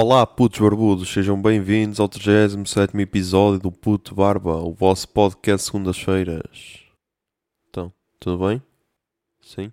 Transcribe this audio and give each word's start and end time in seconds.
Olá, 0.00 0.24
putos 0.24 0.60
barbudos, 0.60 1.12
sejam 1.12 1.42
bem-vindos 1.42 1.98
ao 1.98 2.08
37 2.08 2.96
episódio 2.98 3.58
do 3.58 3.72
Puto 3.72 4.14
Barba, 4.14 4.54
o 4.58 4.72
vosso 4.72 5.08
podcast 5.08 5.66
segundas-feiras. 5.66 6.84
Então, 7.68 7.92
tudo 8.20 8.46
bem? 8.46 8.62
Sim? 9.40 9.72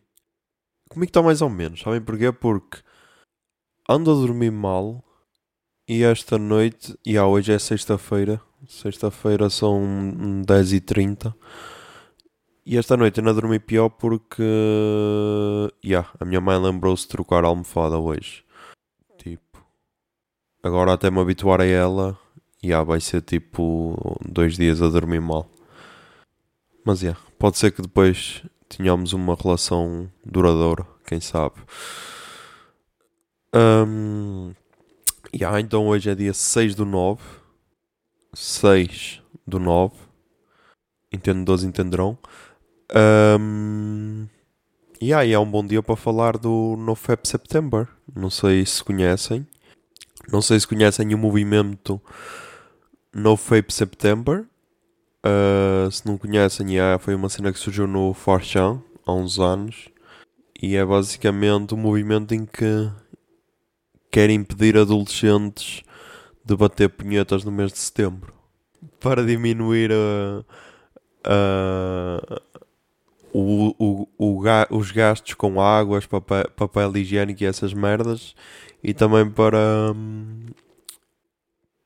Comigo 0.90 1.12
está 1.12 1.22
mais 1.22 1.44
ou 1.44 1.50
menos, 1.52 1.80
sabem 1.80 2.02
porquê? 2.02 2.32
Porque 2.32 2.80
ando 3.88 4.10
a 4.10 4.16
dormir 4.16 4.50
mal 4.50 5.04
e 5.88 6.02
esta 6.02 6.40
noite, 6.40 6.98
e 7.06 7.20
ah, 7.20 7.28
hoje 7.28 7.54
é 7.54 7.60
sexta-feira, 7.60 8.42
sexta-feira 8.68 9.48
são 9.48 9.80
10h30 10.44 11.36
e 12.66 12.80
esta 12.80 12.98
noite 12.98 13.20
ainda 13.20 13.32
dormi 13.32 13.60
pior 13.60 13.90
porque 13.90 14.42
yeah, 15.86 16.10
a 16.20 16.26
minha 16.26 16.42
mãe 16.42 16.60
lembrou-se 16.60 17.04
de 17.04 17.10
trocar 17.10 17.46
a 17.46 17.48
almofada 17.48 18.00
hoje. 18.00 18.44
Agora 20.66 20.94
até 20.94 21.12
me 21.12 21.20
habituar 21.20 21.62
a 21.62 21.66
ela, 21.66 22.18
yeah, 22.64 22.84
vai 22.84 23.00
ser 23.00 23.22
tipo 23.22 24.18
dois 24.28 24.58
dias 24.58 24.82
a 24.82 24.90
dormir 24.90 25.22
mal. 25.22 25.48
Mas 26.84 27.04
yeah, 27.04 27.22
pode 27.38 27.60
ser 27.60 27.70
que 27.70 27.84
depois 27.84 28.42
tenhamos 28.68 29.14
uma 29.14 29.36
relação 29.36 30.10
duradoura, 30.26 30.84
quem 31.06 31.22
sabe. 31.22 31.54
Um, 33.54 34.56
yeah, 35.36 35.60
então 35.60 35.86
hoje 35.86 36.10
é 36.10 36.16
dia 36.16 36.34
6 36.34 36.74
do 36.74 36.84
9. 36.84 37.22
6 38.34 39.22
do 39.46 39.60
9. 39.60 39.94
Entendedores 41.14 41.64
entenderão. 41.64 42.18
Um, 43.40 44.26
e 45.00 45.14
aí 45.14 45.32
é 45.32 45.38
um 45.38 45.46
bom 45.46 45.64
dia 45.64 45.84
para 45.84 45.96
falar 45.96 46.40
do 46.40 46.76
NoFap 46.76 47.28
September. 47.28 47.88
Não 48.16 48.32
sei 48.32 48.66
se 48.66 48.84
conhecem. 48.84 49.46
Não 50.32 50.42
sei 50.42 50.60
se 50.60 50.68
conhecem 50.68 51.14
o 51.14 51.18
movimento 51.18 52.02
NoFap 53.14 53.72
September. 53.72 54.46
Uh, 55.26 55.90
se 55.90 56.06
não 56.06 56.18
conhecem, 56.18 56.74
yeah, 56.74 57.00
foi 57.00 57.16
uma 57.16 57.30
cena 57.30 57.52
que 57.52 57.60
surgiu 57.60 57.88
no 57.88 58.14
4chan 58.14 58.82
há 59.06 59.14
uns 59.14 59.40
anos. 59.40 59.90
E 60.62 60.76
é 60.76 60.86
basicamente 60.86 61.74
um 61.74 61.78
movimento 61.78 62.34
em 62.34 62.46
que 62.46 62.90
quer 64.12 64.30
impedir 64.30 64.78
adolescentes 64.78 65.84
de 66.44 66.56
bater 66.56 66.90
punhetas 66.90 67.44
no 67.44 67.52
mês 67.52 67.72
de 67.72 67.80
setembro. 67.80 68.34
Para 69.00 69.26
diminuir 69.26 69.92
a, 69.92 70.46
a, 71.24 72.42
o, 73.34 73.76
o, 73.78 74.08
o, 74.18 74.78
os 74.78 74.92
gastos 74.92 75.34
com 75.34 75.60
águas, 75.60 76.06
papel, 76.06 76.50
papel 76.56 76.96
higiênico 76.96 77.44
e 77.44 77.46
essas 77.46 77.74
merdas, 77.74 78.36
e 78.86 78.94
também 78.94 79.28
para, 79.28 79.92
hum, 79.96 80.46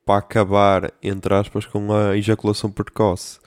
para 0.06 0.20
acabar, 0.20 0.94
entre 1.02 1.34
aspas, 1.34 1.66
com 1.66 1.94
a 1.94 2.18
ejaculação 2.18 2.70
precoce. 2.70 3.40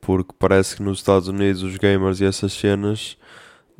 Porque 0.00 0.34
parece 0.36 0.76
que 0.76 0.82
nos 0.82 0.98
Estados 0.98 1.28
Unidos 1.28 1.62
os 1.62 1.76
gamers 1.76 2.20
e 2.20 2.24
essas 2.24 2.52
cenas 2.52 3.16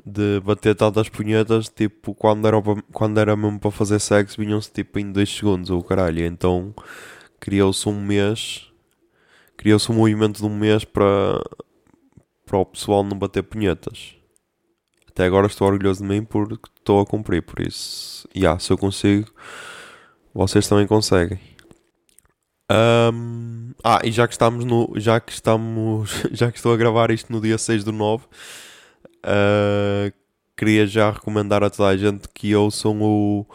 de 0.06 0.40
bater 0.40 0.76
tantas 0.76 1.08
punhetas, 1.08 1.68
tipo, 1.68 2.14
quando 2.14 2.46
era, 2.46 2.56
quando 2.92 3.18
era 3.18 3.36
mesmo 3.36 3.58
para 3.58 3.72
fazer 3.72 3.98
sexo, 3.98 4.40
vinham-se 4.40 4.70
tipo 4.72 4.98
em 5.00 5.10
2 5.10 5.28
segundos, 5.28 5.70
ou 5.70 5.82
caralho. 5.82 6.24
Então 6.24 6.72
criou-se 7.40 7.88
um 7.88 8.00
mês, 8.00 8.72
criou-se 9.56 9.90
um 9.90 9.96
movimento 9.96 10.38
de 10.38 10.46
um 10.46 10.56
mês 10.56 10.84
para 10.84 11.42
para 12.46 12.58
o 12.58 12.66
pessoal 12.66 13.02
não 13.02 13.18
bater 13.18 13.42
punhetas. 13.42 14.14
Até 15.08 15.24
agora 15.24 15.46
estou 15.46 15.66
orgulhoso 15.68 16.02
de 16.02 16.08
mim 16.08 16.24
porque 16.24 16.56
estou 16.82 17.00
a 17.00 17.06
cumprir, 17.06 17.42
por 17.42 17.60
isso, 17.60 18.28
yeah, 18.36 18.58
se 18.58 18.72
eu 18.72 18.76
consigo, 18.76 19.30
vocês 20.34 20.66
também 20.68 20.86
conseguem. 20.86 21.38
Um, 22.70 23.72
ah, 23.84 24.00
e 24.04 24.10
já 24.10 24.26
que 24.26 24.34
estamos 24.34 24.64
no. 24.64 24.92
Já 24.96 25.20
que 25.20 25.32
estamos. 25.32 26.10
Já 26.32 26.50
que 26.50 26.58
estou 26.58 26.72
a 26.72 26.76
gravar 26.76 27.10
isto 27.10 27.32
no 27.32 27.40
dia 27.40 27.58
6 27.58 27.84
do 27.84 27.92
9, 27.92 28.24
uh, 28.24 30.12
queria 30.56 30.86
já 30.86 31.10
recomendar 31.10 31.62
a 31.62 31.68
toda 31.68 31.90
a 31.90 31.96
gente 31.96 32.28
que 32.32 32.54
ouçam 32.54 33.02
o, 33.02 33.46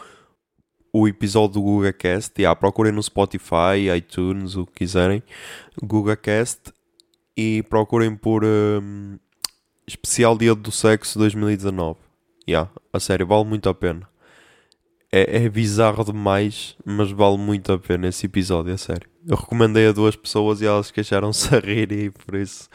o 0.94 1.08
episódio 1.08 1.56
do 1.56 1.62
GugaCast. 1.62 2.34
Yeah, 2.38 2.56
procurem 2.56 2.92
no 2.92 3.02
Spotify, 3.02 3.90
iTunes, 3.96 4.56
o 4.56 4.66
que 4.66 4.74
quiserem. 4.74 5.24
GugaCast 5.82 6.74
e 7.36 7.64
procurem 7.64 8.16
por 8.16 8.44
um, 8.44 9.18
Especial 9.88 10.38
Dia 10.38 10.54
do 10.54 10.72
Sexo 10.72 11.18
2019. 11.18 12.07
Yeah, 12.48 12.72
a 12.94 13.00
sério, 13.00 13.28
vale 13.28 13.46
muito 13.46 13.68
a 13.68 13.74
pena. 13.74 14.08
É, 15.12 15.44
é 15.44 15.50
bizarro 15.50 16.04
demais, 16.04 16.76
mas 16.86 17.12
vale 17.12 17.38
muito 17.38 17.72
a 17.72 17.80
pena 17.80 18.08
esse 18.08 18.26
episódio, 18.26 18.74
a 18.74 18.78
sério. 18.78 19.10
Eu 19.26 19.36
recomendei 19.36 19.88
a 19.88 19.92
duas 19.92 20.16
pessoas 20.16 20.62
e 20.62 20.66
elas 20.66 20.92
queixaram-se 20.92 21.54
a 21.56 21.60
rir 21.60 21.92
e 21.92 22.10
por 22.10 22.36
isso 22.36 22.70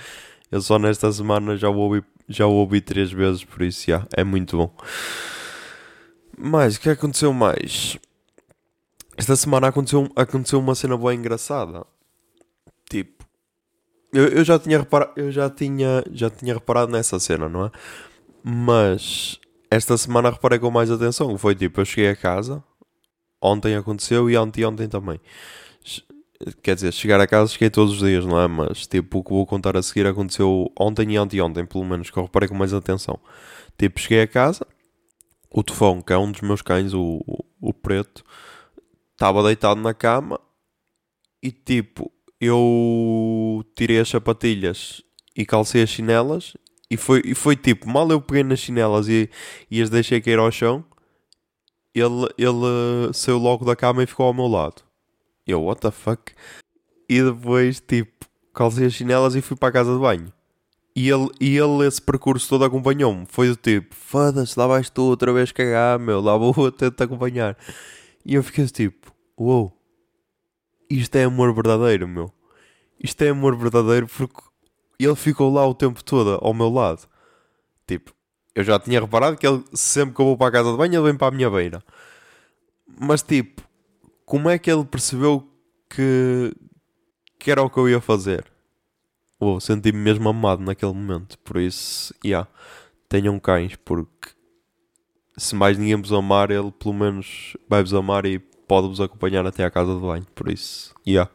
eu 0.51 0.61
só 0.61 0.79
nesta 0.79 1.11
semana 1.11 1.57
já 1.57 1.71
o 1.71 1.77
ouvi, 1.77 2.05
já 2.29 2.47
o 2.47 2.53
ouvi 2.53 2.83
três 2.83 3.11
vezes, 3.11 3.43
por 3.43 3.63
isso 3.63 3.91
yeah, 3.91 4.07
é 4.15 4.23
muito 4.23 4.59
bom. 4.59 4.77
Mas 6.37 6.77
o 6.77 6.81
que 6.81 6.91
aconteceu 6.91 7.33
mais? 7.33 7.99
Esta 9.17 9.35
semana 9.35 9.69
aconteceu, 9.69 10.11
aconteceu 10.15 10.59
uma 10.59 10.75
cena 10.75 10.99
bem 10.99 11.19
engraçada. 11.19 11.87
Tipo, 12.91 13.25
eu, 14.13 14.29
eu 14.29 14.45
já 14.45 14.59
tinha 14.59 14.79
reparado, 14.79 15.13
eu 15.17 15.33
já 15.33 15.49
tinha, 15.49 16.05
já 16.13 16.29
tinha 16.29 16.53
reparado 16.53 16.93
nessa 16.93 17.19
cena, 17.19 17.49
não 17.49 17.67
é? 17.67 17.71
Mas 18.45 19.41
esta 19.73 19.97
semana 19.97 20.31
reparei 20.31 20.59
com 20.59 20.71
mais 20.71 20.91
atenção. 20.91 21.37
Foi 21.39 21.55
tipo, 21.55 21.81
eu 21.81 21.85
cheguei 21.85 22.11
a 22.11 22.17
casa, 22.17 22.63
ontem 23.41 23.75
aconteceu 23.75 24.29
e 24.29 24.37
anteontem 24.37 24.87
também. 24.87 25.19
Quer 26.63 26.75
dizer, 26.75 26.93
chegar 26.93 27.21
a 27.21 27.27
casa 27.27 27.53
cheguei 27.53 27.71
todos 27.71 27.95
os 27.95 28.07
dias, 28.07 28.27
não 28.27 28.39
é? 28.39 28.47
Mas 28.47 28.87
tipo, 28.87 29.19
o 29.19 29.25
que 29.25 29.31
vou 29.31 29.47
contar 29.47 29.77
a 29.77 29.83
seguir 29.83 30.07
aconteceu 30.07 30.71
ontem 30.79 31.13
e 31.13 31.17
anteontem, 31.17 31.65
pelo 31.65 31.85
menos, 31.85 32.11
que 32.11 32.19
eu 32.19 32.25
reparei 32.25 32.49
com 32.49 32.55
mais 32.55 32.75
atenção. 32.75 33.19
Tipo, 33.79 33.99
cheguei 33.99 34.23
a 34.23 34.27
casa, 34.27 34.67
o 35.51 35.63
Tufão, 35.63 36.03
que 36.03 36.13
é 36.13 36.19
um 36.19 36.31
dos 36.31 36.43
meus 36.43 36.61
cães, 36.61 36.93
o, 36.93 37.23
o, 37.27 37.45
o 37.61 37.73
preto, 37.73 38.25
estava 39.13 39.43
deitado 39.43 39.81
na 39.81 39.95
cama 39.95 40.39
e 41.43 41.51
tipo, 41.51 42.13
eu 42.41 43.65
tirei 43.75 44.01
as 44.01 44.09
sapatilhas 44.09 45.03
e 45.35 45.47
calcei 45.47 45.83
as 45.83 45.89
chinelas 45.91 46.55
e 46.93 46.97
foi, 46.97 47.23
e 47.25 47.35
foi 47.35 47.57
tipo, 47.57 47.89
mal 47.89 48.09
eu 48.11 48.21
peguei 48.21 48.43
nas 48.43 48.59
chinelas 48.59 49.09
e, 49.09 49.31
e 49.71 49.81
as 49.81 49.91
deixei 49.91 50.21
cair 50.21 50.39
ao 50.39 50.51
chão, 50.51 50.85
ele, 51.95 52.29
ele 52.37 53.13
saiu 53.13 53.39
logo 53.39 53.65
da 53.65 53.77
cama 53.77 54.03
e 54.03 54.07
ficou 54.07 54.27
ao 54.27 54.35
meu 54.35 54.47
lado. 54.47 54.83
Eu, 55.47 55.63
what 55.63 55.81
the 55.81 55.91
fuck? 55.91 56.33
E 57.09 57.23
depois, 57.23 57.81
tipo, 57.81 58.27
calcei 58.55 58.87
as 58.87 58.95
chinelas 58.95 59.35
e 59.35 59.43
fui 59.43 59.57
para 59.57 59.69
a 59.69 59.73
casa 59.73 59.93
de 59.93 60.01
banho. 60.01 60.33
E 60.95 61.09
ele, 61.09 61.29
e 61.41 61.57
ele 61.57 61.87
esse 61.87 62.01
percurso 62.01 62.49
todo 62.49 62.65
acompanhou-me. 62.65 63.27
Foi 63.27 63.49
do 63.49 63.57
tipo, 63.57 63.95
foda-se, 63.95 64.59
lá 64.59 64.67
vais 64.67 64.91
tu 64.91 65.03
outra 65.03 65.33
vez 65.33 65.51
cagar, 65.53 65.99
meu, 65.99 66.21
lá 66.21 66.37
vou 66.37 66.55
eu 66.59 66.91
te 66.91 67.03
acompanhar. 67.03 67.57
E 68.25 68.35
eu 68.35 68.43
fiquei 68.43 68.67
tipo, 68.67 69.13
uou. 69.39 69.65
Wow 69.65 69.83
isto 70.99 71.17
é 71.17 71.25
amor 71.25 71.55
verdadeiro, 71.55 72.07
meu. 72.07 72.33
Isto 73.03 73.23
é 73.23 73.31
amor 73.31 73.57
verdadeiro 73.57 74.07
porque 74.07 74.41
ele 75.05 75.17
ficou 75.17 75.53
lá 75.53 75.67
o 75.67 75.75
tempo 75.75 76.03
todo 76.03 76.39
ao 76.41 76.55
meu 76.55 76.71
lado. 76.71 77.03
Tipo, 77.87 78.13
eu 78.55 78.65
já 78.65 78.79
tinha 78.79 79.01
reparado 79.01 79.37
que 79.37 79.47
ele 79.47 79.63
sempre 79.73 80.15
que 80.15 80.21
eu 80.21 80.27
vou 80.27 80.37
para 80.37 80.49
a 80.49 80.53
casa 80.53 80.71
de 80.71 80.77
banho 80.77 80.95
ele 80.95 81.11
vem 81.11 81.17
para 81.17 81.29
a 81.29 81.31
minha 81.37 81.51
beira. 81.51 81.83
Mas 83.01 83.23
tipo, 83.23 83.63
como 84.25 84.49
é 84.49 84.59
que 84.59 84.71
ele 84.71 84.85
percebeu 84.85 85.47
que, 85.89 86.55
que 87.39 87.51
era 87.51 87.63
o 87.63 87.71
que 87.71 87.79
eu 87.79 87.89
ia 87.89 88.01
fazer? 88.01 88.51
Oh, 89.41 89.59
senti-me 89.59 89.99
mesmo 89.99 90.29
amado 90.29 90.63
naquele 90.63 90.93
momento. 90.93 91.39
Por 91.41 91.57
isso, 91.57 92.15
yeah, 92.25 92.49
tenham 93.09 93.39
cães, 93.41 93.75
porque 93.77 94.31
se 95.37 95.55
mais 95.55 95.77
ninguém 95.77 96.01
vos 96.01 96.13
amar, 96.13 96.51
ele 96.51 96.71
pelo 96.71 96.95
menos 96.95 97.57
vai 97.69 97.83
vos 97.83 97.93
amar 97.93 98.25
e 98.25 98.39
pode-vos 98.39 99.01
acompanhar 99.01 99.47
até 99.47 99.65
à 99.65 99.71
casa 99.71 99.95
de 99.95 100.01
banho. 100.01 100.27
Por 100.35 100.49
isso, 100.49 100.95
yeah, 101.07 101.31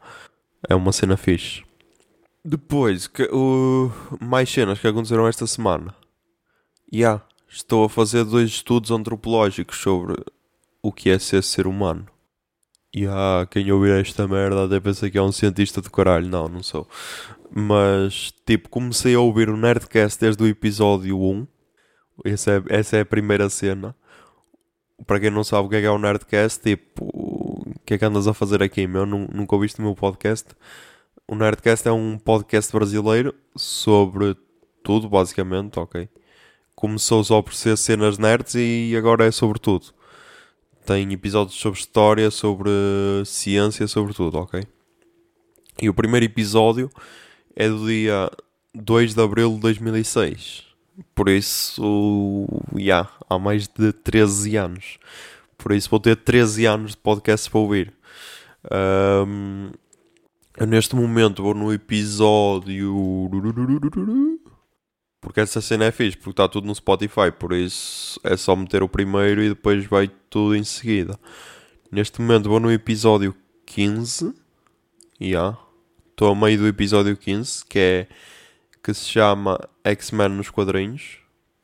é 0.68 0.74
uma 0.74 0.92
cena 0.92 1.16
fixe. 1.16 1.67
Depois, 2.48 3.06
que, 3.06 3.28
mais 4.18 4.50
cenas 4.50 4.80
que 4.80 4.88
aconteceram 4.88 5.28
esta 5.28 5.46
semana. 5.46 5.94
Yeah, 6.90 7.22
estou 7.46 7.84
a 7.84 7.90
fazer 7.90 8.24
dois 8.24 8.48
estudos 8.48 8.90
antropológicos 8.90 9.78
sobre 9.78 10.16
o 10.82 10.90
que 10.90 11.10
é 11.10 11.18
ser 11.18 11.42
ser 11.42 11.66
humano. 11.66 12.06
E 12.94 13.00
yeah, 13.00 13.46
quem 13.50 13.70
ouvir 13.70 14.00
esta 14.00 14.26
merda 14.26 14.64
até 14.64 14.80
pensa 14.80 15.10
que 15.10 15.18
é 15.18 15.22
um 15.22 15.30
cientista 15.30 15.82
do 15.82 15.90
caralho. 15.90 16.26
Não, 16.26 16.48
não 16.48 16.62
sou. 16.62 16.88
Mas, 17.50 18.32
tipo, 18.46 18.70
comecei 18.70 19.14
a 19.14 19.20
ouvir 19.20 19.50
o 19.50 19.56
Nerdcast 19.58 20.18
desde 20.18 20.42
o 20.42 20.46
episódio 20.46 21.20
1. 21.20 21.46
Essa 22.24 22.52
é, 22.52 22.78
essa 22.78 22.96
é 22.96 23.00
a 23.00 23.06
primeira 23.06 23.50
cena. 23.50 23.94
Para 25.06 25.20
quem 25.20 25.30
não 25.30 25.44
sabe 25.44 25.66
o 25.66 25.68
que 25.68 25.76
é, 25.76 25.80
que 25.80 25.86
é 25.86 25.90
o 25.90 25.98
Nerdcast, 25.98 26.62
tipo, 26.62 27.62
que 27.84 27.92
é 27.92 27.98
que 27.98 28.04
andas 28.06 28.26
a 28.26 28.32
fazer 28.32 28.62
aqui, 28.62 28.86
meu? 28.86 29.04
Nunca 29.04 29.54
ouviste 29.54 29.80
o 29.80 29.82
meu 29.82 29.94
podcast? 29.94 30.48
O 31.30 31.34
Nerdcast 31.34 31.86
é 31.86 31.92
um 31.92 32.16
podcast 32.16 32.72
brasileiro 32.72 33.34
sobre 33.54 34.34
tudo, 34.82 35.10
basicamente, 35.10 35.78
ok? 35.78 36.08
Começou 36.74 37.22
só 37.22 37.42
por 37.42 37.52
ser 37.52 37.76
cenas 37.76 38.16
nerds 38.16 38.54
e 38.54 38.94
agora 38.96 39.26
é 39.26 39.30
sobre 39.30 39.58
tudo. 39.58 39.88
tem 40.86 41.12
episódios 41.12 41.60
sobre 41.60 41.78
história, 41.78 42.30
sobre 42.30 42.70
ciência, 43.26 43.86
sobre 43.86 44.14
tudo, 44.14 44.38
ok? 44.38 44.64
E 45.82 45.90
o 45.90 45.92
primeiro 45.92 46.24
episódio 46.24 46.90
é 47.54 47.68
do 47.68 47.86
dia 47.86 48.30
2 48.74 49.14
de 49.14 49.20
abril 49.20 49.52
de 49.56 49.60
2006. 49.60 50.64
Por 51.14 51.28
isso, 51.28 52.46
já, 52.72 52.78
yeah, 52.78 53.10
há 53.28 53.38
mais 53.38 53.68
de 53.68 53.92
13 53.92 54.56
anos. 54.56 54.98
Por 55.58 55.72
isso 55.72 55.90
vou 55.90 56.00
ter 56.00 56.16
13 56.16 56.64
anos 56.64 56.92
de 56.92 56.96
podcast 56.96 57.50
para 57.50 57.60
ouvir. 57.60 57.92
Um, 58.72 59.72
eu 60.58 60.66
neste 60.66 60.96
momento 60.96 61.42
vou 61.42 61.54
no 61.54 61.72
episódio. 61.72 63.28
Porque 65.20 65.40
essa 65.40 65.60
cena 65.60 65.84
é 65.84 65.90
fixe, 65.90 66.16
porque 66.16 66.30
está 66.30 66.48
tudo 66.48 66.66
no 66.66 66.74
Spotify. 66.74 67.30
Por 67.36 67.52
isso 67.52 68.20
é 68.24 68.36
só 68.36 68.56
meter 68.56 68.82
o 68.82 68.88
primeiro 68.88 69.42
e 69.42 69.50
depois 69.50 69.84
vai 69.86 70.08
tudo 70.28 70.56
em 70.56 70.64
seguida. 70.64 71.18
Neste 71.90 72.20
momento 72.20 72.48
vou 72.48 72.60
no 72.60 72.72
episódio 72.72 73.34
15. 73.66 74.34
Já. 75.20 75.26
Yeah. 75.26 75.58
Estou 76.10 76.32
a 76.32 76.34
meio 76.34 76.58
do 76.58 76.66
episódio 76.66 77.16
15, 77.16 77.64
que 77.64 77.78
é 77.78 78.08
que 78.82 78.92
se 78.92 79.04
chama 79.04 79.60
X-Men 79.84 80.30
nos 80.30 80.50
quadrinhos. 80.50 81.18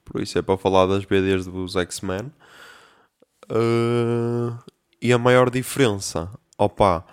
Por 0.05 0.21
isso 0.21 0.39
é 0.39 0.43
para 0.43 0.57
falar 0.57 0.87
das 0.87 1.05
BDs 1.05 1.47
dos 1.47 1.75
X-Men. 1.75 2.31
Uh, 3.51 4.57
e 5.03 5.13
a 5.13 5.19
maior 5.19 5.51
diferença, 5.51 6.31
opa, 6.57 7.05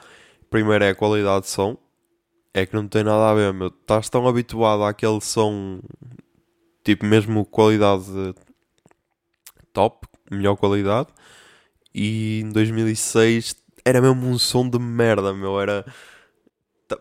primeiro 0.52 0.84
é 0.84 0.90
a 0.90 0.96
qualidade 0.96 1.46
de 1.46 1.50
som. 1.50 1.76
É 2.54 2.66
que 2.66 2.76
não 2.76 2.88
tem 2.88 3.04
nada 3.04 3.32
a 3.32 3.34
ver, 3.34 3.54
meu. 3.54 3.70
Estás 3.70 4.10
tão 4.10 4.28
habituado 4.28 4.84
àquele 4.84 5.22
som, 5.22 5.80
tipo, 6.84 7.06
mesmo 7.06 7.46
qualidade 7.46 8.06
top, 9.74 10.08
melhor 10.30 10.58
qualidade. 10.58 11.08
E 11.96 12.42
em 12.42 12.50
2006 12.50 13.56
era 13.86 14.02
mesmo 14.02 14.28
um 14.28 14.38
som 14.38 14.70
de 14.70 14.78
merda, 14.78 15.34
meu. 15.34 15.60
Era 15.60 15.86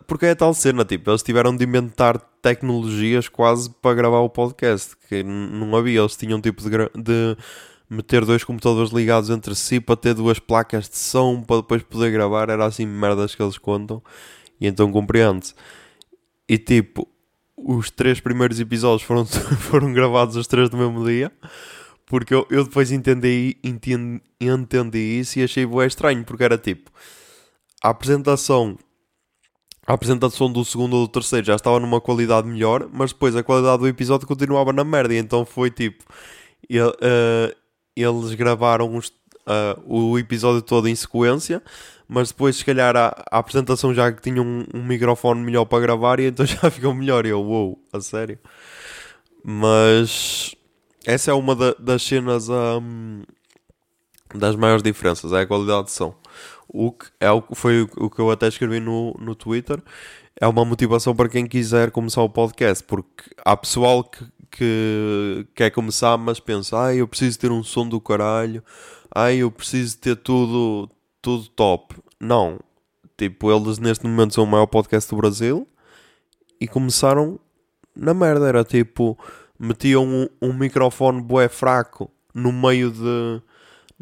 porque 0.07 0.27
é 0.27 0.35
tal 0.35 0.55
cena, 0.55 0.85
tipo, 0.85 1.11
eles 1.11 1.23
tiveram 1.23 1.57
de 1.57 1.65
inventar 1.65 2.19
tecnologias 2.41 3.29
quase 3.29 3.71
para 3.83 3.95
gravar 3.95 4.21
o 4.21 4.31
podcast, 4.31 4.97
que 5.09 5.23
não 5.23 5.77
havia, 5.77 6.01
eles 6.01 6.17
tinham 6.17 6.41
tipo 6.41 6.63
de, 6.63 6.71
de, 6.95 7.37
meter 7.91 8.25
dois 8.25 8.45
computadores 8.45 8.93
ligados 8.93 9.29
entre 9.31 9.55
si 9.57 9.81
para 9.81 9.97
ter 9.97 10.15
duas 10.15 10.39
placas 10.39 10.89
de 10.89 10.97
som 10.97 11.43
para 11.43 11.57
depois 11.57 11.83
poder 11.83 12.13
gravar, 12.13 12.49
era 12.49 12.65
assim 12.65 12.87
merdas 12.87 13.35
que 13.35 13.43
eles 13.43 13.59
contam, 13.59 14.01
e 14.61 14.69
então 14.69 14.93
compreende-se. 14.93 15.55
E 16.49 16.57
tipo, 16.57 17.09
os 17.57 17.91
três 17.91 18.21
primeiros 18.21 18.61
episódios 18.61 19.03
foram, 19.03 19.27
foram 19.59 19.93
gravados 19.93 20.37
os 20.37 20.47
três 20.47 20.71
no 20.71 20.79
mesmo 20.79 21.05
dia, 21.05 21.33
porque 22.07 22.33
eu, 22.33 22.47
eu 22.49 22.65
depois 22.65 22.93
entendi, 22.93 23.57
entendi, 23.65 24.23
entendi 24.41 24.99
isso 24.99 25.41
e 25.41 25.43
achei 25.43 25.67
bué 25.67 25.87
estranho, 25.87 26.25
porque 26.25 26.45
era 26.45 26.57
tipo, 26.57 26.91
a 27.83 27.91
apresentação 27.91 28.79
a 29.87 29.95
apresentação 29.95 30.53
do 30.53 30.65
segundo 30.65 30.95
ou 30.95 31.07
do 31.09 31.11
terceiro 31.11 31.45
já 31.45 31.57
estava 31.57 31.81
numa 31.81 32.01
qualidade 32.01 32.47
melhor, 32.47 32.89
mas 32.93 33.13
depois 33.13 33.35
a 33.35 33.43
qualidade 33.43 33.79
do 33.79 33.89
episódio 33.89 34.25
continuava 34.25 34.73
na 34.73 34.85
merda. 34.85 35.15
E 35.15 35.19
então 35.19 35.45
foi 35.45 35.69
tipo. 35.69 36.05
Uh, 36.71 37.60
eles 37.97 38.35
gravaram 38.35 38.97
uh, 38.97 39.03
o 39.85 40.19
episódio 40.19 40.63
todo 40.63 40.89
em 40.89 40.95
sequência, 40.95 41.63
mas 42.09 42.29
depois, 42.29 42.57
se 42.57 42.65
calhar, 42.65 42.97
a, 42.97 43.09
a 43.31 43.39
apresentação 43.39 43.95
já 43.95 44.11
que 44.11 44.23
tinha 44.23 44.43
um, 44.43 44.65
um, 44.75 44.85
microfone 44.85 45.41
melhor 45.41 45.65
para 45.65 45.81
gravar 45.81 46.21
e 46.21 46.27
então 46.27 46.45
já 46.47 46.71
ficou 46.71 46.95
melhor. 46.95 47.27
Eu, 47.27 47.41
uou, 47.41 47.69
wow, 47.69 47.79
a 47.93 48.01
sério. 48.01 48.39
Mas 49.45 50.55
essa 51.07 51.31
é 51.31 51.35
uma 51.35 51.55
da, 51.55 51.75
das 51.79 52.03
cenas 52.03 52.49
um, 52.49 53.23
das 54.35 54.57
maiores 54.57 54.83
diferenças, 54.83 55.33
é 55.33 55.41
a 55.41 55.47
qualidade 55.47 55.87
de 55.87 55.93
som 55.93 56.15
o 56.73 56.93
que 56.93 57.07
é 57.19 57.31
o, 57.31 57.43
foi 57.53 57.83
o, 57.83 58.09
que 58.09 58.21
eu 58.21 58.31
até 58.31 58.49
escrevi 58.49 58.81
no, 58.81 59.15
no 59.19 59.35
Twitter. 59.35 59.83
É 60.41 60.47
uma 60.47 60.65
motivação 60.65 61.15
para 61.15 61.29
quem 61.29 61.47
quiser 61.47 61.91
começar 61.91 62.23
o 62.23 62.29
podcast, 62.29 62.83
porque 62.85 63.25
há 63.45 63.57
pessoal 63.57 64.05
que, 64.05 64.25
que 64.51 65.47
quer 65.55 65.71
começar, 65.71 66.17
mas 66.19 66.41
pensa, 66.41 66.79
ai, 66.79 66.97
eu 67.01 67.09
preciso 67.09 67.39
ter 67.39 67.51
um 67.51 67.63
som 67.63 67.89
do 67.89 68.01
caralho, 68.01 68.63
ai, 69.15 69.37
eu 69.37 69.51
preciso 69.51 69.99
ter 69.99 70.17
tudo, 70.17 70.91
tudo 71.23 71.49
top. 71.49 71.97
Não, 72.19 72.59
tipo, 73.17 73.51
eles 73.51 73.79
neste 73.79 74.07
momento 74.07 74.35
são 74.35 74.45
o 74.45 74.47
maior 74.47 74.67
podcast 74.67 75.09
do 75.11 75.17
Brasil 75.17 75.67
e 76.61 76.67
começaram 76.69 77.39
na 77.95 78.13
merda. 78.15 78.49
Era 78.49 78.65
tipo, 78.65 79.19
metiam 79.59 80.05
um, 80.05 80.29
um 80.41 80.53
microfone 80.53 81.21
bué 81.23 81.49
fraco 81.49 82.11
no 82.35 82.53
meio 82.53 82.91
de 82.91 83.43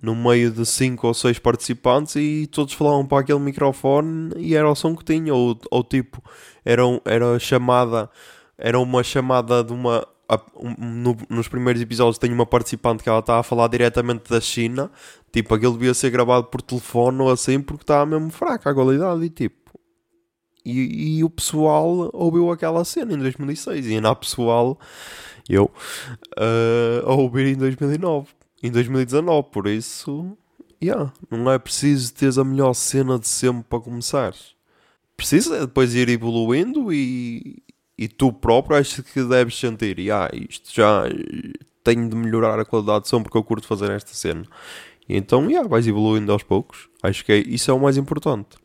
no 0.00 0.15
meio 0.15 0.50
de 0.50 0.65
cinco 0.65 1.09
ou 1.09 1.15
seis 1.15 1.39
participantes 1.39 2.15
e 2.17 2.47
todos 2.47 2.73
falavam 2.73 3.05
para 3.05 3.21
aquele 3.21 3.41
microfone 3.41 4.33
e 4.37 4.55
era 4.55 4.71
o 4.71 4.75
som 4.75 4.95
que 4.95 5.05
tinha, 5.05 5.35
ou, 5.35 5.59
ou 5.71 5.83
tipo, 5.83 6.23
era, 6.65 6.83
era 7.05 7.39
chamada, 7.39 8.09
era 8.56 8.79
uma 8.79 9.03
chamada 9.03 9.62
de 9.65 9.73
uma. 9.73 10.06
Um, 10.57 10.75
no, 10.79 11.17
nos 11.31 11.49
primeiros 11.49 11.81
episódios 11.81 12.19
tem 12.19 12.33
uma 12.33 12.45
participante 12.45 13.03
que 13.03 13.09
ela 13.09 13.21
está 13.21 13.39
a 13.39 13.43
falar 13.43 13.69
diretamente 13.69 14.29
da 14.31 14.41
China, 14.41 14.91
tipo, 15.33 15.55
aquilo 15.55 15.73
devia 15.73 15.95
ser 15.95 16.11
gravado 16.11 16.49
por 16.49 16.61
telefone 16.61 17.23
ou 17.23 17.31
assim, 17.31 17.61
porque 17.61 17.83
estava 17.83 18.05
mesmo 18.05 18.31
fraca 18.31 18.71
a 18.71 18.75
qualidade 18.75 19.25
e 19.25 19.31
tipo. 19.31 19.57
E, 20.65 21.19
e 21.19 21.25
o 21.25 21.31
pessoal 21.31 22.11
ouviu 22.13 22.51
aquela 22.51 22.85
cena 22.85 23.15
em 23.15 23.19
2006 23.19 23.87
e 23.87 23.95
ainda 23.95 24.11
há 24.11 24.15
pessoal, 24.15 24.79
eu, 25.49 25.71
uh, 26.39 27.09
a 27.09 27.15
ouvir 27.15 27.47
em 27.47 27.57
2009 27.57 28.39
em 28.63 28.71
2019, 28.71 29.49
por 29.53 29.67
isso, 29.67 30.37
yeah, 30.83 31.13
não 31.31 31.51
é 31.51 31.59
preciso 31.59 32.13
teres 32.13 32.39
a 32.39 32.45
melhor 32.45 32.75
cena 32.75 33.19
de 33.19 33.29
sempre 33.29 33.65
para 33.69 33.81
começar. 33.81 34.35
Precisa 35.17 35.67
depois 35.67 35.95
ir 35.95 36.09
evoluindo 36.09 36.93
e, 36.93 37.62
e 37.99 38.07
tu 38.07 38.33
próprio 38.33 38.76
acho 38.76 39.02
que 39.02 39.25
deves 39.25 39.59
sentir, 39.59 39.99
yeah, 39.99 40.31
isto 40.33 40.73
já 40.73 41.05
tenho 41.83 42.09
de 42.09 42.14
melhorar 42.14 42.61
a 42.61 42.64
qualidade 42.64 43.05
de 43.05 43.09
som 43.09 43.23
porque 43.23 43.37
eu 43.37 43.43
curto 43.43 43.67
fazer 43.67 43.90
esta 43.90 44.14
cena. 44.14 44.45
E 45.09 45.17
então, 45.17 45.50
yeah, 45.50 45.69
vais 45.69 45.87
evoluindo 45.87 46.31
aos 46.31 46.45
poucos. 46.45 46.88
Acho 47.02 47.25
que 47.25 47.33
é, 47.33 47.38
isso 47.38 47.71
é 47.71 47.75
o 47.75 47.81
mais 47.81 47.97
importante. 47.97 48.57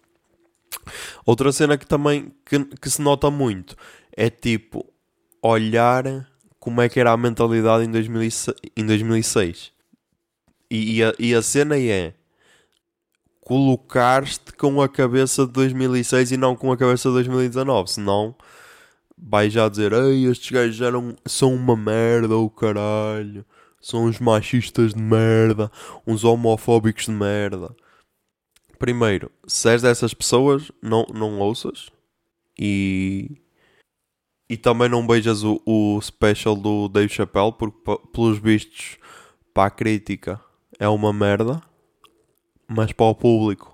Outra 1.25 1.51
cena 1.51 1.77
que 1.77 1.87
também 1.87 2.31
que, 2.45 2.63
que 2.63 2.89
se 2.89 3.01
nota 3.01 3.31
muito 3.31 3.75
é 4.15 4.29
tipo 4.29 4.85
olhar 5.41 6.03
como 6.59 6.81
é 6.81 6.87
que 6.87 6.99
era 6.99 7.11
a 7.11 7.17
mentalidade 7.17 7.85
em 7.85 7.91
2006. 7.91 8.55
Em 8.77 8.85
2006. 8.85 9.71
E, 10.69 10.97
e, 10.97 11.03
a, 11.03 11.13
e 11.17 11.33
a 11.33 11.41
cena 11.41 11.79
é 11.79 12.13
colocar-te 13.41 14.53
com 14.53 14.81
a 14.81 14.87
cabeça 14.87 15.45
de 15.45 15.53
2006 15.53 16.31
e 16.31 16.37
não 16.37 16.55
com 16.55 16.71
a 16.71 16.77
cabeça 16.77 17.09
de 17.09 17.15
2019, 17.15 17.91
senão 17.91 18.35
vais 19.17 19.51
já 19.51 19.67
dizer: 19.69 19.93
Ei, 19.93 20.25
estes 20.25 20.51
gajos 20.51 20.81
eram, 20.81 21.15
são 21.25 21.53
uma 21.53 21.75
merda, 21.75 22.35
o 22.37 22.49
caralho, 22.49 23.45
são 23.81 24.05
uns 24.05 24.19
machistas 24.19 24.93
de 24.93 25.01
merda, 25.01 25.71
uns 26.05 26.23
homofóbicos 26.23 27.05
de 27.05 27.11
merda. 27.11 27.75
Primeiro, 28.79 29.31
se 29.47 29.69
és 29.69 29.81
dessas 29.81 30.13
pessoas, 30.13 30.71
não, 30.81 31.05
não 31.13 31.39
ouças. 31.39 31.89
E, 32.59 33.41
e 34.49 34.57
também 34.57 34.89
não 34.89 35.05
beijas 35.07 35.43
o, 35.43 35.61
o 35.65 36.01
special 36.01 36.55
do 36.55 36.87
Dave 36.89 37.13
Chappelle, 37.13 37.53
porque 37.53 37.77
pelos 38.11 38.37
vistos, 38.39 38.97
para 39.53 39.67
a 39.67 39.71
crítica 39.71 40.41
é 40.79 40.87
uma 40.87 41.13
merda, 41.13 41.61
mas 42.67 42.91
para 42.91 43.05
o 43.05 43.15
público 43.15 43.73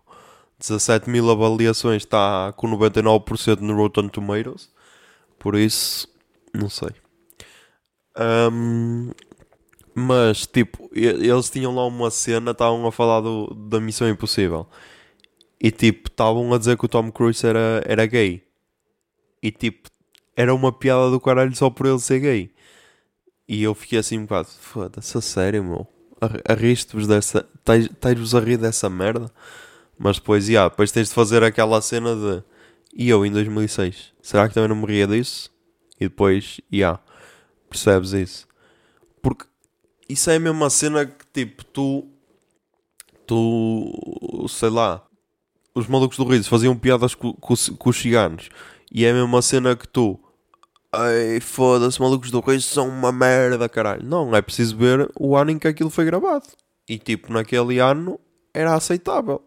17 0.60 1.10
mil 1.10 1.30
avaliações 1.32 2.04
está 2.04 2.54
com 2.56 2.68
99% 2.68 3.62
no 3.62 3.76
Rotten 3.76 4.10
Tomatoes, 4.10 4.70
por 5.40 5.56
isso 5.56 6.08
não 6.54 6.70
sei. 6.70 6.90
Um, 8.52 9.12
mas 9.96 10.46
tipo, 10.46 10.90
eles 10.94 11.50
tinham 11.50 11.74
lá 11.74 11.86
uma 11.86 12.12
cena, 12.12 12.52
estavam 12.52 12.86
a 12.86 12.92
falar 12.92 13.22
do, 13.22 13.48
da 13.54 13.80
Missão 13.80 14.10
Impossível 14.10 14.68
e 15.62 15.72
tipo, 15.72 16.10
estavam 16.10 16.54
a 16.54 16.58
dizer 16.58 16.78
que 16.78 16.86
o 16.86 16.90
Tom 16.90 17.12
Cruise 17.12 17.46
era, 17.46 17.84
era 17.86 18.06
gay 18.06 18.44
e 19.42 19.52
tipo, 19.52 19.90
era 20.36 20.54
uma 20.54 20.72
piada 20.72 21.10
do 21.12 21.20
caralho 21.20 21.56
só 21.56 21.70
por 21.70 21.86
ele 21.86 22.00
ser 22.00 22.20
gay. 22.20 22.54
E 23.48 23.64
eu 23.64 23.74
fiquei 23.74 24.00
assim 24.00 24.20
um 24.20 24.24
bocado, 24.24 24.48
foda-se, 24.48 25.18
a 25.18 25.22
sério, 25.22 25.64
meu 25.64 25.88
arriste-vos 26.48 27.08
dessa. 27.08 27.48
Tens-vos 28.00 28.36
a 28.36 28.40
rir 28.40 28.58
dessa 28.58 28.90
merda. 28.90 29.32
Mas 29.98 30.18
depois, 30.18 30.48
yeah, 30.48 30.70
depois 30.70 30.92
tens 30.92 31.10
de 31.10 31.14
fazer 31.14 31.44
aquela 31.44 31.82
cena 31.82 32.16
de. 32.16 32.44
E 32.94 33.10
eu 33.10 33.26
em 33.26 33.32
2006? 33.32 34.14
Será 34.22 34.48
que 34.48 34.54
também 34.54 34.70
não 34.70 34.76
me 34.76 34.86
ria 34.86 35.08
disso? 35.08 35.52
E 36.00 36.06
depois, 36.06 36.60
yeah, 36.74 37.00
percebes 37.70 38.14
isso? 38.14 38.48
Porque 39.22 39.46
isso 40.08 40.30
é 40.30 40.36
a 40.36 40.40
mesma 40.40 40.70
cena 40.70 41.06
que 41.06 41.26
tipo, 41.34 41.64
tu. 41.66 42.08
Tu. 43.28 44.46
Sei 44.50 44.70
lá. 44.70 45.06
Os 45.76 45.88
malucos 45.88 46.18
do 46.18 46.26
riso 46.26 46.50
faziam 46.50 46.76
piadas 46.76 47.14
com, 47.14 47.34
com, 47.34 47.54
com 47.78 47.90
os 47.90 47.98
ciganos. 47.98 48.50
E 48.92 49.06
é 49.06 49.12
a 49.12 49.14
mesma 49.14 49.42
cena 49.42 49.76
que 49.76 49.88
tu 49.88 50.20
Ai, 50.92 51.40
foda-se, 51.40 52.02
malucos 52.02 52.32
do 52.32 52.40
Reis 52.40 52.66
são 52.66 52.90
uma 52.90 53.12
merda, 53.12 53.70
caralho. 53.70 54.04
Não, 54.04 54.36
é 54.36 54.42
preciso 54.42 54.76
ver 54.76 55.08
o 55.20 55.38
ano 55.38 55.52
em 55.52 55.60
que 55.60 55.68
aquilo 55.68 55.92
foi 55.92 56.04
gravado. 56.04 56.48
E 56.88 56.98
tipo, 56.98 57.32
naquele 57.32 57.78
ano 57.78 58.20
era 58.52 58.74
aceitável. 58.74 59.40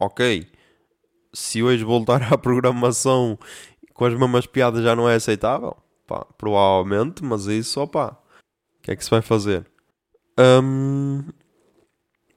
Ok, 0.00 0.46
se 1.32 1.62
hoje 1.62 1.84
voltar 1.84 2.22
à 2.32 2.38
programação 2.38 3.38
com 3.94 4.04
as 4.04 4.14
mesmas 4.14 4.46
piadas 4.46 4.82
já 4.82 4.96
não 4.96 5.08
é 5.08 5.14
aceitável, 5.14 5.76
pá, 6.06 6.24
provavelmente, 6.36 7.22
mas 7.24 7.46
isso, 7.46 7.80
opá, 7.80 8.18
o 8.78 8.82
que 8.82 8.90
é 8.90 8.96
que 8.96 9.04
se 9.04 9.10
vai 9.10 9.22
fazer? 9.22 9.66
Um, 10.38 11.22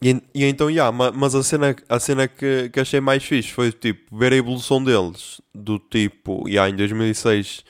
e, 0.01 0.21
e, 0.35 0.45
então, 0.45 0.69
yeah, 0.69 0.91
mas 0.91 1.33
a 1.33 1.41
cena, 1.41 1.75
a 1.89 1.99
cena 1.99 2.27
que, 2.27 2.69
que 2.69 2.79
achei 2.79 2.99
mais 2.99 3.23
fixe 3.23 3.51
foi 3.51 3.71
tipo 3.71 4.15
ver 4.15 4.33
a 4.33 4.35
evolução 4.35 4.83
deles. 4.83 5.41
Do 5.53 5.79
tipo, 5.79 6.47
yeah, 6.47 6.69
em 6.69 6.75
2006 6.75 7.63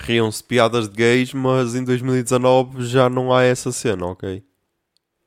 riam-se 0.00 0.42
piadas 0.42 0.88
de 0.88 0.96
gays, 0.96 1.34
mas 1.34 1.74
em 1.74 1.84
2019 1.84 2.84
já 2.86 3.10
não 3.10 3.32
há 3.34 3.42
essa 3.42 3.72
cena, 3.72 4.06
ok? 4.06 4.42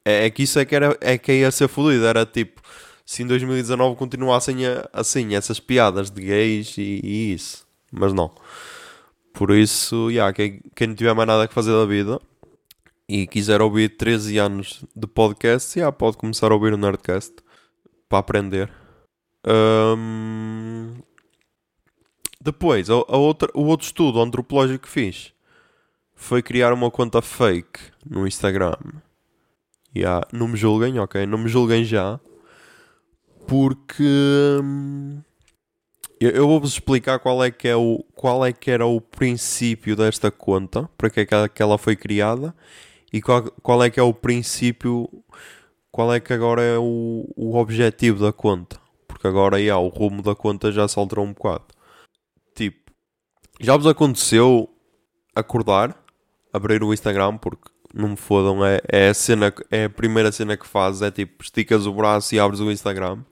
É, 0.05 0.25
é 0.25 0.29
que 0.29 0.43
isso 0.43 0.57
é 0.57 0.65
que, 0.65 0.75
era, 0.75 0.97
é 1.01 1.17
que 1.17 1.31
ia 1.31 1.51
ser 1.51 1.67
fodido. 1.67 2.05
Era 2.05 2.25
tipo, 2.25 2.61
se 3.07 3.23
em 3.23 3.25
2019 3.25 3.95
continuassem 3.95 4.65
a, 4.65 4.89
assim, 4.91 5.33
essas 5.33 5.61
piadas 5.61 6.11
de 6.11 6.21
gays 6.21 6.77
e, 6.77 6.99
e, 7.01 7.33
isso. 7.33 7.65
Mas 7.89 8.11
não. 8.11 8.29
Por 9.33 9.51
isso, 9.51 10.11
yeah, 10.11 10.33
quem, 10.33 10.61
quem 10.75 10.87
não 10.87 10.95
tiver 10.95 11.13
mais 11.13 11.25
nada 11.25 11.47
que 11.47 11.53
fazer 11.53 11.71
da 11.71 11.85
vida 11.85 12.19
e 13.07 13.25
quiser 13.25 13.61
ouvir 13.61 13.95
13 13.95 14.37
anos 14.39 14.83
de 14.93 15.07
podcast, 15.07 15.79
yeah, 15.79 15.89
pode 15.89 16.17
começar 16.17 16.51
a 16.51 16.55
ouvir 16.55 16.73
o 16.73 16.77
Nerdcast 16.77 17.33
para 18.09 18.19
aprender. 18.19 18.69
Um... 19.47 20.95
Depois, 22.41 22.89
a, 22.89 22.93
a 22.93 23.17
outra, 23.17 23.49
o 23.53 23.67
outro 23.67 23.85
estudo 23.85 24.21
antropológico 24.21 24.85
que 24.85 24.91
fiz 24.91 25.31
foi 26.13 26.41
criar 26.41 26.73
uma 26.73 26.91
conta 26.91 27.21
fake 27.21 27.79
no 28.05 28.27
Instagram. 28.27 28.75
Yeah, 29.95 30.27
não 30.33 30.49
me 30.49 30.57
julguem, 30.57 30.99
ok? 30.99 31.25
Não 31.25 31.37
me 31.37 31.47
julguem 31.47 31.85
já. 31.85 32.19
Porque 33.47 34.03
hum, 34.61 35.21
eu, 36.19 36.31
eu 36.31 36.47
vou-vos 36.47 36.73
explicar 36.73 37.19
qual 37.19 37.43
é, 37.43 37.51
que 37.51 37.67
é 37.67 37.75
o, 37.75 38.03
qual 38.15 38.45
é 38.45 38.51
que 38.51 38.69
era 38.69 38.85
o 38.85 38.99
princípio 38.99 39.95
desta 39.95 40.29
conta, 40.31 40.89
para 40.97 41.09
que 41.09 41.21
é 41.21 41.47
que 41.47 41.61
ela 41.61 41.77
foi 41.77 41.95
criada 41.95 42.53
e 43.11 43.21
qual, 43.21 43.43
qual 43.61 43.83
é 43.83 43.89
que 43.89 43.99
é 43.99 44.03
o 44.03 44.13
princípio, 44.13 45.09
qual 45.91 46.13
é 46.13 46.19
que 46.19 46.33
agora 46.33 46.61
é 46.61 46.77
o, 46.77 47.25
o 47.35 47.55
objetivo 47.55 48.23
da 48.23 48.33
conta. 48.33 48.79
Porque 49.07 49.27
agora 49.27 49.59
yeah, 49.59 49.79
o 49.81 49.87
rumo 49.87 50.21
da 50.21 50.35
conta 50.35 50.71
já 50.71 50.87
se 50.87 50.99
alterou 50.99 51.25
um 51.25 51.33
bocado. 51.33 51.65
Tipo, 52.53 52.91
já 53.59 53.77
vos 53.77 53.87
aconteceu 53.87 54.69
acordar, 55.33 55.95
abrir 56.51 56.83
o 56.83 56.93
Instagram, 56.93 57.37
porque 57.37 57.69
não 57.93 58.09
me 58.09 58.17
fodam, 58.17 58.65
é, 58.65 58.79
é, 58.91 59.09
a, 59.09 59.13
cena, 59.13 59.53
é 59.71 59.85
a 59.85 59.89
primeira 59.89 60.31
cena 60.31 60.57
que 60.57 60.67
fazes, 60.67 61.01
é 61.01 61.11
tipo, 61.11 61.43
esticas 61.43 61.85
o 61.85 61.93
braço 61.93 62.35
e 62.35 62.39
abres 62.39 62.59
o 62.59 62.71
Instagram. 62.71 63.23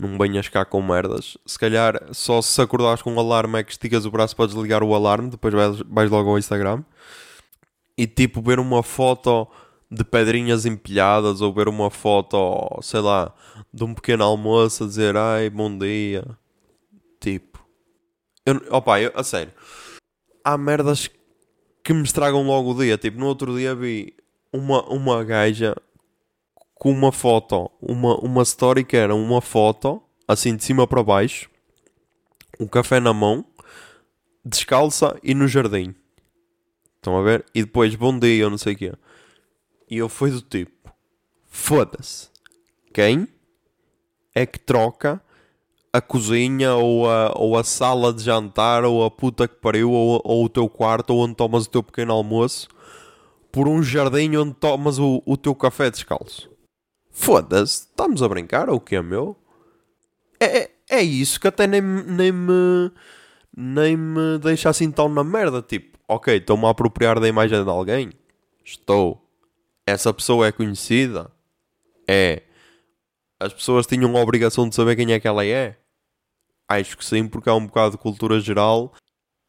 Não 0.00 0.16
venhas 0.16 0.48
cá 0.48 0.64
com 0.64 0.80
merdas. 0.80 1.36
Se 1.44 1.58
calhar 1.58 2.08
só 2.12 2.40
se 2.40 2.58
acordares 2.62 3.02
com 3.02 3.12
um 3.12 3.20
alarme 3.20 3.58
é 3.58 3.62
que 3.62 3.70
esticas 3.70 4.06
o 4.06 4.10
braço 4.10 4.34
para 4.34 4.46
desligar 4.46 4.82
o 4.82 4.94
alarme, 4.94 5.28
depois 5.28 5.52
vais, 5.52 5.82
vais 5.86 6.10
logo 6.10 6.30
ao 6.30 6.38
Instagram 6.38 6.82
e 7.98 8.06
tipo 8.06 8.40
ver 8.40 8.58
uma 8.58 8.82
foto 8.82 9.46
de 9.90 10.02
pedrinhas 10.02 10.64
empilhadas 10.64 11.42
ou 11.42 11.52
ver 11.52 11.68
uma 11.68 11.90
foto, 11.90 12.80
sei 12.80 13.00
lá, 13.00 13.34
de 13.74 13.84
um 13.84 13.92
pequeno 13.92 14.24
almoço 14.24 14.84
a 14.84 14.86
dizer 14.86 15.14
ai, 15.18 15.50
bom 15.50 15.76
dia. 15.76 16.24
Tipo, 17.20 17.62
eu, 18.46 18.62
opa, 18.70 19.02
eu, 19.02 19.12
a 19.14 19.22
sério, 19.22 19.52
há 20.42 20.56
merdas 20.56 21.10
que 21.84 21.92
me 21.92 22.04
estragam 22.04 22.42
logo 22.42 22.70
o 22.70 22.82
dia. 22.82 22.96
Tipo, 22.96 23.18
no 23.18 23.26
outro 23.26 23.54
dia 23.54 23.74
vi 23.74 24.14
uma, 24.50 24.82
uma 24.88 25.22
gaja 25.22 25.76
com 26.80 26.90
uma 26.90 27.12
foto, 27.12 27.70
uma, 27.78 28.16
uma 28.20 28.42
story 28.42 28.84
que 28.84 28.96
era 28.96 29.14
uma 29.14 29.42
foto, 29.42 30.02
assim 30.26 30.56
de 30.56 30.64
cima 30.64 30.86
para 30.86 31.02
baixo, 31.02 31.50
um 32.58 32.66
café 32.66 32.98
na 32.98 33.12
mão, 33.12 33.44
descalça 34.42 35.14
e 35.22 35.34
no 35.34 35.46
jardim. 35.46 35.94
Estão 36.96 37.18
a 37.18 37.22
ver? 37.22 37.44
E 37.54 37.62
depois, 37.62 37.94
bom 37.94 38.18
dia, 38.18 38.46
ou 38.46 38.50
não 38.50 38.56
sei 38.56 38.72
o 38.72 38.76
quê. 38.78 38.94
E 39.90 39.98
eu 39.98 40.08
fui 40.08 40.30
do 40.30 40.40
tipo: 40.40 40.90
foda-se. 41.50 42.30
Quem 42.94 43.28
é 44.34 44.46
que 44.46 44.58
troca 44.58 45.22
a 45.92 46.00
cozinha 46.00 46.76
ou 46.76 47.10
a, 47.10 47.34
ou 47.36 47.58
a 47.58 47.62
sala 47.62 48.10
de 48.10 48.22
jantar 48.22 48.86
ou 48.86 49.04
a 49.04 49.10
puta 49.10 49.46
que 49.46 49.56
pariu 49.56 49.92
ou, 49.92 50.22
ou 50.24 50.46
o 50.46 50.48
teu 50.48 50.66
quarto 50.66 51.10
ou 51.10 51.24
onde 51.24 51.34
tomas 51.34 51.66
o 51.66 51.70
teu 51.70 51.82
pequeno 51.82 52.14
almoço 52.14 52.68
por 53.52 53.68
um 53.68 53.82
jardim 53.82 54.34
onde 54.36 54.54
tomas 54.54 54.98
o, 54.98 55.22
o 55.26 55.36
teu 55.36 55.54
café 55.54 55.90
descalço? 55.90 56.50
Foda-se, 57.10 57.88
estamos 57.88 58.22
a 58.22 58.28
brincar 58.28 58.70
ou 58.70 58.76
o 58.76 58.80
que 58.80 58.96
é 58.96 59.02
meu? 59.02 59.36
É, 60.38 60.58
é, 60.58 60.70
é 60.88 61.02
isso 61.02 61.38
que 61.38 61.48
até 61.48 61.66
nem, 61.66 61.80
nem 61.82 62.32
me 62.32 62.90
nem 63.56 63.96
me 63.96 64.38
deixa 64.38 64.70
assim 64.70 64.90
tão 64.90 65.08
na 65.08 65.24
merda. 65.24 65.60
Tipo, 65.62 65.98
ok, 66.08 66.36
estou-me 66.36 66.66
a 66.66 66.70
apropriar 66.70 67.20
da 67.20 67.28
imagem 67.28 67.62
de 67.62 67.70
alguém? 67.70 68.10
Estou. 68.64 69.22
Essa 69.86 70.14
pessoa 70.14 70.46
é 70.46 70.52
conhecida? 70.52 71.30
É. 72.08 72.42
As 73.38 73.52
pessoas 73.52 73.86
tinham 73.86 74.16
a 74.16 74.20
obrigação 74.20 74.68
de 74.68 74.74
saber 74.74 74.96
quem 74.96 75.12
é 75.12 75.20
que 75.20 75.28
ela 75.28 75.44
é? 75.44 75.76
Acho 76.68 76.96
que 76.96 77.04
sim, 77.04 77.26
porque 77.26 77.48
há 77.48 77.54
um 77.54 77.66
bocado 77.66 77.92
de 77.92 77.98
cultura 77.98 78.38
geral 78.38 78.94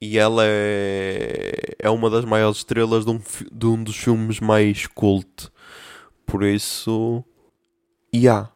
e 0.02 0.18
ela 0.18 0.44
é, 0.46 1.76
é 1.78 1.90
uma 1.90 2.10
das 2.10 2.26
maiores 2.26 2.58
estrelas 2.58 3.06
de 3.06 3.12
um, 3.12 3.22
de 3.52 3.66
um 3.68 3.84
dos 3.84 3.96
filmes 3.96 4.40
mais 4.40 4.88
cult. 4.88 5.50
Por 6.26 6.44
isso, 6.44 7.24
e 8.14 8.20
yeah, 8.20 8.52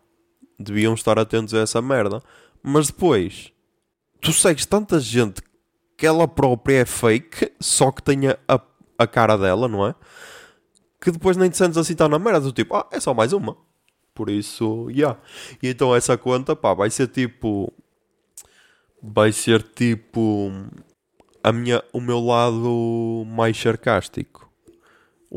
deviam 0.60 0.94
estar 0.94 1.18
atentos 1.18 1.54
a 1.54 1.60
essa 1.60 1.82
merda. 1.82 2.22
Mas 2.62 2.88
depois, 2.88 3.52
tu 4.22 4.34
segues 4.34 4.66
tanta 4.66 5.00
gente 5.00 5.42
que 5.98 6.06
ela 6.06 6.28
própria 6.28 6.82
é 6.82 6.86
fake, 6.86 7.54
só 7.60 7.92
que 7.92 8.04
tenha 8.04 8.38
a, 8.48 8.60
a 8.98 9.08
cara 9.08 9.38
dela, 9.38 9.68
não 9.68 9.86
é? 9.86 9.96
Que 11.00 11.12
depois 11.12 11.38
nem 11.38 11.50
te 11.50 11.58
sentes 11.58 11.78
assim 11.78 11.96
tão 11.96 12.10
na 12.10 12.20
merda, 12.20 12.42
do 12.42 12.52
tipo, 12.52 12.76
ah, 12.76 12.88
é 12.92 13.00
só 13.00 13.14
mais 13.14 13.32
uma. 13.34 13.58
Por 14.14 14.30
isso, 14.30 14.90
yeah. 14.90 15.20
E 15.62 15.68
então 15.68 15.94
essa 15.94 16.18
conta, 16.18 16.56
pá, 16.56 16.74
vai 16.74 16.90
ser 16.90 17.08
tipo. 17.10 17.72
Vai 19.04 19.34
ser 19.34 19.62
tipo. 19.62 20.52
A 21.44 21.52
minha, 21.52 21.84
o 21.94 22.00
meu 22.00 22.20
lado 22.20 23.26
mais 23.28 23.58
sarcástico. 23.58 24.45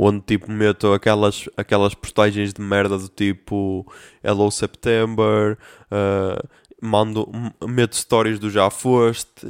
Onde 0.01 0.21
tipo 0.21 0.51
meto 0.51 0.93
aquelas, 0.93 1.49
aquelas 1.57 1.93
postagens 1.93 2.53
de 2.53 2.61
merda 2.61 2.97
do 2.97 3.09
tipo 3.09 3.85
Hello 4.23 4.49
September, 4.49 5.59
uh, 5.91 6.49
mando, 6.81 7.29
meto 7.67 7.97
stories 7.97 8.39
do 8.39 8.49
já 8.49 8.71
foste 8.71 9.49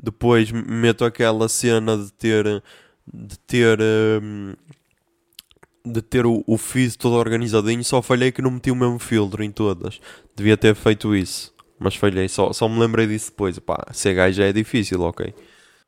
depois 0.00 0.50
meto 0.50 1.04
aquela 1.04 1.48
cena 1.48 1.96
de 1.96 2.12
ter 2.12 2.62
de 3.06 3.38
ter 3.40 3.78
hum, 4.22 4.54
de 5.84 6.00
ter 6.00 6.24
o, 6.26 6.42
o 6.46 6.56
feed 6.56 6.96
todo 6.96 7.14
organizadinho. 7.14 7.84
Só 7.84 8.00
falhei 8.00 8.32
que 8.32 8.42
não 8.42 8.50
meti 8.50 8.70
o 8.70 8.76
mesmo 8.76 8.98
filtro 8.98 9.42
em 9.42 9.50
todas. 9.50 10.00
Devia 10.34 10.56
ter 10.56 10.74
feito 10.74 11.14
isso, 11.14 11.52
mas 11.78 11.94
falhei. 11.94 12.28
Só, 12.28 12.52
só 12.52 12.68
me 12.68 12.78
lembrei 12.78 13.06
disso 13.06 13.30
depois. 13.30 13.58
Pá, 13.58 13.86
ser 13.92 14.14
gajo 14.14 14.42
é 14.42 14.52
difícil, 14.52 15.00
ok. 15.02 15.34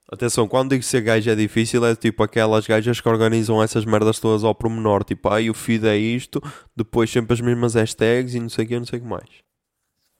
Atenção, 0.08 0.46
quando 0.46 0.70
digo 0.70 0.84
ser 0.84 1.00
gajo 1.00 1.28
é 1.28 1.34
difícil, 1.34 1.84
é 1.84 1.96
tipo 1.96 2.22
aquelas 2.22 2.64
gajas 2.64 3.00
que 3.00 3.08
organizam 3.08 3.60
essas 3.60 3.84
merdas 3.84 4.20
todas 4.20 4.44
ao 4.44 4.54
pormenor. 4.54 5.02
Tipo, 5.02 5.28
ai, 5.30 5.50
o 5.50 5.54
feed 5.54 5.84
é 5.84 5.96
isto, 5.96 6.40
depois 6.76 7.10
sempre 7.10 7.34
as 7.34 7.40
mesmas 7.40 7.74
hashtags 7.74 8.34
e 8.34 8.38
não 8.38 8.48
sei 8.48 8.64
o 8.64 8.68
que, 8.68 8.78
não 8.78 8.86
sei 8.86 9.00
o 9.00 9.02
que 9.02 9.08
mais. 9.08 9.28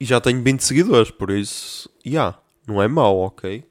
E 0.01 0.05
já 0.05 0.21
tenho 0.21 0.43
20 0.43 0.61
seguidores, 0.61 1.11
por 1.13 1.31
isso, 1.31 1.89
já, 2.05 2.11
yeah, 2.11 2.39
não 2.67 2.83
é 2.83 2.89
mau, 2.89 3.19
ok? 3.19 3.65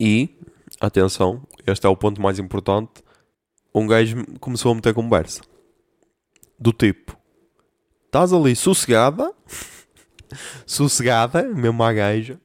E, 0.00 0.40
atenção, 0.80 1.46
este 1.66 1.86
é 1.86 1.90
o 1.90 1.96
ponto 1.96 2.20
mais 2.20 2.38
importante. 2.38 3.04
Um 3.74 3.86
gajo 3.86 4.24
começou 4.40 4.72
a 4.72 4.74
meter 4.74 4.94
conversa. 4.94 5.42
Do 6.58 6.72
tipo, 6.72 7.14
estás 8.06 8.32
ali 8.32 8.56
sossegada, 8.56 9.30
sossegada, 10.64 11.42
mesmo 11.42 11.84
a 11.84 11.92
gaja, 11.92 12.40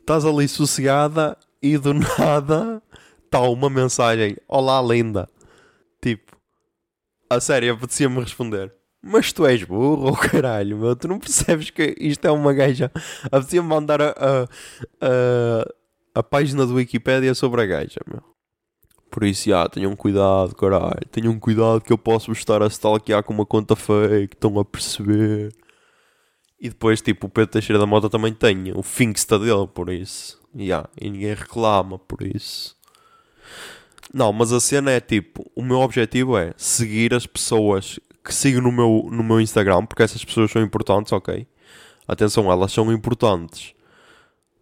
estás 0.00 0.24
ali 0.24 0.48
sossegada 0.48 1.38
e 1.64 1.78
do 1.78 1.94
nada 2.18 2.82
está 3.24 3.40
uma 3.40 3.70
mensagem: 3.70 4.36
Olá, 4.46 4.82
linda. 4.82 5.28
Tipo, 6.00 6.36
a 7.30 7.40
sério, 7.40 7.72
apetecia-me 7.72 8.20
responder. 8.20 8.72
Mas 9.02 9.32
tu 9.32 9.46
és 9.46 9.62
burro, 9.64 10.10
oh, 10.10 10.16
caralho, 10.16 10.78
meu. 10.78 10.94
Tu 10.94 11.08
não 11.08 11.18
percebes 11.18 11.70
que 11.70 11.94
isto 11.98 12.24
é 12.26 12.30
uma 12.30 12.52
gaja. 12.52 12.90
Apetecia-me 13.24 13.68
mandar 13.68 14.00
a, 14.00 14.10
a, 14.10 14.44
a 15.00 15.74
a 16.14 16.22
página 16.22 16.64
do 16.64 16.74
Wikipedia 16.74 17.34
sobre 17.34 17.62
a 17.62 17.66
gaja, 17.66 18.00
meu. 18.06 18.22
Por 19.10 19.24
isso, 19.24 19.48
já, 19.48 19.68
tenham 19.68 19.94
cuidado, 19.96 20.54
caralho. 20.54 21.06
Tenham 21.10 21.38
cuidado 21.38 21.80
que 21.80 21.92
eu 21.92 21.98
posso 21.98 22.30
estar 22.32 22.62
a 22.62 22.66
stalkear 22.66 23.22
com 23.22 23.32
uma 23.32 23.46
conta 23.46 23.74
fake. 23.74 24.34
Estão 24.34 24.58
a 24.58 24.64
perceber. 24.64 25.52
E 26.64 26.70
depois, 26.70 27.02
tipo, 27.02 27.26
o 27.26 27.28
Pedro 27.28 27.50
Teixeira 27.50 27.78
da 27.78 27.84
Mota 27.84 28.08
também 28.08 28.32
tem 28.32 28.72
o 28.74 28.82
Finksta 28.82 29.38
dele, 29.38 29.66
por 29.66 29.90
isso. 29.90 30.40
Yeah, 30.56 30.88
e 30.98 31.10
ninguém 31.10 31.34
reclama 31.34 31.98
por 31.98 32.22
isso. 32.22 32.74
Não, 34.14 34.32
mas 34.32 34.50
a 34.50 34.58
cena 34.58 34.90
é 34.90 34.98
tipo: 34.98 35.44
o 35.54 35.62
meu 35.62 35.80
objetivo 35.80 36.38
é 36.38 36.54
seguir 36.56 37.12
as 37.12 37.26
pessoas 37.26 38.00
que 38.24 38.34
sigo 38.34 38.62
no 38.62 38.72
meu, 38.72 39.10
no 39.12 39.22
meu 39.22 39.42
Instagram, 39.42 39.84
porque 39.84 40.04
essas 40.04 40.24
pessoas 40.24 40.50
são 40.50 40.62
importantes, 40.62 41.12
ok? 41.12 41.46
Atenção, 42.08 42.50
elas 42.50 42.72
são 42.72 42.90
importantes. 42.90 43.74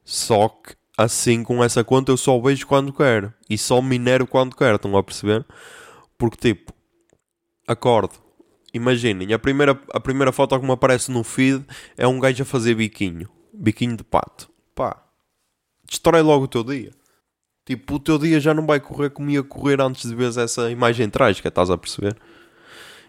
Só 0.04 0.48
que 0.48 0.74
assim 0.98 1.44
com 1.44 1.62
essa 1.62 1.84
conta 1.84 2.10
eu 2.10 2.16
só 2.16 2.36
vejo 2.40 2.66
quando 2.66 2.92
quero. 2.92 3.32
E 3.48 3.56
só 3.56 3.80
minero 3.80 4.26
quando 4.26 4.56
quero, 4.56 4.74
estão 4.74 4.96
a 4.96 5.04
perceber? 5.04 5.46
Porque 6.18 6.54
tipo, 6.54 6.72
acordo. 7.68 8.21
Imaginem, 8.74 9.32
a 9.32 9.38
primeira, 9.38 9.78
a 9.92 10.00
primeira 10.00 10.32
foto 10.32 10.58
que 10.58 10.64
me 10.64 10.72
aparece 10.72 11.10
no 11.10 11.22
feed 11.22 11.64
é 11.96 12.06
um 12.06 12.18
gajo 12.18 12.42
a 12.42 12.46
fazer 12.46 12.74
biquinho. 12.74 13.28
Biquinho 13.52 13.96
de 13.96 14.04
pato. 14.04 14.50
Pá, 14.74 15.02
destrói 15.86 16.22
logo 16.22 16.44
o 16.44 16.48
teu 16.48 16.64
dia. 16.64 16.90
Tipo, 17.66 17.94
o 17.94 17.98
teu 18.00 18.18
dia 18.18 18.40
já 18.40 18.54
não 18.54 18.66
vai 18.66 18.80
correr 18.80 19.10
como 19.10 19.30
ia 19.30 19.42
correr 19.42 19.80
antes 19.80 20.08
de 20.08 20.14
ver 20.14 20.36
essa 20.36 20.70
imagem 20.70 21.08
trágica, 21.08 21.48
estás 21.48 21.70
a 21.70 21.76
perceber? 21.76 22.16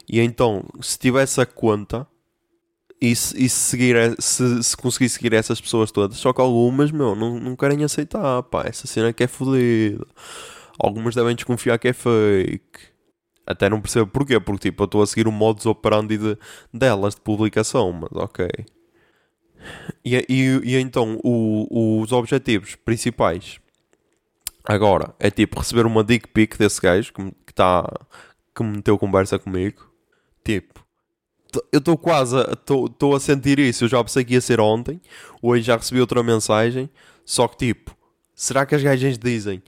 E 0.08 0.20
então, 0.20 0.66
se 0.82 1.00
tivesse 1.00 1.40
a 1.40 1.46
conta 1.46 2.06
e 3.02 3.16
se, 3.16 3.36
e 3.44 3.50
se 3.50 3.56
seguir, 3.56 3.96
se, 4.20 4.64
se 4.64 4.78
conseguir 4.78 5.10
seguir 5.10 5.34
essas 5.34 5.60
pessoas 5.60 5.92
todas, 5.92 6.18
só 6.18 6.32
que 6.34 6.42
algumas, 6.42 6.92
meu, 6.92 7.16
não, 7.16 7.40
não 7.40 7.56
querem 7.56 7.84
aceitar, 7.84 8.44
pá, 8.44 8.64
essa 8.66 8.86
cena 8.86 9.12
que 9.14 9.24
é 9.24 9.28
fodida. 9.28 10.06
Algumas 10.78 11.16
devem 11.16 11.36
desconfiar 11.36 11.80
que 11.80 11.88
é 11.88 11.94
fake. 11.94 12.93
Até 13.46 13.70
não 13.70 13.82
percebo 13.82 14.10
porquê, 14.10 14.40
porque 14.40 14.70
tipo, 14.70 14.84
eu 14.84 14.86
estou 14.86 15.02
a 15.02 15.08
seguir 15.08 15.28
o 15.28 15.32
modus 15.32 15.66
operandi 15.66 16.18
de, 16.18 16.38
delas 16.74 17.16
de 17.16 17.22
publicação, 17.22 17.92
mas 17.92 18.12
ok. 18.14 18.48
E, 20.04 20.16
e, 20.30 20.62
e 20.64 20.78
então, 20.78 21.20
o, 21.24 22.02
os 22.02 22.12
objetivos 22.12 22.76
principais 22.76 23.60
agora 24.64 25.14
é 25.20 25.30
tipo 25.30 25.60
receber 25.60 25.86
uma 25.86 26.04
dick 26.04 26.28
pic 26.30 26.58
desse 26.58 26.80
gajo 26.80 27.12
que, 27.14 27.32
que, 27.46 27.54
tá, 27.54 27.86
que 28.56 28.64
meteu 28.64 28.98
conversa 28.98 29.38
comigo. 29.38 29.92
Tipo, 30.44 30.84
eu 31.72 31.80
estou 31.80 31.98
quase 31.98 32.38
estou 32.40 33.16
a 33.16 33.20
sentir 33.20 33.60
isso. 33.60 33.84
Eu 33.86 33.90
já 33.90 34.04
pensei 34.04 34.24
que 34.24 34.34
ia 34.34 34.42
ser 34.42 34.60
ontem. 34.60 35.02
Hoje 35.42 35.64
já 35.64 35.78
recebi 35.78 36.02
outra 36.02 36.24
mensagem. 36.24 36.90
Só 37.26 37.48
que 37.48 37.58
tipo, 37.58 37.96
será 38.34 38.66
que 38.66 38.76
as 38.76 38.84
gajas 38.84 39.18
dizem? 39.18 39.62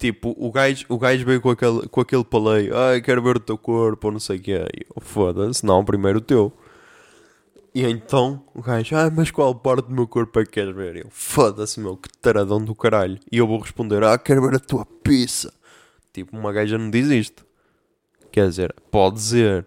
Tipo, 0.00 0.34
o 0.38 0.50
gajo, 0.50 0.86
o 0.88 0.98
gajo 0.98 1.26
veio 1.26 1.42
com 1.42 1.50
aquele, 1.50 1.86
com 1.88 2.00
aquele 2.00 2.24
paleio. 2.24 2.74
Ai, 2.74 3.02
quero 3.02 3.22
ver 3.22 3.36
o 3.36 3.40
teu 3.40 3.58
corpo, 3.58 4.06
ou 4.06 4.12
não 4.14 4.18
sei 4.18 4.38
o 4.38 4.40
que 4.40 4.52
é. 4.54 4.66
Foda-se, 4.98 5.64
não, 5.64 5.84
primeiro 5.84 6.18
o 6.20 6.22
teu. 6.22 6.50
E 7.74 7.84
então 7.84 8.42
o 8.54 8.62
gajo, 8.62 8.96
ah, 8.96 9.10
mas 9.14 9.30
qual 9.30 9.54
parte 9.54 9.88
do 9.88 9.94
meu 9.94 10.08
corpo 10.08 10.40
é 10.40 10.44
que 10.44 10.52
queres 10.52 10.74
ver? 10.74 10.96
Eu, 10.96 11.08
foda-se, 11.10 11.78
meu, 11.78 11.98
que 11.98 12.08
taradão 12.16 12.64
do 12.64 12.74
caralho. 12.74 13.20
E 13.30 13.36
eu 13.36 13.46
vou 13.46 13.58
responder, 13.58 14.02
ah, 14.02 14.16
quero 14.16 14.40
ver 14.40 14.56
a 14.56 14.58
tua 14.58 14.86
pizza. 14.86 15.52
Tipo, 16.14 16.34
uma 16.34 16.50
gaja 16.50 16.78
não 16.78 16.90
diz 16.90 17.08
isto. 17.08 17.44
Quer 18.32 18.48
dizer, 18.48 18.74
pode 18.90 19.16
dizer. 19.16 19.66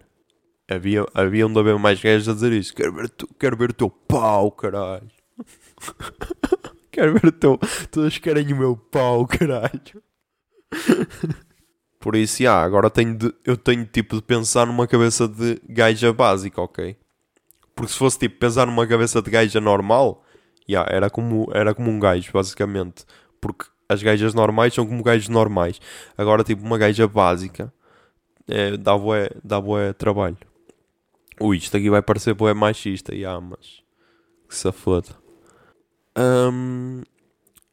Havia, 0.68 1.06
havia 1.14 1.48
de 1.48 1.58
haver 1.60 1.78
mais 1.78 2.00
gajas 2.02 2.28
a 2.28 2.34
dizer 2.34 2.50
isso. 2.52 2.74
Quero 2.74 2.92
ver, 2.92 3.08
tu, 3.08 3.28
quero 3.38 3.56
ver 3.56 3.70
o 3.70 3.74
teu 3.74 3.88
pau, 3.88 4.50
caralho. 4.50 5.08
quero 6.90 7.12
ver 7.12 7.26
o 7.26 7.32
teu. 7.32 7.56
Todas 7.92 8.18
querem 8.18 8.52
o 8.52 8.56
meu 8.56 8.76
pau, 8.76 9.24
caralho. 9.28 10.02
Por 12.00 12.16
isso, 12.16 12.42
já, 12.42 12.62
agora 12.62 12.90
tenho 12.90 13.16
de, 13.16 13.34
eu 13.44 13.56
tenho 13.56 13.84
tipo 13.86 14.16
de 14.16 14.22
pensar 14.22 14.66
numa 14.66 14.86
cabeça 14.86 15.26
de 15.26 15.58
gaja 15.66 16.12
básica, 16.12 16.60
ok? 16.60 16.96
Porque 17.74 17.92
se 17.92 17.98
fosse 17.98 18.18
tipo 18.18 18.38
pensar 18.38 18.66
numa 18.66 18.86
cabeça 18.86 19.22
de 19.22 19.30
gaja 19.30 19.60
normal, 19.60 20.22
yeah, 20.68 20.86
era, 20.94 21.08
como, 21.08 21.48
era 21.52 21.74
como 21.74 21.90
um 21.90 21.98
gajo, 21.98 22.30
basicamente. 22.32 23.06
Porque 23.40 23.64
as 23.88 24.02
gajas 24.02 24.34
normais 24.34 24.74
são 24.74 24.86
como 24.86 25.02
gajos 25.02 25.28
normais. 25.28 25.80
Agora, 26.16 26.44
tipo, 26.44 26.62
uma 26.62 26.76
gaja 26.76 27.08
básica 27.08 27.72
é, 28.46 28.76
dá 28.76 28.96
bué, 28.96 29.30
dá 29.42 29.60
bué 29.60 29.92
trabalho. 29.92 30.36
Ui, 31.40 31.56
isto 31.56 31.76
aqui 31.76 31.90
vai 31.90 32.02
parecer 32.02 32.34
bué 32.34 32.52
machista, 32.54 33.14
yeah, 33.14 33.40
mas 33.40 33.82
que 34.48 34.54
se 34.54 34.70
foda. 34.72 35.08
Um, 36.16 37.02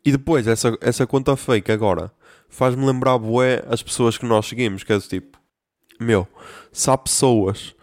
e 0.04 0.12
depois, 0.12 0.48
essa, 0.48 0.76
essa 0.82 1.06
conta 1.06 1.36
fake 1.36 1.72
agora 1.72 2.12
faz-me 2.52 2.86
lembrar 2.86 3.18
bué 3.18 3.64
as 3.68 3.82
pessoas 3.82 4.18
que 4.18 4.26
nós 4.26 4.46
seguimos, 4.46 4.84
que 4.84 4.94
é 4.94 4.98
do 4.98 5.02
tipo, 5.02 5.40
meu, 6.00 6.28
se 6.72 6.92
há 6.92 6.98
pessoas 6.98 7.74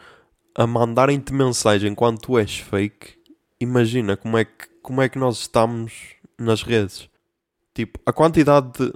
a 0.55 0.67
mandarem-te 0.67 1.33
mensagem 1.33 1.95
quando 1.95 2.21
tu 2.21 2.39
és 2.39 2.59
fake, 2.59 3.19
imagina 3.59 4.17
como 4.17 4.37
é 4.37 4.45
que, 4.45 4.69
como 4.83 5.01
é 5.03 5.09
que 5.09 5.19
nós 5.19 5.41
estamos 5.41 5.93
nas 6.39 6.63
redes. 6.63 7.09
Tipo, 7.75 7.99
a 8.05 8.13
quantidade 8.13 8.73
de, 8.79 8.93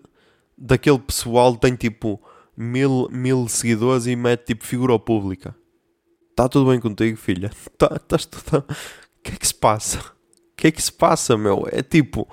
daquele 0.57 0.99
pessoal 0.99 1.57
tem 1.57 1.75
tipo 1.75 2.21
mil, 2.57 3.09
mil 3.11 3.49
seguidores 3.49 4.07
e 4.07 4.15
mete 4.15 4.47
tipo 4.47 4.65
figura 4.65 4.99
pública. 4.99 5.55
Está 6.31 6.49
tudo 6.49 6.71
bem 6.71 6.81
contigo, 6.81 7.17
filha? 7.17 7.51
Tá, 7.79 7.97
estás 7.97 8.27
tudo. 8.27 8.59
O 8.59 9.23
que 9.23 9.33
é 9.33 9.37
que 9.37 9.47
se 9.47 9.55
passa? 9.55 9.99
O 9.99 10.57
que 10.57 10.67
é 10.67 10.71
que 10.71 10.83
se 10.83 10.93
passa, 10.93 11.37
meu? 11.37 11.67
É 11.71 11.83
tipo. 11.83 12.29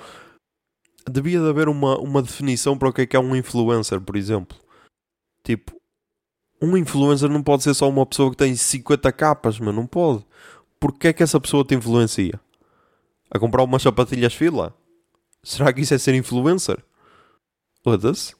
Devia 1.10 1.39
de 1.39 1.50
haver 1.50 1.67
uma, 1.67 1.98
uma 1.98 2.22
definição 2.22 2.78
para 2.78 2.89
o 2.89 2.93
que 2.93 3.02
é 3.02 3.06
que 3.06 3.15
é 3.15 3.19
um 3.19 3.36
influencer, 3.36 4.00
por 4.00 4.15
exemplo. 4.15 4.58
Tipo, 5.43 5.80
um 6.62 6.76
influencer 6.78 7.30
não 7.30 7.41
pode 7.41 7.63
ser 7.63 7.74
só 7.74 7.88
uma 7.88 8.06
pessoa 8.06 8.32
que 8.32 8.38
tem 8.38 8.56
50 8.56 9.12
capas, 9.12 9.60
mas 9.60 9.74
não 9.74 9.88
pode. 9.88 10.26
Porque 10.80 11.10
é 11.10 11.13
que 11.13 11.24
essa 11.24 11.39
pessoa 11.39 11.63
te 11.63 11.76
influencia? 11.76 12.39
A 13.32 13.39
comprar 13.39 13.63
umas 13.63 13.82
sapatilhas 13.82 14.34
fila? 14.34 14.74
Será 15.43 15.72
que 15.72 15.82
isso 15.82 15.93
é 15.93 15.98
ser 15.98 16.15
influencer? 16.15 16.84
Foda-se. 17.84 18.36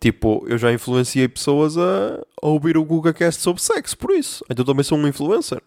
Tipo, 0.00 0.44
eu 0.48 0.58
já 0.58 0.72
influenciei 0.72 1.26
pessoas 1.28 1.78
a, 1.78 2.22
a 2.42 2.46
ouvir 2.46 2.76
o 2.76 2.84
GugaCast 2.84 3.40
sobre 3.40 3.62
sexo, 3.62 3.96
por 3.96 4.10
isso. 4.10 4.44
Então 4.50 4.64
também 4.64 4.84
sou 4.84 4.98
um 4.98 5.08
influencer. 5.08 5.62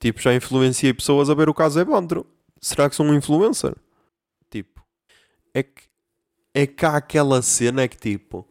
Tipo, 0.00 0.20
já 0.20 0.34
influenciei 0.34 0.94
pessoas 0.94 1.28
a 1.28 1.34
ver 1.34 1.48
o 1.48 1.54
caso 1.54 1.78
Evandro. 1.78 2.26
Será 2.60 2.88
que 2.88 2.96
sou 2.96 3.06
um 3.06 3.14
influencer? 3.14 3.74
É 5.54 5.62
que, 5.62 5.82
é 6.54 6.68
há 6.82 6.96
aquela 6.96 7.42
cena 7.42 7.86
que 7.86 7.96
tipo, 7.96 8.46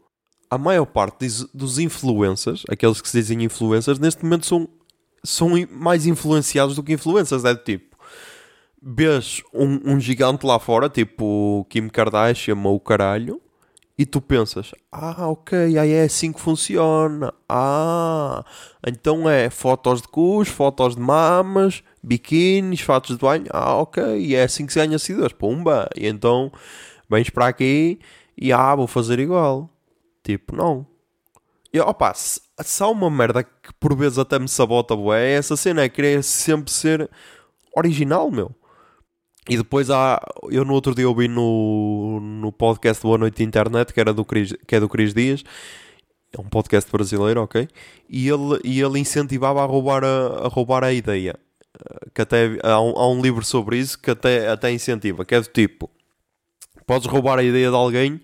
a 0.50 0.58
maior 0.58 0.86
parte 0.86 1.28
dos 1.54 1.78
influencers, 1.78 2.64
aqueles 2.70 3.02
que 3.02 3.10
se 3.10 3.20
dizem 3.20 3.44
influencers, 3.44 4.00
neste 4.00 4.24
momento 4.24 4.46
são, 4.46 4.68
são 5.24 5.50
mais 5.70 6.06
influenciados 6.06 6.76
do 6.76 6.84
que 6.84 6.94
influencers. 6.94 7.46
É 7.46 7.56
tipo, 7.56 7.96
vês 8.82 9.44
um, 9.54 9.94
um 9.94 10.00
gigante 10.00 10.46
lá 10.46 10.60
fora, 10.60 10.90
tipo 10.90 11.66
Kim 11.70 11.88
Kardashian 11.88 12.58
ou 12.64 12.76
o 12.76 12.80
caralho, 12.80 13.42
e 13.98 14.06
tu 14.06 14.22
pensas, 14.22 14.72
ah, 14.92 15.28
ok, 15.28 15.78
aí 15.78 15.92
é 15.92 16.04
assim 16.04 16.32
que 16.32 16.40
funciona. 16.40 17.34
Ah, 17.50 18.46
então 18.88 19.30
é 19.30 19.50
fotos 19.50 20.02
de 20.02 20.08
cus, 20.08 20.48
fotos 20.48 20.96
de 20.96 21.02
mamas, 21.02 21.84
biquínis, 22.02 22.80
fatos 22.80 23.18
de 23.18 23.22
banho. 23.22 23.48
Ah, 23.50 23.76
ok, 23.76 24.34
é 24.34 24.44
assim 24.44 24.66
que 24.66 24.72
se 24.72 24.80
ganha 24.80 24.98
seguidores. 24.98 25.34
Pumba! 25.34 25.90
E 25.98 26.08
então 26.08 26.50
vens 27.10 27.30
para 27.30 27.48
aqui 27.48 28.00
e 28.38 28.54
ah, 28.54 28.76
vou 28.76 28.88
fazer 28.88 29.20
igual. 29.20 29.70
Tipo, 30.24 30.56
não. 30.56 30.86
E 31.74 31.80
opa, 31.80 32.14
se, 32.14 32.42
se 32.64 32.84
há 32.84 32.88
uma 32.88 33.10
merda 33.10 33.44
que 33.44 33.74
por 33.80 33.96
vezes 33.96 34.18
até 34.18 34.40
me 34.40 34.48
sabota, 34.48 34.96
bué, 34.96 35.28
é 35.28 35.32
essa 35.34 35.56
cena, 35.56 35.84
é 35.84 35.90
querer 35.90 36.24
sempre 36.24 36.72
ser 36.72 37.10
original, 37.76 38.32
meu. 38.32 38.56
E 39.50 39.58
depois 39.58 39.90
há. 39.90 40.22
Eu 40.50 40.64
no 40.64 40.74
outro 40.74 40.94
dia 40.94 41.08
ouvi 41.10 41.28
no, 41.28 42.20
no 42.20 42.52
podcast 42.52 43.02
Boa 43.02 43.18
Noite 43.18 43.44
Internet, 43.44 43.94
que, 43.94 44.00
era 44.00 44.14
do 44.14 44.24
Chris, 44.24 44.54
que 44.68 44.76
é 44.76 44.80
do 44.80 44.90
Cris 44.90 45.14
Dias. 45.14 45.44
É 46.32 46.40
um 46.40 46.48
podcast 46.48 46.92
brasileiro, 46.92 47.42
ok? 47.42 47.68
E 48.08 48.30
ele, 48.30 48.60
e 48.64 48.80
ele 48.80 49.00
incentivava 49.00 49.64
a 49.64 49.66
roubar 49.66 50.04
a, 50.04 50.46
a 50.46 50.48
roubar 50.48 50.84
a 50.84 50.94
ideia. 50.94 51.36
Que 52.14 52.22
até 52.22 52.60
há 52.62 52.80
um, 52.80 52.90
há 52.92 53.10
um 53.10 53.22
livro 53.22 53.44
sobre 53.44 53.78
isso 53.78 54.00
que 54.00 54.12
até, 54.12 54.50
até 54.50 54.72
incentiva, 54.72 55.26
que 55.26 55.34
é 55.34 55.42
do 55.42 55.48
tipo: 55.48 55.90
podes 56.90 57.06
roubar 57.06 57.38
a 57.38 57.44
ideia 57.44 57.70
de 57.70 57.76
alguém 57.76 58.20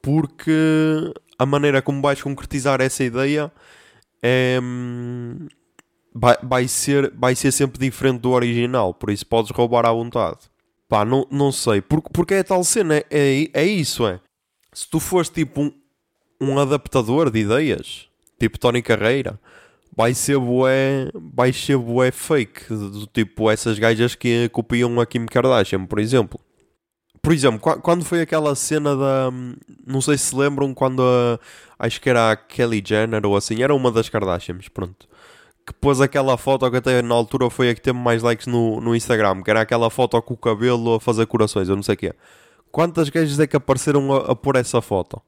porque 0.00 1.12
a 1.38 1.44
maneira 1.44 1.82
como 1.82 2.00
vais 2.00 2.22
concretizar 2.22 2.80
essa 2.80 3.04
ideia 3.04 3.52
é, 4.22 4.58
vai, 6.14 6.38
vai, 6.42 6.68
ser, 6.68 7.12
vai 7.14 7.34
ser 7.34 7.52
sempre 7.52 7.78
diferente 7.78 8.20
do 8.20 8.30
original, 8.30 8.94
por 8.94 9.10
isso 9.10 9.26
podes 9.26 9.50
roubar 9.50 9.84
à 9.84 9.92
vontade. 9.92 10.38
Pá, 10.88 11.04
não, 11.04 11.26
não 11.30 11.52
sei, 11.52 11.82
porque, 11.82 12.08
porque 12.10 12.32
é 12.32 12.42
tal 12.42 12.64
cena, 12.64 12.96
é, 12.96 13.04
é, 13.10 13.50
é 13.52 13.66
isso, 13.66 14.06
é. 14.06 14.18
Se 14.72 14.88
tu 14.88 14.98
fores 14.98 15.28
tipo 15.28 15.60
um, 15.60 15.72
um 16.40 16.58
adaptador 16.58 17.30
de 17.30 17.40
ideias, 17.40 18.08
tipo 18.40 18.58
Tony 18.58 18.80
Carreira, 18.80 19.38
vai 19.94 20.14
ser 20.14 20.38
bué, 20.38 21.10
vai 21.14 21.52
ser 21.52 21.76
bué 21.76 22.10
fake, 22.10 22.72
do 22.72 23.06
tipo 23.06 23.50
essas 23.50 23.78
gajas 23.78 24.14
que 24.14 24.48
copiam 24.48 24.98
a 24.98 25.04
Kim 25.04 25.26
Kardashian, 25.26 25.84
por 25.84 25.98
exemplo. 25.98 26.40
Por 27.28 27.34
exemplo, 27.34 27.78
quando 27.82 28.06
foi 28.06 28.22
aquela 28.22 28.54
cena 28.54 28.96
da. 28.96 29.30
Não 29.86 30.00
sei 30.00 30.16
se 30.16 30.34
lembram 30.34 30.72
quando 30.72 31.02
a. 31.02 31.38
Acho 31.78 32.00
que 32.00 32.08
era 32.08 32.30
a 32.30 32.36
Kelly 32.36 32.82
Jenner 32.82 33.26
ou 33.26 33.36
assim, 33.36 33.62
era 33.62 33.74
uma 33.74 33.92
das 33.92 34.08
Kardashians, 34.08 34.66
pronto. 34.68 35.06
Que 35.66 35.74
pôs 35.74 36.00
aquela 36.00 36.38
foto 36.38 36.70
que 36.70 36.78
até 36.78 37.02
na 37.02 37.14
altura 37.14 37.50
foi 37.50 37.68
a 37.68 37.74
que 37.74 37.82
teve 37.82 37.98
mais 37.98 38.22
likes 38.22 38.46
no, 38.46 38.80
no 38.80 38.96
Instagram, 38.96 39.42
que 39.42 39.50
era 39.50 39.60
aquela 39.60 39.90
foto 39.90 40.22
com 40.22 40.32
o 40.32 40.38
cabelo 40.38 40.94
a 40.94 41.00
fazer 41.00 41.26
corações, 41.26 41.68
eu 41.68 41.76
não 41.76 41.82
sei 41.82 41.96
o 41.96 41.98
quê. 41.98 42.14
Quantas 42.72 43.10
gajas 43.10 43.38
é 43.38 43.46
que 43.46 43.56
apareceram 43.56 44.10
a, 44.10 44.32
a 44.32 44.34
pôr 44.34 44.56
essa 44.56 44.80
foto? 44.80 45.20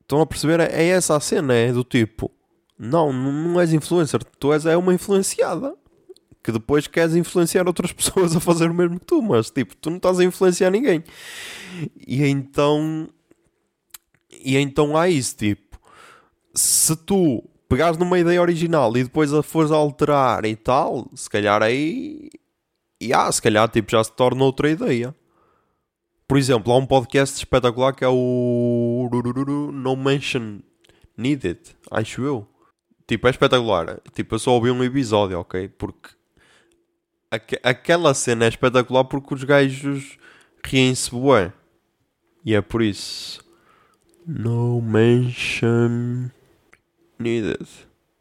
Estão 0.00 0.20
a 0.20 0.26
perceber? 0.26 0.58
É 0.58 0.88
essa 0.88 1.14
a 1.14 1.20
cena, 1.20 1.54
é 1.54 1.70
do 1.70 1.84
tipo. 1.84 2.32
Não, 2.76 3.12
não 3.12 3.30
não 3.30 3.60
és 3.60 3.72
influencer. 3.72 4.24
Tu 4.40 4.52
és 4.52 4.66
é 4.66 4.76
uma 4.76 4.92
influenciada. 4.92 5.72
Que 6.42 6.52
depois 6.52 6.86
queres 6.86 7.14
influenciar 7.14 7.66
outras 7.66 7.92
pessoas 7.92 8.34
a 8.34 8.40
fazer 8.40 8.70
o 8.70 8.74
mesmo 8.74 8.98
que 8.98 9.06
tu. 9.06 9.22
Mas, 9.22 9.50
tipo, 9.50 9.76
tu 9.76 9.90
não 9.90 9.96
estás 9.96 10.18
a 10.18 10.24
influenciar 10.24 10.70
ninguém. 10.70 11.02
E 12.06 12.24
então... 12.24 13.08
E 14.44 14.56
então 14.56 14.96
há 14.96 15.08
isso, 15.08 15.36
tipo... 15.36 15.78
Se 16.54 16.94
tu 16.96 17.42
pegares 17.68 17.96
numa 17.96 18.18
ideia 18.18 18.40
original 18.40 18.94
e 18.96 19.04
depois 19.04 19.32
a 19.32 19.42
fores 19.42 19.70
a 19.70 19.76
alterar 19.76 20.44
e 20.44 20.56
tal, 20.56 21.08
se 21.14 21.30
calhar 21.30 21.62
aí... 21.62 22.28
E 23.00 23.12
ah, 23.12 23.30
se 23.32 23.40
calhar, 23.40 23.68
tipo, 23.68 23.90
já 23.90 24.02
se 24.04 24.12
torna 24.12 24.44
outra 24.44 24.70
ideia. 24.70 25.14
Por 26.32 26.38
exemplo, 26.38 26.72
há 26.72 26.76
um 26.76 26.86
podcast 26.86 27.36
espetacular 27.36 27.94
que 27.94 28.04
é 28.04 28.08
o 28.08 29.08
No 29.72 29.96
Mention 29.96 30.60
Needed, 31.14 31.58
acho 31.90 32.22
eu. 32.22 32.48
Tipo, 33.06 33.26
é 33.26 33.30
espetacular. 33.30 34.00
Tipo, 34.14 34.36
eu 34.36 34.38
só 34.38 34.52
ouvi 34.52 34.70
um 34.70 34.82
episódio, 34.82 35.38
ok? 35.38 35.68
Porque 35.68 36.08
aqu 37.32 37.56
aquela 37.62 38.12
cena 38.12 38.44
é 38.44 38.48
espetacular 38.48 39.04
porque 39.04 39.32
os 39.32 39.42
gajos 39.42 40.18
riem-se 40.62 41.10
bué. 41.10 41.52
E 42.44 42.54
é 42.54 42.60
por 42.60 42.82
isso. 42.82 43.42
No 44.26 44.82
mention 44.82 46.30
needed. 47.18 47.66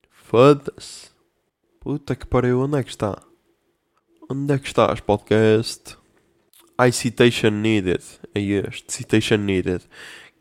Foda-se. 0.10 1.12
Puta 1.82 2.16
que 2.16 2.26
pariu, 2.26 2.62
onde 2.62 2.78
é 2.78 2.84
que 2.84 2.92
está? 2.92 3.22
Onde 4.30 4.54
é 4.54 4.60
que 4.60 4.68
estás, 4.68 5.00
podcast? 5.02 5.98
I 6.80 6.92
citation 6.92 7.50
needed. 7.50 8.04
É 8.34 8.40
este, 8.40 8.94
citation 8.94 9.38
needed. 9.38 9.84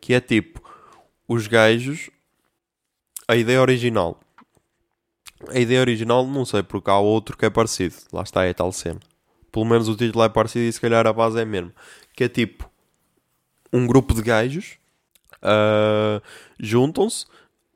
Que 0.00 0.14
é 0.14 0.20
tipo, 0.20 0.62
os 1.26 1.46
gajos. 1.46 2.10
A 3.26 3.36
ideia 3.36 3.60
original 3.60 4.20
a 5.48 5.58
ideia 5.58 5.80
original, 5.80 6.26
não 6.26 6.44
sei, 6.44 6.62
porque 6.62 6.90
há 6.90 6.98
outro 6.98 7.36
que 7.36 7.46
é 7.46 7.50
parecido. 7.50 7.94
Lá 8.12 8.22
está, 8.22 8.44
é 8.44 8.52
tal 8.52 8.72
cena. 8.72 9.00
Pelo 9.50 9.64
menos 9.64 9.88
o 9.88 9.96
título 9.96 10.24
é 10.24 10.28
parecido 10.28 10.64
e 10.64 10.72
se 10.72 10.80
calhar 10.80 11.06
a 11.06 11.12
base 11.12 11.40
é 11.40 11.44
mesmo. 11.44 11.72
Que 12.14 12.24
é 12.24 12.28
tipo 12.28 12.70
um 13.72 13.86
grupo 13.86 14.14
de 14.14 14.22
gajos 14.22 14.78
uh, 15.42 16.20
juntam-se, 16.58 17.24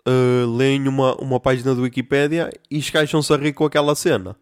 uh, 0.06 0.56
leem 0.56 0.86
uma, 0.88 1.14
uma 1.16 1.40
página 1.40 1.74
do 1.74 1.82
Wikipedia 1.82 2.50
e 2.70 2.78
escaixam-se 2.78 3.32
a 3.32 3.36
rir 3.36 3.52
com 3.52 3.64
aquela 3.64 3.94
cena. 3.94 4.36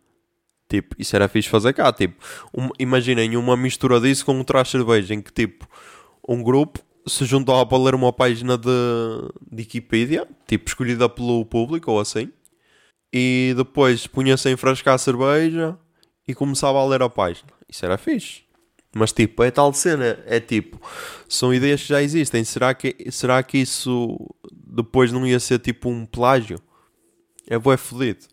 Tipo, 0.68 0.94
isso 0.98 1.14
era 1.14 1.28
fixe 1.28 1.48
fazer 1.48 1.72
cá. 1.74 1.92
Tipo, 1.92 2.22
um, 2.56 2.70
imaginem 2.78 3.36
uma 3.36 3.56
mistura 3.56 4.00
disso 4.00 4.24
com 4.24 4.34
um 4.34 4.44
traje 4.44 4.70
cerveja 4.70 5.14
em 5.14 5.20
que 5.20 5.32
tipo 5.32 5.68
um 6.26 6.42
grupo 6.42 6.80
se 7.06 7.24
juntava 7.24 7.66
para 7.66 7.78
ler 7.82 7.94
uma 7.94 8.12
página 8.12 8.56
de, 8.56 8.70
de 9.50 9.62
Wikipedia, 9.62 10.26
tipo 10.46 10.68
escolhida 10.68 11.08
pelo 11.08 11.44
público 11.44 11.90
ou 11.90 12.00
assim 12.00 12.30
e 13.12 13.52
depois 13.56 14.06
punha-se 14.06 14.48
a 14.48 14.52
enfrascar 14.52 14.94
a 14.94 14.98
cerveja 14.98 15.76
e 16.26 16.34
começava 16.34 16.78
a 16.78 16.86
ler 16.86 17.02
a 17.02 17.08
página. 17.08 17.50
Isso 17.68 17.84
era 17.84 17.98
fixe. 17.98 18.42
Mas 18.94 19.12
tipo, 19.12 19.42
é 19.42 19.50
tal 19.50 19.72
cena, 19.72 20.18
é 20.26 20.38
tipo, 20.38 20.80
são 21.28 21.52
ideias 21.52 21.82
que 21.82 21.88
já 21.88 22.02
existem. 22.02 22.44
Será 22.44 22.74
que, 22.74 22.94
será 23.10 23.42
que 23.42 23.58
isso 23.58 24.18
depois 24.52 25.10
não 25.10 25.26
ia 25.26 25.40
ser 25.40 25.58
tipo 25.58 25.88
um 25.88 26.04
plágio? 26.04 26.58
É 27.48 27.58
bué 27.58 27.76
fodido. 27.76 28.26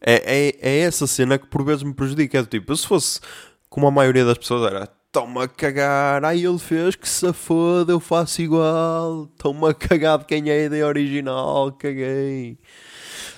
É, 0.00 0.48
é, 0.48 0.56
é 0.60 0.78
essa 0.80 1.06
cena 1.06 1.38
que 1.38 1.46
por 1.46 1.64
vezes 1.64 1.82
me 1.82 1.94
prejudica. 1.94 2.38
É 2.38 2.44
tipo, 2.44 2.74
se 2.74 2.86
fosse 2.86 3.20
como 3.68 3.86
a 3.86 3.90
maioria 3.90 4.24
das 4.24 4.38
pessoas 4.38 4.70
era, 4.70 4.86
toma 5.14 5.44
a 5.44 5.48
cagar, 5.48 6.24
ai 6.24 6.44
ele 6.44 6.58
fez 6.58 6.96
que 6.96 7.08
se 7.08 7.32
foda, 7.32 7.92
eu 7.92 8.00
faço 8.00 8.42
igual, 8.42 9.28
toma 9.38 9.70
a 9.70 9.74
cagar 9.74 10.18
de 10.18 10.24
quem 10.24 10.48
é 10.48 10.52
a 10.52 10.64
ideia 10.64 10.86
original, 10.86 11.70
caguei. 11.72 12.58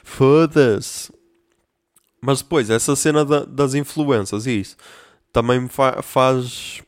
Foda-se. 0.07 1.13
Mas 2.23 2.41
depois, 2.41 2.71
essa 2.71 2.95
cena 2.95 3.25
da, 3.25 3.45
das 3.45 3.75
influências 3.75 4.47
e 4.47 4.61
isso 4.61 4.77
também 5.33 5.61
me 5.61 5.69
fa 5.69 6.01
faz. 6.01 6.81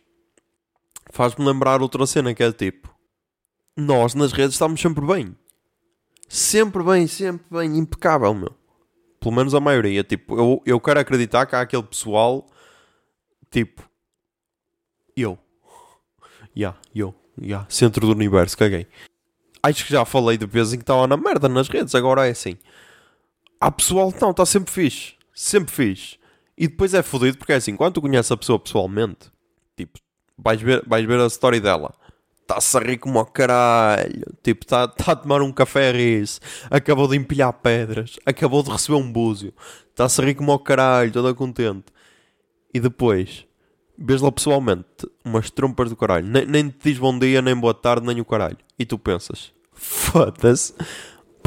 faz-me 1.11 1.45
lembrar 1.45 1.83
outra 1.83 2.07
cena 2.07 2.33
que 2.33 2.43
é 2.43 2.53
tipo. 2.53 2.89
Nós 3.77 4.15
nas 4.15 4.33
redes 4.33 4.55
estamos 4.55 4.81
sempre 4.81 5.05
bem. 5.05 5.37
Sempre 6.29 6.83
bem, 6.83 7.07
sempre 7.09 7.45
bem, 7.51 7.77
impecável, 7.77 8.33
meu. 8.33 8.55
Pelo 9.21 9.35
menos 9.35 9.53
a 9.53 9.61
maioria. 9.61 10.05
Tipo, 10.05 10.39
eu, 10.39 10.63
eu 10.65 10.81
quero 10.81 11.01
acreditar 11.01 11.45
que 11.45 11.57
há 11.57 11.61
aquele 11.61 11.83
pessoal. 11.83 12.47
Tipo. 13.51 13.83
Eu. 15.17 15.37
Ya, 16.57 16.57
yeah, 16.57 16.79
eu. 16.95 17.15
Yeah. 17.41 17.67
Centro 17.69 18.07
do 18.07 18.13
universo, 18.13 18.57
caguei. 18.57 18.87
Acho 19.63 19.85
que 19.85 19.93
já 19.93 20.05
falei 20.05 20.39
de 20.39 20.47
vez 20.47 20.73
em 20.73 20.77
que 20.77 20.85
estava 20.85 21.07
na 21.07 21.17
merda 21.17 21.49
nas 21.49 21.69
redes, 21.69 21.95
agora 21.95 22.27
é 22.27 22.31
assim 22.31 22.57
há 23.61 23.71
pessoal 23.71 24.13
que 24.13 24.21
não, 24.21 24.31
está 24.31 24.47
sempre 24.47 24.73
fixe. 24.73 25.15
Sempre 25.35 25.73
fixe. 25.75 26.19
E 26.57 26.67
depois 26.67 26.95
é 26.95 27.03
fodido 27.03 27.39
porque 27.39 27.53
é 27.53 27.57
assim, 27.57 27.77
quando 27.77 27.95
tu 27.95 28.03
conheces 28.03 28.33
a 28.33 28.37
pessoa 28.37 28.59
pessoalmente, 28.59 29.31
tipo, 29.77 29.99
vais 30.37 30.61
ver, 30.61 30.83
vais 30.87 31.07
ver 31.07 31.21
a 31.21 31.27
história 31.27 31.61
dela. 31.61 31.95
Está-se 32.43 32.77
a 32.77 32.81
rir 32.81 32.99
como 32.99 33.19
ao 33.19 33.27
caralho. 33.27 34.25
Tipo, 34.43 34.65
está 34.65 34.89
tá 34.89 35.13
a 35.13 35.17
tomar 35.17 35.43
um 35.43 35.53
café 35.53 35.91
a 35.91 35.93
rir 35.93 36.25
Acabou 36.71 37.07
de 37.07 37.17
empilhar 37.17 37.53
pedras. 37.53 38.19
Acabou 38.25 38.63
de 38.63 38.71
receber 38.71 38.97
um 38.97 39.13
búzio. 39.13 39.53
Está-se 39.91 40.21
a 40.21 40.25
rir 40.25 40.35
como 40.35 40.51
ao 40.51 40.59
caralho, 40.59 41.13
toda 41.13 41.35
contente. 41.35 41.87
E 42.73 42.81
depois, 42.81 43.47
vês 43.99 44.21
lá 44.21 44.33
pessoalmente, 44.33 44.87
umas 45.25 45.51
trompas 45.51 45.91
do 45.91 45.97
caralho. 45.97 46.27
Nem, 46.27 46.47
nem 46.47 46.69
te 46.71 46.91
diz 46.91 46.99
bom 46.99 47.19
dia, 47.19 47.43
nem 47.43 47.55
boa 47.55 47.75
tarde, 47.75 48.07
nem 48.07 48.21
o 48.21 48.25
caralho. 48.25 48.59
E 48.79 48.87
tu 48.87 48.99
pensas, 48.99 49.53
foda-se 49.73 50.75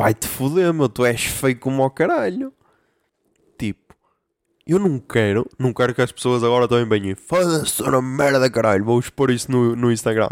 vai 0.02 0.14
te 0.16 0.28
foder, 0.28 0.74
meu, 0.74 0.90
tu 0.90 1.06
és 1.06 1.24
feio 1.24 1.60
como 1.60 1.84
ao 1.84 1.92
caralho. 1.92 2.52
Tipo, 3.58 3.96
eu 4.66 4.80
não 4.80 5.00
quero, 5.00 5.48
não 5.60 5.72
quero 5.74 5.94
que 5.94 6.02
as 6.02 6.12
pessoas 6.12 6.44
agora 6.44 6.68
também 6.68 6.88
venham 6.88 7.16
foda-se, 7.16 7.68
sou 7.68 7.88
uma 7.88 8.02
merda, 8.02 8.50
caralho, 8.50 8.84
vou 8.84 9.00
expor 9.00 9.30
isso 9.30 9.52
no, 9.52 9.76
no 9.76 9.92
Instagram. 9.92 10.30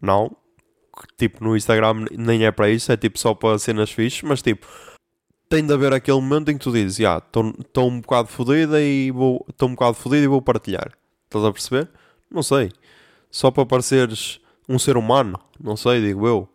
Não, 0.00 0.34
tipo, 1.18 1.44
no 1.44 1.54
Instagram 1.56 2.06
nem 2.12 2.46
é 2.46 2.50
para 2.50 2.70
isso, 2.70 2.90
é 2.90 2.96
tipo 2.96 3.18
só 3.18 3.34
para 3.34 3.58
cenas 3.58 3.90
fixes, 3.90 4.22
mas 4.22 4.40
tipo, 4.40 4.66
tem 5.50 5.66
de 5.66 5.72
haver 5.72 5.92
aquele 5.92 6.20
momento 6.20 6.50
em 6.50 6.56
que 6.56 6.64
tu 6.64 6.72
dizes, 6.72 6.96
já, 6.96 7.18
estou 7.18 7.88
um 7.90 8.00
bocado 8.00 8.28
fodida 8.28 8.80
e 8.80 9.10
vou, 9.10 9.44
estou 9.50 9.68
um 9.68 9.72
bocado 9.74 9.94
fodido 9.94 10.24
e 10.24 10.28
vou 10.28 10.40
partilhar. 10.40 10.92
Estás 11.24 11.44
a 11.44 11.52
perceber? 11.52 11.90
Não 12.30 12.42
sei. 12.42 12.70
Só 13.30 13.50
para 13.50 13.66
pareceres 13.66 14.40
um 14.66 14.78
ser 14.78 14.96
humano, 14.96 15.38
não 15.60 15.76
sei, 15.76 16.00
digo 16.00 16.26
eu 16.26 16.48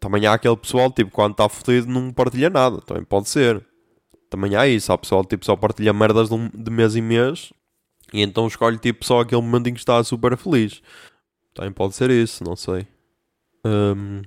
também 0.00 0.26
há 0.26 0.32
aquele 0.32 0.56
pessoal, 0.56 0.90
tipo, 0.90 1.10
quando 1.10 1.32
está 1.32 1.48
fodido 1.48 1.86
não 1.86 2.10
partilha 2.10 2.48
nada. 2.48 2.80
Também 2.80 3.04
pode 3.04 3.28
ser. 3.28 3.64
Também 4.30 4.56
há 4.56 4.66
isso. 4.66 4.90
Há 4.92 4.98
pessoal, 4.98 5.22
tipo, 5.24 5.44
só 5.44 5.54
partilha 5.54 5.92
merdas 5.92 6.30
de, 6.30 6.34
um, 6.34 6.48
de 6.48 6.70
mês 6.70 6.96
em 6.96 7.02
mês. 7.02 7.52
E 8.12 8.22
então 8.22 8.46
escolhe, 8.46 8.78
tipo, 8.78 9.04
só 9.04 9.20
aquele 9.20 9.42
momento 9.42 9.68
em 9.68 9.74
que 9.74 9.78
está 9.78 10.02
super 10.02 10.36
feliz. 10.38 10.80
Também 11.54 11.70
pode 11.70 11.94
ser 11.94 12.10
isso, 12.10 12.42
não 12.42 12.56
sei. 12.56 12.86
Um, 13.64 14.22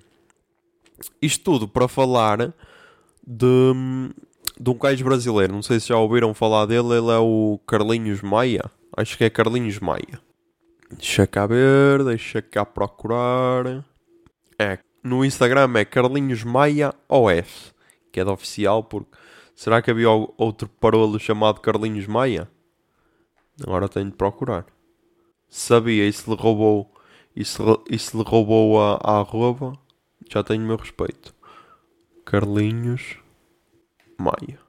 isto 1.20 1.44
tudo 1.44 1.68
para 1.68 1.88
falar 1.88 2.54
de, 3.26 3.74
de 4.60 4.70
um 4.70 4.78
gajo 4.78 5.04
brasileiro. 5.04 5.54
Não 5.54 5.64
sei 5.64 5.80
se 5.80 5.88
já 5.88 5.98
ouviram 5.98 6.36
falar 6.36 6.68
dele. 6.68 6.94
Ele 6.94 7.12
é 7.12 7.18
o 7.18 7.60
Carlinhos 7.66 8.22
Maia. 8.22 8.70
Acho 8.96 9.18
que 9.18 9.24
é 9.24 9.30
Carlinhos 9.30 9.80
Maia. 9.80 10.22
Deixa 10.92 11.26
cá 11.26 11.48
ver, 11.48 12.04
deixa 12.04 12.44
cá 12.44 12.64
procurar. 12.64 13.84
É 14.60 14.78
no 15.04 15.26
Instagram 15.26 15.74
é 15.76 15.84
Carlinhos 15.84 16.44
Maia 16.44 16.94
OF, 17.10 17.74
que 18.12 18.20
é 18.20 18.26
da 18.26 18.32
oficial, 18.32 18.84
porque 18.84 19.12
será 19.54 19.82
que 19.82 19.92
havia 19.92 20.10
outro 20.10 20.68
parolo 20.68 21.20
chamado 21.20 21.60
Carlinhos 21.60 22.08
Maia? 22.08 22.50
Agora 23.62 23.90
tenho 23.90 24.10
de 24.10 24.16
procurar. 24.16 24.66
Sabia, 25.50 26.08
e 26.08 26.14
se 26.14 26.30
lhe 26.30 26.36
roubou, 26.36 26.92
e 27.36 27.44
se, 27.44 27.62
e 27.90 28.00
se 28.00 28.16
lhe 28.18 28.24
roubou 28.24 28.82
a, 28.82 29.00
a 29.04 29.20
arroba, 29.20 29.78
já 30.32 30.44
tenho 30.44 30.64
o 30.64 30.68
meu 30.68 30.78
respeito. 30.78 31.36
Carlinhos 32.26 33.18
Maia. 34.18 34.60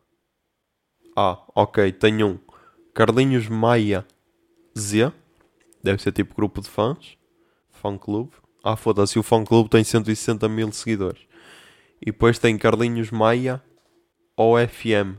Ah, 1.16 1.40
ok, 1.54 1.92
tenho 1.92 2.26
um. 2.26 2.38
Carlinhos 2.92 3.48
Maia 3.48 4.04
Z. 4.76 5.12
Deve 5.82 6.02
ser 6.02 6.12
tipo 6.12 6.34
grupo 6.34 6.60
de 6.60 6.68
fãs. 6.68 7.16
Fã 7.70 7.96
clube. 7.96 8.32
Ah, 8.66 8.76
foda-se, 8.76 9.18
o 9.18 9.22
fã 9.22 9.44
clube 9.44 9.68
tem 9.68 9.84
160 9.84 10.48
mil 10.48 10.72
seguidores. 10.72 11.20
E 12.00 12.06
depois 12.06 12.38
tem 12.38 12.56
Carlinhos 12.56 13.10
Maia 13.10 13.62
OFM. 14.34 15.18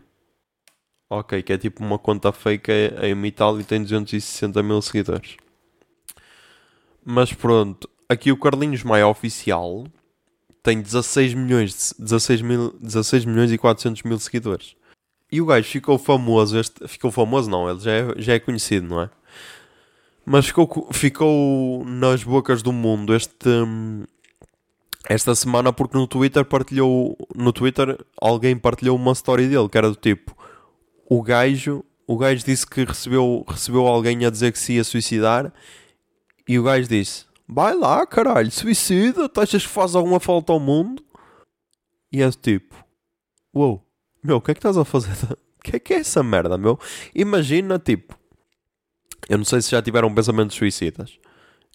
Ok, 1.07 1.43
que 1.43 1.53
é 1.53 1.57
tipo 1.59 1.83
uma 1.83 1.99
conta 1.99 2.31
fake 2.31 2.71
a 2.99 3.07
imitar 3.07 3.53
e 3.59 3.63
tem 3.63 3.83
260 3.83 4.63
mil 4.63 4.81
seguidores. 4.81 5.37
Mas 7.05 7.31
pronto, 7.31 7.87
aqui 8.09 8.31
o 8.31 8.37
Carlinhos 8.37 8.81
Maia 8.81 9.07
oficial 9.07 9.85
tem 10.63 10.81
16 10.81 11.35
milhões, 11.35 11.93
16, 11.99 12.41
mil, 12.41 12.75
16 12.81 13.25
milhões 13.25 13.51
e 13.51 13.59
400 13.59 14.01
mil 14.01 14.17
seguidores. 14.17 14.75
E 15.31 15.39
o 15.39 15.45
gajo 15.45 15.69
ficou 15.69 15.99
famoso, 15.99 16.57
este, 16.57 16.87
ficou 16.87 17.11
famoso 17.11 17.47
não, 17.47 17.69
ele 17.69 17.79
já 17.79 17.91
é, 17.91 18.13
já 18.17 18.33
é 18.33 18.39
conhecido, 18.39 18.87
não 18.87 19.01
é? 19.01 19.09
Mas 20.25 20.47
ficou, 20.47 20.89
ficou 20.91 21.85
nas 21.85 22.23
bocas 22.23 22.63
do 22.63 22.73
mundo 22.73 23.13
este, 23.13 23.47
esta 25.07 25.35
semana 25.35 25.71
porque 25.71 25.97
no 25.97 26.07
Twitter 26.07 26.43
partilhou 26.43 27.15
no 27.35 27.53
Twitter 27.53 27.97
alguém 28.19 28.57
partilhou 28.57 28.95
uma 28.95 29.11
story 29.11 29.47
dele 29.47 29.69
que 29.69 29.77
era 29.77 29.89
do 29.89 29.95
tipo 29.95 30.35
o 31.07 31.21
gajo 31.21 31.85
o 32.07 32.17
gajo 32.17 32.43
disse 32.43 32.65
que 32.65 32.83
recebeu, 32.83 33.43
recebeu 33.47 33.85
alguém 33.87 34.25
a 34.25 34.29
dizer 34.29 34.51
que 34.51 34.59
se 34.59 34.73
ia 34.73 34.83
suicidar 34.83 35.53
e 36.47 36.57
o 36.57 36.63
gajo 36.63 36.87
disse 36.87 37.25
vai 37.47 37.75
lá 37.75 38.05
caralho, 38.07 38.51
suicida 38.51 39.29
tu 39.29 39.41
achas 39.41 39.63
que 39.63 39.71
faz 39.71 39.95
alguma 39.95 40.19
falta 40.19 40.51
ao 40.51 40.59
mundo 40.59 41.03
e 42.11 42.21
é 42.21 42.27
do 42.27 42.35
tipo 42.35 42.75
uou, 43.53 43.69
wow, 43.69 43.85
meu, 44.23 44.37
o 44.37 44.41
que 44.41 44.51
é 44.51 44.53
que 44.53 44.59
estás 44.59 44.77
a 44.77 44.85
fazer? 44.85 45.15
O 45.57 45.67
que 45.67 45.77
é 45.77 45.79
que 45.79 45.93
é 45.95 45.97
essa 45.97 46.21
merda, 46.21 46.59
meu? 46.59 46.79
Imagina, 47.15 47.79
tipo 47.79 48.15
eu 49.29 49.37
não 49.37 49.45
sei 49.45 49.61
se 49.61 49.71
já 49.71 49.81
tiveram 49.81 50.13
pensamentos 50.13 50.55
suicidas 50.55 51.19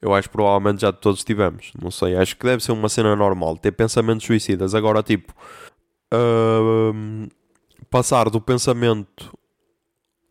eu 0.03 0.15
acho 0.15 0.29
que 0.29 0.33
provavelmente 0.33 0.81
já 0.81 0.93
todos 0.93 1.23
tivemos. 1.23 1.73
Não 1.81 1.91
sei, 1.91 2.17
acho 2.17 2.37
que 2.37 2.47
deve 2.47 2.63
ser 2.63 2.73
uma 2.73 2.89
cena 2.89 3.15
normal. 3.15 3.57
Ter 3.59 3.73
pensamentos 3.73 4.27
suicidas. 4.27 4.75
Agora, 4.75 5.03
tipo, 5.03 5.33
uh, 6.15 7.29
passar 7.91 8.31
do 8.31 8.41
pensamento 8.41 9.37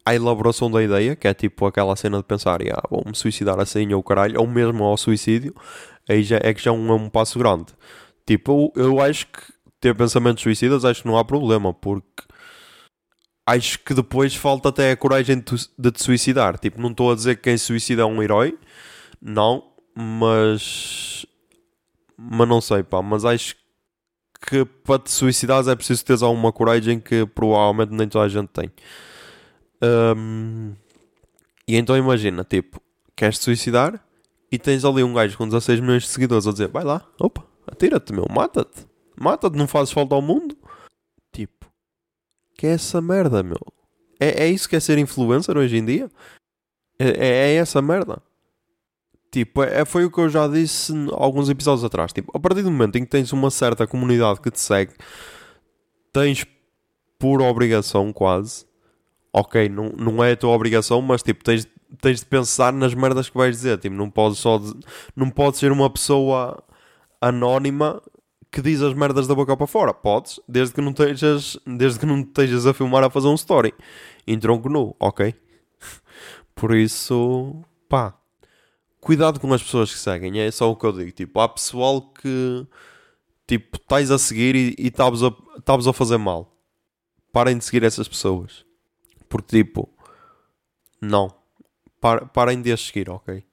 à 0.05 0.15
elaboração 0.15 0.71
da 0.71 0.82
ideia, 0.82 1.15
que 1.15 1.27
é 1.27 1.34
tipo 1.34 1.65
aquela 1.67 1.95
cena 1.95 2.17
de 2.17 2.23
pensar, 2.23 2.62
ah, 2.63 2.82
vou-me 2.89 3.15
suicidar 3.15 3.60
assim 3.60 3.93
ou 3.93 4.01
caralho, 4.01 4.39
ou 4.39 4.47
mesmo 4.47 4.84
ao 4.84 4.97
suicídio, 4.97 5.53
aí 6.10 6.23
já 6.23 6.39
é 6.41 6.53
que 6.53 6.63
já 6.63 6.71
é 6.71 6.73
um, 6.73 6.89
é 6.91 6.95
um 6.95 7.10
passo 7.10 7.38
grande. 7.38 7.67
Tipo, 8.25 8.71
eu, 8.75 8.86
eu 8.86 9.01
acho 9.01 9.27
que 9.27 9.39
ter 9.79 9.95
pensamentos 9.95 10.41
suicidas 10.41 10.84
acho 10.84 11.03
que 11.03 11.08
não 11.08 11.17
há 11.17 11.23
problema, 11.23 11.73
porque 11.73 12.23
acho 13.49 13.79
que 13.79 13.93
depois 13.93 14.35
falta 14.35 14.69
até 14.69 14.91
a 14.91 14.97
coragem 14.97 15.43
de, 15.77 15.91
te 15.91 16.03
suicidar. 16.03 16.57
Tipo, 16.59 16.79
não 16.81 16.91
estou 16.91 17.12
a 17.12 17.15
dizer 17.15 17.35
que 17.38 17.43
quem 17.43 17.57
suicida 17.57 18.03
é 18.03 18.05
um 18.05 18.21
herói, 18.21 18.57
não, 19.21 19.63
mas. 19.95 21.25
Mas 22.17 22.47
não 22.47 22.62
sei, 22.62 22.83
pá. 22.83 23.01
Mas 23.01 23.25
acho 23.25 23.55
que 24.41 24.63
para 24.65 24.99
te 24.99 25.12
suicidares 25.12 25.67
é 25.67 25.75
preciso 25.75 26.05
teres 26.05 26.21
alguma 26.21 26.51
coragem 26.51 26.99
que 26.99 27.25
provavelmente 27.25 27.93
nem 27.93 28.07
toda 28.07 28.25
a 28.25 28.29
gente 28.29 28.49
tem. 28.49 28.71
Um, 29.81 30.73
e 31.67 31.75
então 31.75 31.97
imagina, 31.97 32.43
tipo, 32.43 32.81
queres 33.15 33.39
te 33.39 33.45
suicidar 33.45 34.03
e 34.51 34.57
tens 34.57 34.83
ali 34.85 35.03
um 35.03 35.13
gajo 35.13 35.38
com 35.38 35.47
16 35.47 35.79
milhões 35.79 36.03
de 36.03 36.09
seguidores 36.09 36.47
a 36.47 36.51
dizer: 36.51 36.67
vai 36.67 36.83
lá, 36.83 37.05
opa, 37.19 37.43
atira-te, 37.67 38.13
meu, 38.13 38.25
mata-te, 38.29 38.85
mata-te, 39.19 39.57
não 39.57 39.67
fazes 39.67 39.91
falta 39.91 40.15
ao 40.15 40.21
mundo. 40.21 40.55
Que 42.60 42.67
é 42.67 42.72
essa 42.72 43.00
merda, 43.00 43.41
meu? 43.41 43.58
É, 44.19 44.43
é 44.43 44.48
isso 44.50 44.67
que 44.67 44.76
é 44.76 44.82
ser 44.82 44.98
influencer 44.98 45.58
hoje 45.58 45.78
em 45.78 45.86
dia? 45.86 46.12
É, 47.00 47.08
é, 47.08 47.28
é 47.28 47.56
essa 47.56 47.82
merda. 47.82 48.22
Tipo, 49.32 49.63
é, 49.63 49.86
foi 49.86 50.04
o 50.04 50.12
que 50.12 50.19
eu 50.19 50.28
já 50.28 50.45
disse 50.45 50.91
alguns 51.13 51.48
episódios 51.48 51.86
atrás. 51.86 52.12
Tipo, 52.12 52.36
a 52.36 52.39
partir 52.39 52.62
do 52.62 52.69
momento 52.69 52.98
em 52.98 53.06
que 53.06 53.10
tens 53.10 53.32
uma 53.32 53.50
certa 53.50 53.88
comunidade 53.88 54.41
que 54.41 54.52
te 54.52 54.60
segue, 54.60 54.91
tens 56.12 56.45
por 57.17 57.41
obrigação 57.41 58.12
quase. 58.12 58.65
Ok, 59.32 59.69
não, 59.69 59.93
não 59.98 60.22
é 60.22 60.34
a 60.34 60.36
tua 60.36 60.50
obrigação, 60.50 61.02
mas 61.02 61.24
tipo, 61.24 61.45
tens, 61.45 61.65
tens 62.02 62.19
de 62.19 62.26
pensar 62.26 62.74
nas 62.74 62.93
merdas 62.93 63.30
que 63.30 63.38
vais 63.38 63.56
dizer. 63.56 63.78
Tipo, 63.78 63.95
não 63.95 64.10
podes 64.10 64.38
só 64.38 64.62
não 65.15 65.30
podes 65.30 65.62
ser 65.62 65.72
uma 65.72 65.89
pessoa 65.89 66.62
anónima 67.22 68.02
que 68.51 68.62
diz 68.62 68.81
as 68.81 68.93
merdas 68.93 69.27
da 69.27 69.35
boca 69.35 69.55
para 69.55 69.67
fora. 69.67 69.93
Podes, 69.93 70.39
desde 70.47 70.73
que 70.73 70.81
não 70.81 70.91
estejas, 70.91 71.57
desde 71.65 71.99
que 71.99 72.05
não 72.05 72.21
estejas 72.21 72.65
a 72.65 72.73
filmar 72.73 73.03
a 73.03 73.09
fazer 73.09 73.27
um 73.27 73.35
story 73.35 73.73
em 74.25 74.39
tronco 74.39 74.69
nu, 74.69 74.95
ok? 74.99 75.33
Por 76.55 76.75
isso, 76.75 77.63
pá, 77.88 78.17
cuidado 78.99 79.39
com 79.39 79.53
as 79.53 79.63
pessoas 79.63 79.91
que 79.91 79.99
seguem, 79.99 80.39
é 80.39 80.51
só 80.51 80.69
o 80.69 80.75
que 80.75 80.85
eu 80.85 80.91
digo. 80.91 81.12
Tipo, 81.12 81.39
há 81.39 81.47
pessoal 81.47 82.01
que 82.01 82.67
tipo, 83.47 83.77
estás 83.77 84.12
a 84.12 84.17
seguir 84.19 84.55
e 84.55 84.88
estás 84.88 85.23
a, 85.23 85.89
a 85.89 85.93
fazer 85.93 86.17
mal. 86.17 86.55
Parem 87.31 87.57
de 87.57 87.65
seguir 87.65 87.83
essas 87.83 88.07
pessoas. 88.07 88.65
Porque 89.27 89.63
tipo, 89.63 89.89
não. 91.01 91.33
Par, 91.99 92.29
parem 92.29 92.62
de 92.62 92.71
as 92.71 92.81
seguir, 92.81 93.09
ok? 93.09 93.43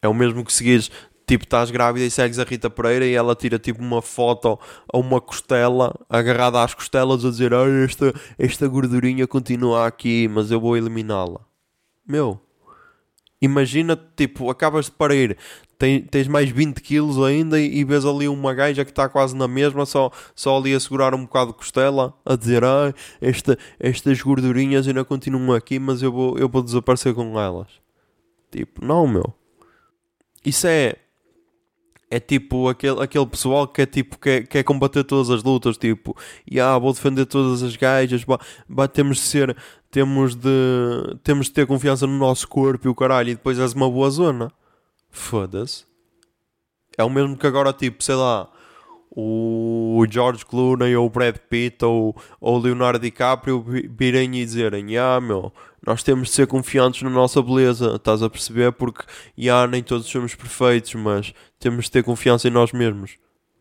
É 0.00 0.08
o 0.08 0.14
mesmo 0.14 0.44
que 0.44 0.52
seguires, 0.52 0.90
tipo, 1.32 1.44
estás 1.44 1.70
grávida 1.70 2.04
e 2.04 2.10
segues 2.10 2.38
a 2.38 2.44
Rita 2.44 2.68
Pereira 2.68 3.06
e 3.06 3.14
ela 3.14 3.34
tira 3.34 3.58
tipo 3.58 3.80
uma 3.80 4.02
foto 4.02 4.58
a 4.92 4.98
uma 4.98 5.18
costela 5.18 5.94
agarrada 6.06 6.62
às 6.62 6.74
costelas 6.74 7.24
a 7.24 7.30
dizer 7.30 7.54
ah, 7.54 7.66
esta, 7.82 8.12
esta 8.38 8.68
gordurinha 8.68 9.26
continua 9.26 9.86
aqui, 9.86 10.28
mas 10.28 10.50
eu 10.50 10.60
vou 10.60 10.76
eliminá-la. 10.76 11.40
Meu, 12.06 12.38
Imagina, 13.40 13.98
tipo, 14.14 14.50
acabas 14.50 14.84
de 14.84 14.92
parir, 14.92 15.36
tens, 15.76 16.04
tens 16.08 16.28
mais 16.28 16.48
20 16.48 16.80
quilos 16.80 17.18
ainda 17.18 17.58
e, 17.58 17.78
e 17.78 17.82
vês 17.82 18.04
ali 18.04 18.28
uma 18.28 18.54
gaja 18.54 18.84
que 18.84 18.92
está 18.92 19.08
quase 19.08 19.34
na 19.34 19.48
mesma, 19.48 19.84
só, 19.84 20.12
só 20.32 20.56
ali 20.56 20.72
a 20.72 20.78
segurar 20.78 21.12
um 21.12 21.22
bocado 21.22 21.50
de 21.50 21.56
costela, 21.56 22.14
a 22.24 22.36
dizer, 22.36 22.62
ah, 22.62 22.94
esta, 23.20 23.58
estas 23.80 24.20
gordurinhas 24.22 24.86
ainda 24.86 25.04
continuam 25.04 25.56
aqui, 25.56 25.80
mas 25.80 26.02
eu 26.02 26.12
vou, 26.12 26.38
eu 26.38 26.48
vou 26.48 26.62
desaparecer 26.62 27.14
com 27.14 27.40
elas. 27.40 27.66
Tipo, 28.52 28.84
não, 28.84 29.08
meu. 29.08 29.34
Isso 30.44 30.68
é 30.68 30.98
é 32.12 32.20
tipo 32.20 32.68
aquele, 32.68 33.02
aquele 33.02 33.24
pessoal 33.26 33.66
que 33.66 33.80
é 33.80 33.86
tipo 33.86 34.18
quer, 34.18 34.46
quer 34.46 34.62
combater 34.62 35.02
todas 35.02 35.30
as 35.30 35.42
lutas, 35.42 35.78
tipo, 35.78 36.14
e 36.46 36.60
ah, 36.60 36.76
vou 36.76 36.92
defender 36.92 37.24
todas 37.24 37.62
as 37.62 37.74
gajas, 37.74 38.22
bah, 38.22 38.38
bah, 38.68 38.86
temos 38.86 39.16
de 39.16 39.22
ser, 39.22 39.56
temos 39.90 40.34
de 40.34 40.50
temos 41.24 41.46
de 41.46 41.52
ter 41.52 41.66
confiança 41.66 42.06
no 42.06 42.18
nosso 42.18 42.46
corpo 42.46 42.86
e 42.86 42.90
o 42.90 42.94
caralho, 42.94 43.30
e 43.30 43.34
depois 43.34 43.58
és 43.58 43.72
uma 43.72 43.90
boa 43.90 44.10
zona. 44.10 44.52
Foda-se. 45.10 45.86
É 46.98 47.02
o 47.02 47.08
mesmo 47.08 47.34
que 47.34 47.46
agora, 47.46 47.72
tipo, 47.72 48.04
sei 48.04 48.14
lá, 48.14 48.46
o 49.14 50.04
George 50.10 50.44
Clooney 50.44 50.96
ou 50.96 51.06
o 51.06 51.10
Brad 51.10 51.36
Pitt 51.48 51.84
ou 51.84 52.16
o 52.40 52.58
Leonardo 52.58 52.98
DiCaprio 52.98 53.64
virem 53.90 54.36
e 54.36 54.44
dizerem: 54.44 54.96
Ah, 54.98 55.20
meu, 55.20 55.52
nós 55.86 56.02
temos 56.02 56.28
de 56.28 56.34
ser 56.34 56.46
confiantes 56.46 57.02
na 57.02 57.10
nossa 57.10 57.42
beleza, 57.42 57.96
estás 57.96 58.22
a 58.22 58.30
perceber? 58.30 58.72
Porque, 58.72 59.04
ah, 59.50 59.66
nem 59.66 59.82
todos 59.82 60.06
somos 60.06 60.34
perfeitos, 60.34 60.94
mas 60.94 61.34
temos 61.62 61.86
de 61.86 61.90
ter 61.90 62.02
confiança 62.04 62.48
em 62.48 62.50
nós 62.50 62.72
mesmos. 62.72 63.18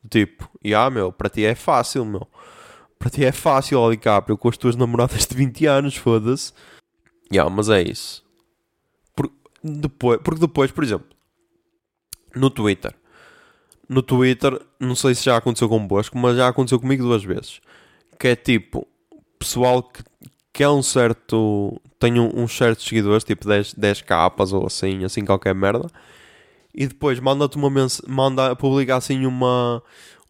Tipo, 0.09 0.49
ah, 0.75 0.89
meu, 0.89 1.11
para 1.11 1.29
ti 1.29 1.45
é 1.45 1.55
fácil, 1.55 2.03
meu. 2.03 2.27
Para 2.97 3.09
ti 3.09 3.23
é 3.23 3.31
fácil, 3.31 3.79
ó 3.79 3.89
DiCaprio, 3.89 4.37
com 4.37 4.49
as 4.49 4.57
tuas 4.57 4.75
namoradas 4.75 5.25
de 5.25 5.35
20 5.35 5.65
anos, 5.65 5.95
foda-se. 5.95 6.53
Ah, 7.37 7.49
mas 7.49 7.69
é 7.69 7.81
isso. 7.81 8.23
Por, 9.15 9.31
depois, 9.63 10.19
porque 10.23 10.41
depois, 10.41 10.71
por 10.71 10.83
exemplo, 10.83 11.07
no 12.35 12.49
Twitter 12.49 12.93
no 13.91 14.01
Twitter, 14.01 14.57
não 14.79 14.95
sei 14.95 15.13
se 15.13 15.25
já 15.25 15.35
aconteceu 15.35 15.67
convosco, 15.67 16.17
mas 16.17 16.37
já 16.37 16.47
aconteceu 16.47 16.79
comigo 16.79 17.03
duas 17.03 17.25
vezes. 17.25 17.59
Que 18.17 18.29
é 18.29 18.35
tipo, 18.37 18.87
pessoal 19.37 19.83
que, 19.83 20.01
que 20.53 20.63
é 20.63 20.69
um 20.69 20.81
certo. 20.81 21.77
tem 21.99 22.17
um, 22.17 22.47
certos 22.47 22.85
seguidores, 22.85 23.25
tipo 23.25 23.45
10, 23.45 23.73
10 23.73 24.01
capas 24.03 24.53
ou 24.53 24.65
assim, 24.65 25.03
assim 25.03 25.25
qualquer 25.25 25.53
merda. 25.53 25.89
E 26.73 26.87
depois 26.87 27.19
manda-te 27.19 27.57
uma 27.57 27.69
mensagem, 27.69 28.13
manda 28.13 28.55
publicar 28.55 28.97
assim 28.97 29.25
uma, 29.25 29.83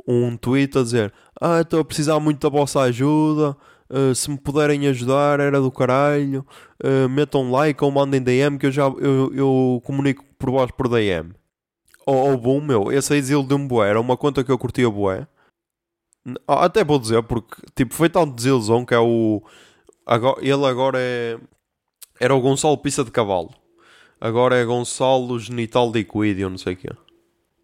um 0.07 0.35
tweet 0.37 0.77
a 0.77 0.83
dizer: 0.83 1.13
Ah, 1.39 1.61
estou 1.61 1.79
a 1.79 1.85
precisar 1.85 2.19
muito 2.19 2.39
da 2.39 2.49
vossa 2.49 2.81
ajuda. 2.81 3.55
Uh, 3.89 4.15
se 4.15 4.29
me 4.31 4.37
puderem 4.37 4.87
ajudar, 4.87 5.39
era 5.39 5.59
do 5.59 5.69
caralho. 5.71 6.45
Uh, 6.83 7.09
metam 7.09 7.51
like 7.51 7.83
ou 7.83 7.91
mandem 7.91 8.21
DM 8.21 8.57
que 8.57 8.67
eu 8.67 8.71
já 8.71 8.83
eu, 8.83 9.33
eu 9.33 9.81
comunico 9.83 10.23
por 10.39 10.49
vós 10.49 10.71
por 10.71 10.87
DM 10.87 11.33
ou, 12.05 12.31
ou 12.31 12.37
bom, 12.37 12.59
meu, 12.61 12.91
esse 12.91 13.13
aí 13.13 13.21
desiludiu-me 13.21 13.67
bué, 13.67 13.89
era 13.89 13.99
uma 14.01 14.17
conta 14.17 14.43
que 14.43 14.51
eu 14.51 14.57
curtia 14.57 14.89
bué. 14.89 15.27
Até 16.47 16.83
vou 16.83 16.99
dizer, 16.99 17.23
porque 17.23 17.55
tipo, 17.75 17.93
foi 17.93 18.09
tal 18.09 18.25
desilusão 18.25 18.85
que 18.85 18.93
é 18.93 18.99
o. 18.99 19.41
Agora, 20.05 20.39
ele 20.41 20.65
agora 20.65 20.99
é. 20.99 21.39
Era 22.19 22.35
o 22.35 22.41
Gonçalo 22.41 22.77
Pista 22.77 23.03
de 23.03 23.11
Cavalo. 23.11 23.49
Agora 24.21 24.55
é 24.55 24.63
Gonçalo 24.63 25.39
Genital 25.39 25.91
Liquídio, 25.91 26.47
não 26.47 26.57
sei 26.59 26.73
o 26.73 26.77
quê. 26.77 26.89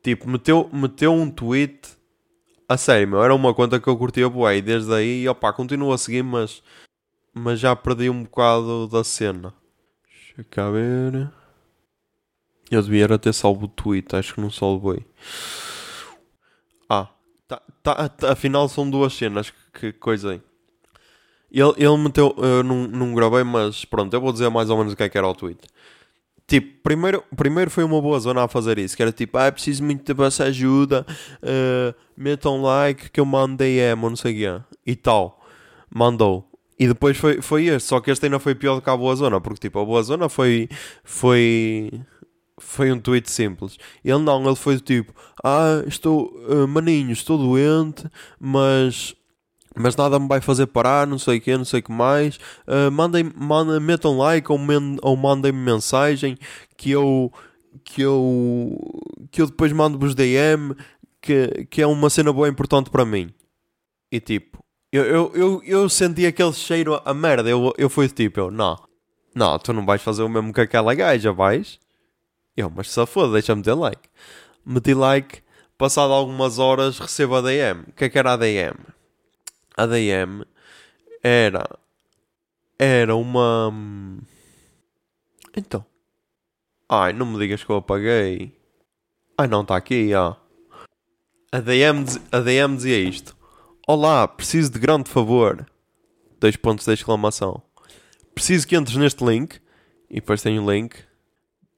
Tipo, 0.02 0.28
meteu, 0.28 0.68
meteu 0.74 1.14
um 1.14 1.30
tweet. 1.30 1.96
A 2.68 2.76
sério, 2.76 3.08
meu, 3.08 3.24
era 3.24 3.36
uma 3.36 3.54
conta 3.54 3.80
que 3.80 3.88
eu 3.88 3.96
curtia 3.96 4.28
bué. 4.28 4.58
E 4.58 4.62
desde 4.64 4.92
aí, 4.92 5.30
opá, 5.30 5.54
continuo 5.54 5.94
a 5.94 5.98
seguir, 6.00 6.24
mas. 6.24 6.64
Mas 7.32 7.60
já 7.60 7.76
perdi 7.76 8.10
um 8.10 8.24
bocado 8.24 8.88
da 8.88 9.04
cena. 9.04 9.54
Deixa 10.04 10.44
cá 10.50 10.72
ver. 10.72 11.32
Eu 12.72 12.82
devia 12.82 13.20
ter 13.20 13.34
salvo 13.34 13.66
o 13.66 13.70
tweet, 13.70 14.16
acho 14.16 14.34
que 14.34 14.42
não 14.42 14.50
salvei. 14.50 15.06
Ah, 16.90 17.08
tá, 17.48 17.62
tá, 17.84 18.10
tá, 18.10 18.32
afinal 18.32 18.68
são 18.68 18.90
duas 18.90 19.14
cenas, 19.14 19.54
que, 19.74 19.94
coisa 19.94 20.32
aí. 20.32 20.42
Ele, 21.52 21.74
ele 21.78 21.98
meteu, 21.98 22.36
eu 22.38 22.64
não, 22.64 22.88
não 22.88 23.14
gravei, 23.14 23.44
mas 23.44 23.86
pronto, 23.86 24.14
eu 24.14 24.20
vou 24.20 24.34
dizer 24.34 24.50
mais 24.50 24.70
ou 24.70 24.78
menos 24.78 24.94
o 24.94 24.96
que 24.98 25.04
é 25.04 25.10
que 25.10 25.18
era 25.18 25.28
o 25.28 25.36
tweet. 25.36 25.60
Tipo, 26.48 26.82
primeiro, 26.82 27.24
primeiro 27.36 27.70
foi 27.70 27.84
uma 27.84 28.02
boa 28.02 28.18
zona 28.20 28.46
a 28.46 28.48
fazer 28.48 28.80
isso, 28.80 28.96
que 28.96 29.04
era 29.04 29.12
tipo, 29.12 29.38
ah, 29.38 29.52
preciso 29.52 29.84
muito 29.84 30.06
da 30.06 30.14
vossa 30.14 30.46
ajuda, 30.46 31.06
uh, 31.44 31.94
metam 32.16 32.62
like 32.62 33.10
que 33.10 33.20
eu 33.20 33.26
mandei 33.26 33.78
DM 33.78 34.04
ou 34.04 34.10
não 34.10 34.16
sei 34.16 34.34
o 34.34 34.36
quê. 34.38 34.64
E 34.86 34.96
tal. 34.96 35.44
Mandou. 35.94 36.50
E 36.80 36.88
depois 36.88 37.18
foi, 37.18 37.42
foi 37.42 37.66
este, 37.66 37.90
só 37.90 38.00
que 38.00 38.12
este 38.12 38.26
ainda 38.26 38.40
foi 38.40 38.56
pior 38.56 38.76
do 38.76 38.82
que 38.82 38.90
a 38.90 38.96
boa 38.96 39.16
zona, 39.16 39.42
porque 39.42 39.68
tipo, 39.68 39.80
a 39.80 39.84
boa 39.84 40.02
zona 40.04 40.30
foi, 40.30 40.70
foi 41.04 41.92
foi 42.60 42.92
um 42.92 43.00
tweet 43.00 43.30
simples. 43.30 43.78
Ele 44.04 44.20
não, 44.20 44.46
ele 44.46 44.56
foi 44.56 44.76
do 44.76 44.82
tipo: 44.82 45.14
Ah, 45.44 45.84
estou, 45.86 46.32
uh, 46.50 46.68
maninho, 46.68 47.12
estou 47.12 47.38
doente, 47.38 48.06
mas. 48.40 49.16
Mas 49.80 49.96
nada 49.96 50.20
me 50.20 50.28
vai 50.28 50.42
fazer 50.42 50.68
parar, 50.68 51.06
não 51.06 51.20
sei 51.20 51.38
o 51.38 51.42
que, 51.42 51.58
não 51.58 51.66
sei 51.66 51.80
o 51.80 51.84
que 51.84 51.92
mais. 51.92 52.38
Uh, 52.68 52.92
mandem, 52.92 53.32
mandem, 53.36 53.80
metam 53.80 54.18
like 54.18 54.52
ou, 54.52 54.58
men, 54.58 54.98
ou 55.02 55.16
mandem-me 55.16 55.60
mensagem 55.60 56.38
que 56.76 56.92
eu, 56.92 57.32
que 57.84 58.02
eu, 58.02 58.76
que 59.30 59.42
eu 59.42 59.46
depois 59.46 59.72
mando-vos 59.72 60.16
DM, 60.16 60.76
que, 61.22 61.66
que 61.70 61.82
é 61.82 61.88
uma 61.88 62.10
cena 62.10 62.34
boa 62.34 62.50
importante 62.50 62.90
para 62.90 63.06
mim. 63.06 63.34
E 64.12 64.20
tipo, 64.20 64.64
eu, 64.92 65.04
eu, 65.04 65.32
eu, 65.36 65.62
eu 65.64 65.90
senti 65.90 66.26
aquele 66.26 66.54
cheiro 66.54 67.00
a 67.04 67.14
merda. 67.14 67.50
Eu, 67.50 67.74
eu 67.78 67.90
fui 67.90 68.08
tipo, 68.10 68.40
eu, 68.40 68.52
não, 68.52 68.78
não, 69.36 69.60
tu 69.60 69.74
não 69.74 69.86
vais 69.86 70.02
fazer 70.02 70.24
o 70.24 70.30
mesmo 70.30 70.54
que 70.54 70.62
aquela 70.62 70.94
gaja, 70.96 71.32
vais? 71.32 71.80
Eu, 72.56 72.72
mas 72.76 72.90
se 72.90 73.06
foda, 73.06 73.34
deixa-me 73.34 73.62
ter 73.62 73.74
like. 73.74 74.10
Meti 74.66 74.94
like, 74.94 75.42
passado 75.78 76.12
algumas 76.12 76.58
horas 76.58 76.98
recebo 76.98 77.36
a 77.36 77.42
DM. 77.42 77.82
O 77.82 77.92
que 77.94 78.06
é 78.06 78.10
que 78.10 78.18
era 78.18 78.34
a 78.34 78.38
DM? 78.38 78.76
A 79.78 79.86
DM 79.86 80.44
era. 81.22 81.70
Era 82.80 83.16
uma. 83.16 83.72
Então. 85.56 85.86
Ai, 86.90 87.14
não 87.14 87.28
me 87.28 87.38
digas 87.38 87.64
que 87.64 87.70
eu 87.70 87.76
apaguei. 87.76 88.58
Ai, 89.38 89.48
não, 89.48 89.62
está 89.62 89.76
aqui, 89.76 90.16
ó. 90.16 90.36
A 91.52 91.60
DM, 91.60 92.06
a 92.32 92.40
DM 92.40 92.76
dizia 92.76 92.98
isto. 92.98 93.38
Olá, 93.88 94.28
preciso 94.28 94.72
de 94.72 94.80
grande 94.80 95.12
favor. 95.12 95.64
Dois 96.40 96.56
pontos 96.56 96.88
de 96.88 96.94
exclamação. 96.94 97.62
Preciso 98.34 98.68
que 98.68 98.76
entres 98.76 98.98
neste 98.98 99.24
link. 99.24 99.62
E 100.10 100.16
depois 100.16 100.42
tem 100.42 100.60
um 100.60 100.72
link 100.72 100.96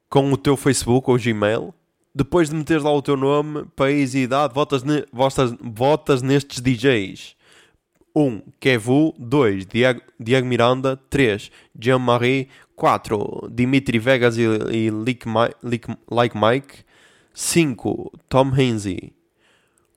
com 0.09 0.31
o 0.31 0.37
teu 0.37 0.55
Facebook 0.55 1.11
ou 1.11 1.19
Gmail. 1.19 1.73
Depois 2.15 2.49
de 2.49 2.55
meteres 2.55 2.83
lá 2.83 2.93
o 2.93 3.01
teu 3.01 3.17
nome, 3.17 3.65
país 3.75 4.13
e 4.13 4.19
idade, 4.19 4.53
votas, 4.53 4.83
ne 4.83 5.05
votas, 5.11 5.53
votas 5.61 6.21
nestes 6.21 6.61
DJs. 6.61 7.37
1. 8.15 8.21
Um, 8.21 8.41
Kevu 8.59 9.13
2. 9.17 9.65
Diego, 9.65 10.01
Diego 10.19 10.47
Miranda 10.47 10.97
3. 11.09 11.51
Jean-Marie 11.77 12.49
4. 12.75 13.49
Dimitri 13.51 13.99
Vegas 13.99 14.37
e, 14.37 14.43
e 14.71 14.91
Like, 14.91 15.25
Like, 15.63 15.97
like 16.09 16.37
Mike 16.37 16.83
5. 17.33 18.11
Tom 18.27 18.51
Hainsey 18.53 19.13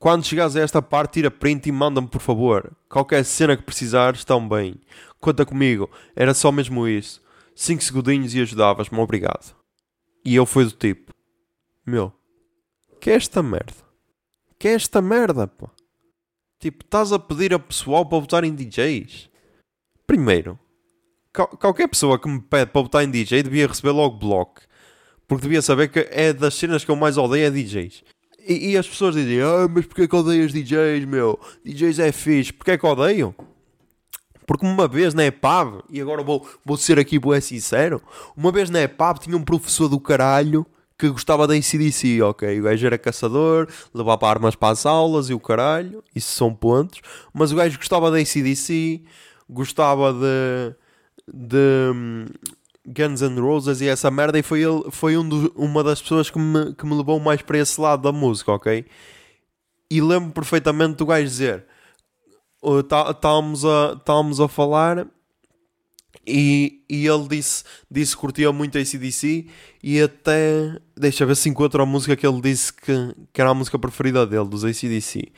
quando 0.03 0.25
chegares 0.25 0.57
a 0.57 0.59
esta 0.59 0.81
parte, 0.81 1.13
tira 1.13 1.31
print 1.31 1.69
e 1.69 1.71
manda-me, 1.71 2.09
por 2.09 2.19
favor. 2.19 2.73
Qualquer 2.89 3.23
cena 3.23 3.55
que 3.55 3.63
precisares, 3.63 4.19
estão 4.19 4.45
bem. 4.45 4.75
Conta 5.17 5.45
comigo. 5.45 5.89
Era 6.13 6.33
só 6.33 6.51
mesmo 6.51 6.85
isso. 6.85 7.21
5 7.55 7.81
segundinhos 7.81 8.35
e 8.35 8.41
ajudavas-me, 8.41 8.99
obrigado. 8.99 9.55
E 10.25 10.35
eu 10.35 10.45
fui 10.45 10.65
do 10.65 10.71
tipo: 10.71 11.13
Meu, 11.85 12.11
que 12.99 13.11
é 13.11 13.13
esta 13.13 13.41
merda? 13.41 13.75
Que 14.59 14.67
é 14.67 14.73
esta 14.73 15.01
merda, 15.01 15.47
pô? 15.47 15.69
Tipo, 16.63 16.85
estás 16.85 17.11
a 17.11 17.19
pedir 17.19 17.53
a 17.53 17.59
pessoal 17.59 18.05
para 18.05 18.19
votar 18.19 18.45
em 18.45 18.55
DJs? 18.55 19.29
Primeiro, 20.07 20.57
qualquer 21.59 21.89
pessoa 21.89 22.17
que 22.17 22.29
me 22.29 22.39
pede 22.39 22.71
para 22.71 22.81
votar 22.81 23.03
em 23.03 23.11
DJ 23.11 23.43
devia 23.43 23.67
receber 23.67 23.91
logo 23.91 24.17
bloco. 24.17 24.61
Porque 25.27 25.41
devia 25.41 25.61
saber 25.61 25.89
que 25.89 26.07
é 26.09 26.31
das 26.31 26.53
cenas 26.53 26.85
que 26.85 26.89
eu 26.89 26.95
mais 26.95 27.17
odeio 27.17 27.47
é 27.47 27.51
DJs. 27.51 28.05
E, 28.47 28.71
e, 28.71 28.77
as 28.77 28.87
pessoas 28.87 29.13
dizem, 29.13 29.41
ah, 29.41 29.67
mas 29.69 29.85
porquê 29.85 30.07
que 30.07 30.15
odeias 30.15 30.53
DJs, 30.53 31.03
meu? 31.03 31.37
DJs 31.65 31.99
é 31.99 32.13
fixe. 32.13 32.53
Porquê 32.53 32.71
é 32.71 32.77
que 32.77 32.85
odeiam? 32.85 33.35
Porque 34.47 34.65
uma 34.65 34.87
vez 34.87 35.13
na 35.13 35.25
EPAB, 35.25 35.83
e 35.89 35.99
agora 35.99 36.23
vou, 36.23 36.47
vou 36.63 36.77
ser 36.77 36.97
aqui 36.97 37.19
vou 37.19 37.41
sincero, 37.41 38.01
uma 38.37 38.53
vez 38.53 38.69
na 38.69 38.81
EPAB 38.83 39.19
tinha 39.19 39.35
um 39.35 39.43
professor 39.43 39.89
do 39.89 39.99
caralho 39.99 40.65
que 40.97 41.09
gostava 41.09 41.47
da 41.47 41.53
ACDC, 41.55 42.21
ok? 42.21 42.59
O 42.59 42.63
gajo 42.63 42.85
era 42.85 42.97
caçador, 42.97 43.67
levava 43.93 44.27
armas 44.27 44.55
para 44.55 44.73
as 44.73 44.85
aulas 44.85 45.29
e 45.29 45.33
o 45.33 45.39
caralho, 45.39 46.03
isso 46.15 46.35
são 46.35 46.53
pontos, 46.53 47.01
mas 47.33 47.51
o 47.51 47.55
gajo 47.55 47.77
gostava 47.77 48.11
da 48.11 48.17
ACDC, 48.17 49.03
gostava 49.49 50.13
de, 50.13 50.75
de, 51.27 52.27
Guns 52.85 53.21
N' 53.21 53.39
Roses 53.39 53.81
e 53.81 53.87
essa 53.87 54.11
merda, 54.11 54.37
e 54.37 54.43
foi, 54.43 54.61
ele, 54.61 54.91
foi 54.91 55.17
um 55.17 55.27
do, 55.27 55.51
uma 55.55 55.83
das 55.83 56.01
pessoas 56.01 56.29
que 56.29 56.39
me, 56.39 56.73
que 56.73 56.85
me 56.85 56.95
levou 56.95 57.19
mais 57.19 57.41
para 57.41 57.57
esse 57.57 57.79
lado 57.79 58.03
da 58.03 58.11
música, 58.11 58.51
ok? 58.51 58.85
E 59.89 60.01
lembro 60.01 60.31
perfeitamente 60.31 60.95
do 60.95 61.05
gajo 61.05 61.23
dizer: 61.23 61.65
estávamos 63.09 63.63
a, 63.65 63.93
estávamos 63.97 64.39
a 64.39 64.47
falar 64.47 65.07
e, 66.25 66.83
e 66.89 67.05
ele 67.07 67.27
disse, 67.27 67.63
disse 67.89 68.15
que 68.15 68.21
curtia 68.21 68.51
muito 68.51 68.77
ACDC 68.77 69.47
e 69.81 70.01
até. 70.01 70.79
Deixa 70.95 71.25
ver 71.25 71.35
se 71.35 71.49
encontro 71.49 71.81
a 71.81 71.85
música 71.85 72.15
que 72.15 72.25
ele 72.25 72.41
disse 72.41 72.71
que, 72.71 73.15
que 73.33 73.41
era 73.41 73.49
a 73.49 73.53
música 73.53 73.77
preferida 73.77 74.25
dele, 74.25 74.47
dos 74.47 74.63
ACDC. 74.63 75.31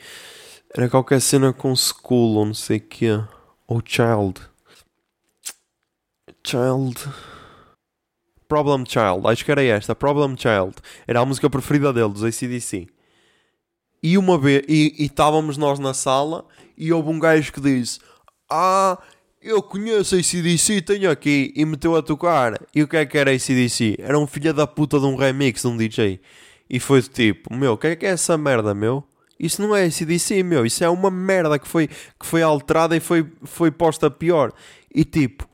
Era 0.74 0.88
qualquer 0.88 1.20
cena 1.20 1.52
com 1.52 1.74
School 1.74 2.36
ou 2.36 2.46
não 2.46 2.54
sei 2.54 2.78
o 2.78 2.80
quê. 2.80 3.20
Ou 3.66 3.82
Child. 3.84 4.40
Child. 6.46 7.08
Problem 8.48 8.84
Child, 8.86 9.26
acho 9.26 9.44
que 9.44 9.50
era 9.50 9.62
esta, 9.62 9.94
Problem 9.94 10.36
Child, 10.36 10.76
era 11.06 11.20
a 11.20 11.26
música 11.26 11.50
preferida 11.50 11.92
dele, 11.92 12.12
dos 12.12 12.22
ACDC. 12.22 12.86
E 14.00 14.16
uma 14.16 14.38
vez, 14.38 14.62
e 14.68 14.94
estávamos 14.98 15.56
nós 15.56 15.80
na 15.80 15.92
sala 15.92 16.46
e 16.76 16.92
houve 16.92 17.08
um 17.08 17.18
gajo 17.18 17.52
que 17.52 17.60
disse: 17.60 17.98
Ah, 18.48 18.98
eu 19.46 19.62
conheço 19.62 20.14
a 20.14 20.18
ACDC, 20.18 20.82
tenho 20.82 21.10
aqui, 21.10 21.52
e 21.54 21.64
meteu 21.64 21.94
a 21.96 22.02
tocar. 22.02 22.60
E 22.74 22.82
o 22.82 22.88
que 22.88 22.96
é 22.96 23.06
que 23.06 23.16
era 23.16 23.30
ACDC? 23.30 23.96
Era 23.98 24.18
um 24.18 24.26
filho 24.26 24.52
da 24.52 24.66
puta 24.66 24.98
de 24.98 25.06
um 25.06 25.16
remix 25.16 25.62
de 25.62 25.68
um 25.68 25.76
DJ. 25.76 26.20
E 26.68 26.80
foi 26.80 27.00
do 27.00 27.08
tipo: 27.08 27.54
Meu, 27.54 27.74
o 27.74 27.78
que 27.78 27.86
é 27.86 27.96
que 27.96 28.04
é 28.04 28.10
essa 28.10 28.36
merda, 28.36 28.74
meu? 28.74 29.04
Isso 29.38 29.62
não 29.62 29.76
é 29.76 29.84
ACDC, 29.84 30.42
meu. 30.42 30.66
Isso 30.66 30.82
é 30.82 30.88
uma 30.88 31.10
merda 31.10 31.58
que 31.58 31.68
foi, 31.68 31.88
que 31.88 32.26
foi 32.26 32.42
alterada 32.42 32.96
e 32.96 33.00
foi, 33.00 33.30
foi 33.44 33.70
posta 33.70 34.10
pior. 34.10 34.52
E 34.92 35.04
tipo, 35.04 35.46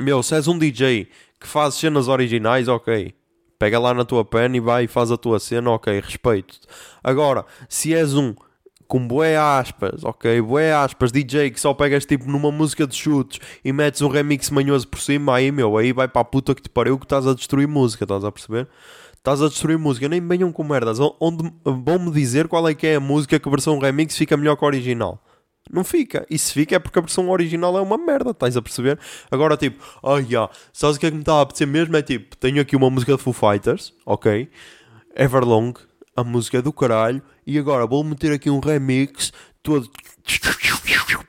meu, 0.00 0.22
se 0.22 0.34
és 0.34 0.48
um 0.48 0.58
DJ 0.58 1.08
que 1.38 1.46
fazes 1.46 1.78
cenas 1.78 2.08
originais, 2.08 2.68
ok. 2.68 3.14
Pega 3.58 3.78
lá 3.78 3.92
na 3.92 4.04
tua 4.04 4.24
pen 4.24 4.56
e 4.56 4.60
vai 4.60 4.84
e 4.84 4.88
faz 4.88 5.10
a 5.10 5.18
tua 5.18 5.38
cena, 5.38 5.70
ok, 5.70 6.00
respeito-te. 6.00 6.66
Agora, 7.04 7.44
se 7.68 7.94
és 7.94 8.14
um 8.14 8.34
com 8.90 9.06
bué 9.06 9.36
aspas, 9.36 10.02
ok, 10.02 10.40
bué 10.40 10.72
aspas, 10.72 11.12
DJ 11.12 11.52
que 11.52 11.60
só 11.60 11.72
pegas 11.72 12.04
tipo 12.04 12.28
numa 12.28 12.50
música 12.50 12.84
de 12.88 12.96
chutes 12.96 13.38
e 13.64 13.72
metes 13.72 14.02
um 14.02 14.08
remix 14.08 14.50
manhoso 14.50 14.88
por 14.88 14.98
cima, 15.00 15.36
aí 15.36 15.52
meu, 15.52 15.78
aí 15.78 15.92
vai 15.92 16.08
para 16.08 16.22
a 16.22 16.24
puta 16.24 16.56
que 16.56 16.62
te 16.62 16.68
pariu 16.68 16.98
que 16.98 17.04
estás 17.04 17.24
a 17.24 17.32
destruir 17.32 17.68
música, 17.68 18.02
estás 18.02 18.24
a 18.24 18.32
perceber? 18.32 18.66
Estás 19.14 19.40
a 19.40 19.46
destruir 19.46 19.78
música, 19.78 20.08
nem 20.08 20.20
venham 20.20 20.50
com 20.50 20.64
merdas, 20.64 20.98
onde 21.20 21.52
vão-me 21.64 22.10
dizer 22.10 22.48
qual 22.48 22.66
é 22.68 22.74
que 22.74 22.84
é 22.84 22.96
a 22.96 23.00
música 23.00 23.38
que 23.38 23.48
a 23.48 23.50
versão 23.50 23.78
remix 23.78 24.16
fica 24.16 24.36
melhor 24.36 24.56
que 24.56 24.64
a 24.64 24.66
original. 24.66 25.22
Não 25.72 25.84
fica. 25.84 26.26
E 26.28 26.36
se 26.36 26.52
fica 26.52 26.74
é 26.74 26.78
porque 26.80 26.98
a 26.98 27.02
versão 27.02 27.30
original 27.30 27.78
é 27.78 27.80
uma 27.80 27.96
merda, 27.96 28.32
estás 28.32 28.56
a 28.56 28.62
perceber? 28.62 28.98
Agora, 29.30 29.56
tipo, 29.56 29.80
oh, 30.02 30.18
yeah, 30.18 30.52
sabes 30.72 30.96
o 30.96 30.98
que 30.98 31.06
é 31.06 31.10
que 31.10 31.14
me 31.14 31.22
está 31.22 31.34
a 31.34 31.42
apetecer 31.42 31.68
mesmo? 31.68 31.96
É 31.96 32.02
tipo, 32.02 32.36
tenho 32.36 32.60
aqui 32.60 32.74
uma 32.74 32.90
música 32.90 33.16
de 33.16 33.22
Foo 33.22 33.32
Fighters, 33.32 33.94
ok? 34.04 34.50
Everlong, 35.14 35.74
a 36.16 36.24
música 36.24 36.58
é 36.58 36.62
do 36.62 36.72
caralho, 36.72 37.22
e 37.50 37.58
agora 37.58 37.86
vou 37.86 38.04
meter 38.04 38.32
aqui 38.32 38.48
um 38.48 38.60
remix 38.60 39.32
todo 39.62 39.90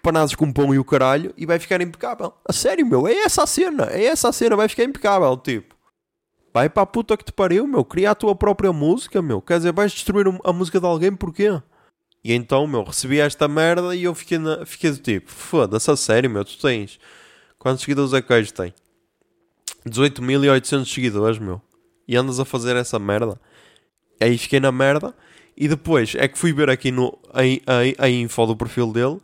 panados 0.02 0.36
com 0.36 0.52
pão 0.52 0.74
e 0.74 0.80
o 0.80 0.84
caralho, 0.84 1.34
e 1.38 1.46
vai 1.46 1.60
ficar 1.60 1.82
impecável. 1.82 2.34
A 2.48 2.52
sério, 2.52 2.86
meu, 2.86 3.08
é 3.08 3.14
essa 3.14 3.44
a 3.44 3.48
cena, 3.48 3.88
é 3.92 4.06
essa 4.06 4.30
a 4.30 4.32
cena, 4.32 4.56
vai 4.56 4.68
ficar 4.68 4.84
impecável, 4.84 5.36
tipo. 5.38 5.76
Vai 6.54 6.70
para 6.70 6.84
a 6.84 6.86
puta 6.86 7.16
que 7.16 7.24
te 7.24 7.32
pariu, 7.32 7.66
meu, 7.66 7.86
cria 7.86 8.12
a 8.12 8.16
tua 8.16 8.36
própria 8.36 8.74
música, 8.74 9.22
meu. 9.22 9.42
Quer 9.42 9.58
dizer, 9.58 9.72
vais 9.72 9.92
destruir 9.92 10.26
a 10.44 10.52
música 10.52 10.80
de 10.80 10.86
alguém, 10.86 11.16
porquê? 11.16 11.62
E 12.24 12.34
então, 12.34 12.68
meu, 12.68 12.84
recebi 12.84 13.20
esta 13.20 13.48
merda 13.48 13.96
e 13.96 14.04
eu 14.04 14.14
fiquei, 14.14 14.38
na, 14.38 14.66
fiquei 14.66 14.92
do 14.92 14.98
tipo, 14.98 15.32
foda-se, 15.32 15.90
a 15.90 15.96
sério, 15.96 16.30
meu, 16.30 16.44
tu 16.44 16.58
tens. 16.60 17.00
Quantos 17.58 17.82
seguidores 17.84 18.14
é 18.14 18.22
que 18.22 18.34
hoje 18.34 18.54
tem? 18.54 18.74
18.800 19.88 20.94
seguidores, 20.94 21.40
meu. 21.40 21.62
E 22.08 22.16
andas 22.16 22.40
a 22.40 22.46
fazer 22.46 22.76
essa 22.76 23.00
merda. 23.00 23.40
Aí 24.20 24.38
fiquei 24.38 24.60
na 24.60 24.72
merda. 24.72 25.16
E 25.62 25.68
depois 25.68 26.16
é 26.16 26.28
que 26.28 26.40
fui 26.40 26.52
ver 26.52 26.72
aqui 26.72 26.90
no, 26.90 27.16
a, 27.32 27.42
a, 28.02 28.06
a 28.06 28.10
info 28.10 28.48
do 28.48 28.56
perfil 28.56 28.92
dele. 28.92 29.20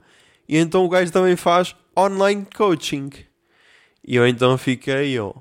E 0.48 0.56
então 0.56 0.86
o 0.86 0.88
gajo 0.88 1.12
também 1.12 1.36
faz 1.36 1.76
online 1.98 2.46
coaching. 2.56 3.10
E 4.06 4.16
eu 4.16 4.28
então 4.28 4.56
fiquei, 4.56 5.14
eu, 5.14 5.36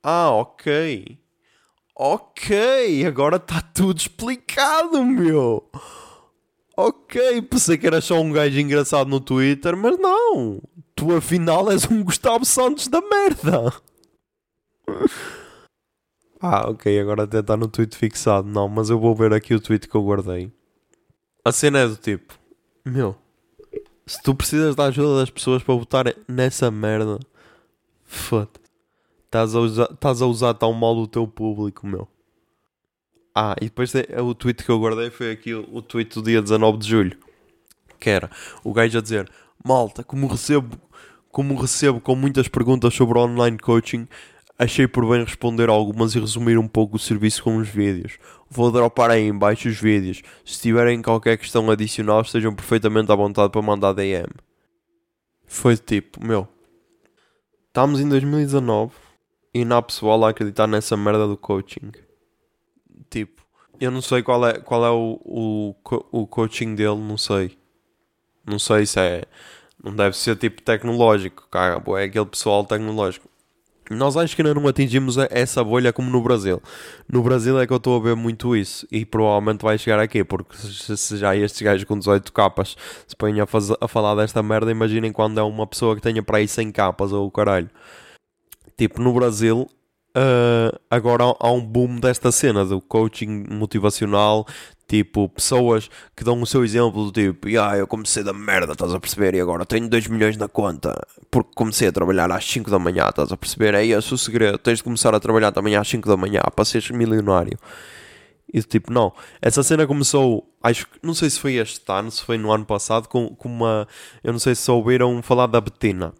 ah, 0.00 0.30
ok. 0.30 1.18
Ok, 1.92 3.04
agora 3.04 3.34
está 3.34 3.60
tudo 3.60 3.98
explicado, 3.98 5.04
meu. 5.04 5.68
Ok, 6.76 7.42
pensei 7.42 7.76
que 7.76 7.88
era 7.88 8.00
só 8.00 8.20
um 8.20 8.30
gajo 8.30 8.60
engraçado 8.60 9.10
no 9.10 9.18
Twitter, 9.18 9.76
mas 9.76 9.98
não. 9.98 10.62
Tu 10.94 11.16
afinal 11.16 11.68
és 11.68 11.84
um 11.90 12.04
Gustavo 12.04 12.44
Santos 12.44 12.86
da 12.86 13.00
merda. 13.00 13.74
ah, 16.40 16.70
ok, 16.70 17.00
agora 17.00 17.24
até 17.24 17.40
está 17.40 17.56
no 17.56 17.68
tweet 17.68 17.96
fixado. 17.96 18.48
Não, 18.48 18.68
mas 18.68 18.90
eu 18.90 18.98
vou 18.98 19.14
ver 19.14 19.32
aqui 19.32 19.54
o 19.54 19.60
tweet 19.60 19.88
que 19.88 19.94
eu 19.94 20.04
guardei. 20.04 20.52
A 21.44 21.50
cena 21.50 21.80
é 21.80 21.88
do 21.88 21.96
tipo: 21.96 22.38
Meu, 22.84 23.16
se 24.06 24.22
tu 24.22 24.34
precisas 24.34 24.76
da 24.76 24.84
ajuda 24.84 25.18
das 25.18 25.30
pessoas 25.30 25.62
para 25.62 25.74
votar 25.74 26.04
nessa 26.28 26.70
merda, 26.70 27.18
foda. 28.04 28.48
Estás 29.24 29.54
a, 29.54 29.60
usar, 29.60 29.88
estás 29.92 30.22
a 30.22 30.26
usar 30.26 30.54
tão 30.54 30.72
mal 30.72 30.96
o 30.96 31.06
teu 31.06 31.26
público, 31.28 31.86
meu. 31.86 32.08
Ah, 33.34 33.54
e 33.60 33.66
depois 33.66 33.92
o 33.94 34.34
tweet 34.34 34.64
que 34.64 34.70
eu 34.70 34.80
guardei 34.80 35.10
foi 35.10 35.30
aqui 35.30 35.54
o 35.54 35.82
tweet 35.82 36.14
do 36.14 36.22
dia 36.22 36.40
19 36.40 36.78
de 36.78 36.88
julho. 36.88 37.18
Que 38.00 38.10
era 38.10 38.30
o 38.64 38.72
gajo 38.72 38.96
a 38.96 39.02
dizer: 39.02 39.30
Malta, 39.62 40.02
como 40.02 40.26
recebo, 40.26 40.78
como 41.30 41.54
recebo 41.60 42.00
com 42.00 42.14
muitas 42.14 42.48
perguntas 42.48 42.94
sobre 42.94 43.18
online 43.18 43.58
coaching, 43.58 44.08
achei 44.58 44.88
por 44.88 45.08
bem 45.08 45.24
responder 45.24 45.68
algumas 45.68 46.14
e 46.14 46.20
resumir 46.20 46.58
um 46.58 46.66
pouco 46.66 46.96
o 46.96 46.98
serviço 46.98 47.44
com 47.44 47.56
os 47.56 47.68
vídeos. 47.68 48.18
Vou 48.50 48.72
dropar 48.72 49.10
aí 49.10 49.22
em 49.22 49.36
baixo 49.36 49.68
os 49.68 49.80
vídeos. 49.80 50.22
Se 50.44 50.60
tiverem 50.60 51.00
qualquer 51.00 51.38
questão 51.38 51.70
adicional, 51.70 52.22
estejam 52.22 52.54
perfeitamente 52.54 53.12
à 53.12 53.14
vontade 53.14 53.52
para 53.52 53.62
mandar 53.62 53.92
DM. 53.92 54.28
Foi 55.46 55.76
tipo, 55.76 56.24
meu, 56.24 56.48
estamos 57.68 58.00
em 58.00 58.08
2019 58.08 58.92
e 59.54 59.64
não 59.64 59.76
há 59.76 59.82
pessoal 59.82 60.24
a 60.24 60.30
acreditar 60.30 60.66
nessa 60.66 60.96
merda 60.96 61.26
do 61.26 61.36
coaching. 61.36 61.92
Tipo, 63.08 63.42
eu 63.80 63.90
não 63.90 64.02
sei 64.02 64.22
qual 64.22 64.46
é, 64.46 64.58
qual 64.58 64.84
é 64.84 64.90
o, 64.90 65.20
o, 65.24 65.74
o 66.10 66.26
coaching 66.26 66.74
dele, 66.74 66.96
não 66.96 67.16
sei. 67.16 67.56
Não 68.44 68.58
sei 68.58 68.86
se 68.86 68.98
é. 68.98 69.24
Não 69.82 69.94
deve 69.94 70.16
ser 70.16 70.36
tipo 70.36 70.60
tecnológico, 70.62 71.46
cara. 71.48 71.80
É 72.00 72.04
aquele 72.04 72.26
pessoal 72.26 72.64
tecnológico. 72.64 73.28
Nós 73.90 74.16
acho 74.16 74.36
que 74.36 74.42
ainda 74.42 74.54
não 74.54 74.68
atingimos 74.68 75.16
essa 75.30 75.64
bolha 75.64 75.92
como 75.92 76.10
no 76.10 76.20
Brasil. 76.20 76.60
No 77.10 77.22
Brasil 77.22 77.58
é 77.58 77.66
que 77.66 77.72
eu 77.72 77.78
estou 77.78 77.98
a 77.98 78.02
ver 78.02 78.14
muito 78.14 78.54
isso. 78.54 78.86
E 78.92 79.06
provavelmente 79.06 79.62
vai 79.62 79.78
chegar 79.78 79.98
aqui, 79.98 80.22
porque 80.22 80.56
se 80.56 81.16
já 81.16 81.34
estes 81.34 81.62
gajos 81.62 81.84
com 81.84 81.98
18 81.98 82.32
capas 82.32 82.76
se 83.06 83.16
põem 83.16 83.40
a, 83.40 83.46
a 83.80 83.88
falar 83.88 84.14
desta 84.14 84.42
merda, 84.42 84.70
imaginem 84.70 85.10
quando 85.10 85.40
é 85.40 85.42
uma 85.42 85.66
pessoa 85.66 85.96
que 85.96 86.02
tenha 86.02 86.22
para 86.22 86.38
aí 86.38 86.46
100 86.46 86.70
capas 86.72 87.12
ou 87.12 87.26
o 87.26 87.30
caralho. 87.30 87.70
Tipo, 88.76 89.00
no 89.00 89.12
Brasil, 89.12 89.66
uh, 90.16 90.78
agora 90.90 91.24
há 91.38 91.50
um 91.50 91.64
boom 91.64 91.98
desta 91.98 92.30
cena 92.32 92.64
do 92.64 92.80
coaching 92.80 93.44
motivacional, 93.50 94.46
Tipo, 94.88 95.28
pessoas 95.28 95.90
que 96.16 96.24
dão 96.24 96.40
o 96.40 96.46
seu 96.46 96.64
exemplo 96.64 97.04
do 97.04 97.12
tipo, 97.12 97.46
ah, 97.60 97.76
eu 97.76 97.86
comecei 97.86 98.24
da 98.24 98.32
merda, 98.32 98.72
estás 98.72 98.94
a 98.94 98.98
perceber? 98.98 99.34
E 99.34 99.40
agora 99.40 99.66
tenho 99.66 99.86
2 99.86 100.06
milhões 100.06 100.38
na 100.38 100.48
conta 100.48 100.98
porque 101.30 101.50
comecei 101.54 101.88
a 101.88 101.92
trabalhar 101.92 102.32
às 102.32 102.42
5 102.46 102.70
da 102.70 102.78
manhã, 102.78 103.06
estás 103.06 103.30
a 103.30 103.36
perceber? 103.36 103.74
É 103.74 103.84
esse 103.84 104.14
o 104.14 104.16
segredo, 104.16 104.56
tens 104.56 104.78
de 104.78 104.84
começar 104.84 105.14
a 105.14 105.20
trabalhar 105.20 105.52
também 105.52 105.76
às 105.76 105.86
5 105.86 106.08
da 106.08 106.16
manhã 106.16 106.40
para 106.56 106.64
seres 106.64 106.90
milionário. 106.90 107.58
E 108.50 108.62
tipo, 108.62 108.90
não. 108.90 109.12
Essa 109.42 109.62
cena 109.62 109.86
começou, 109.86 110.50
acho 110.62 110.86
que, 110.86 110.98
não 111.02 111.12
sei 111.12 111.28
se 111.28 111.38
foi 111.38 111.56
este 111.56 111.82
ano, 111.88 112.10
se 112.10 112.22
foi 112.22 112.38
no 112.38 112.50
ano 112.50 112.64
passado, 112.64 113.08
com, 113.08 113.28
com 113.36 113.46
uma. 113.46 113.86
Eu 114.24 114.32
não 114.32 114.40
sei 114.40 114.54
se 114.54 114.70
ouviram 114.70 115.22
falar 115.22 115.48
da 115.48 115.60
Betina, 115.60 116.14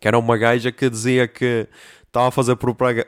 que 0.00 0.06
era 0.06 0.16
uma 0.16 0.36
gaja 0.36 0.70
que 0.70 0.88
dizia 0.88 1.26
que 1.26 1.66
estava 2.18 2.28
a 2.28 2.32
fazer 2.32 2.56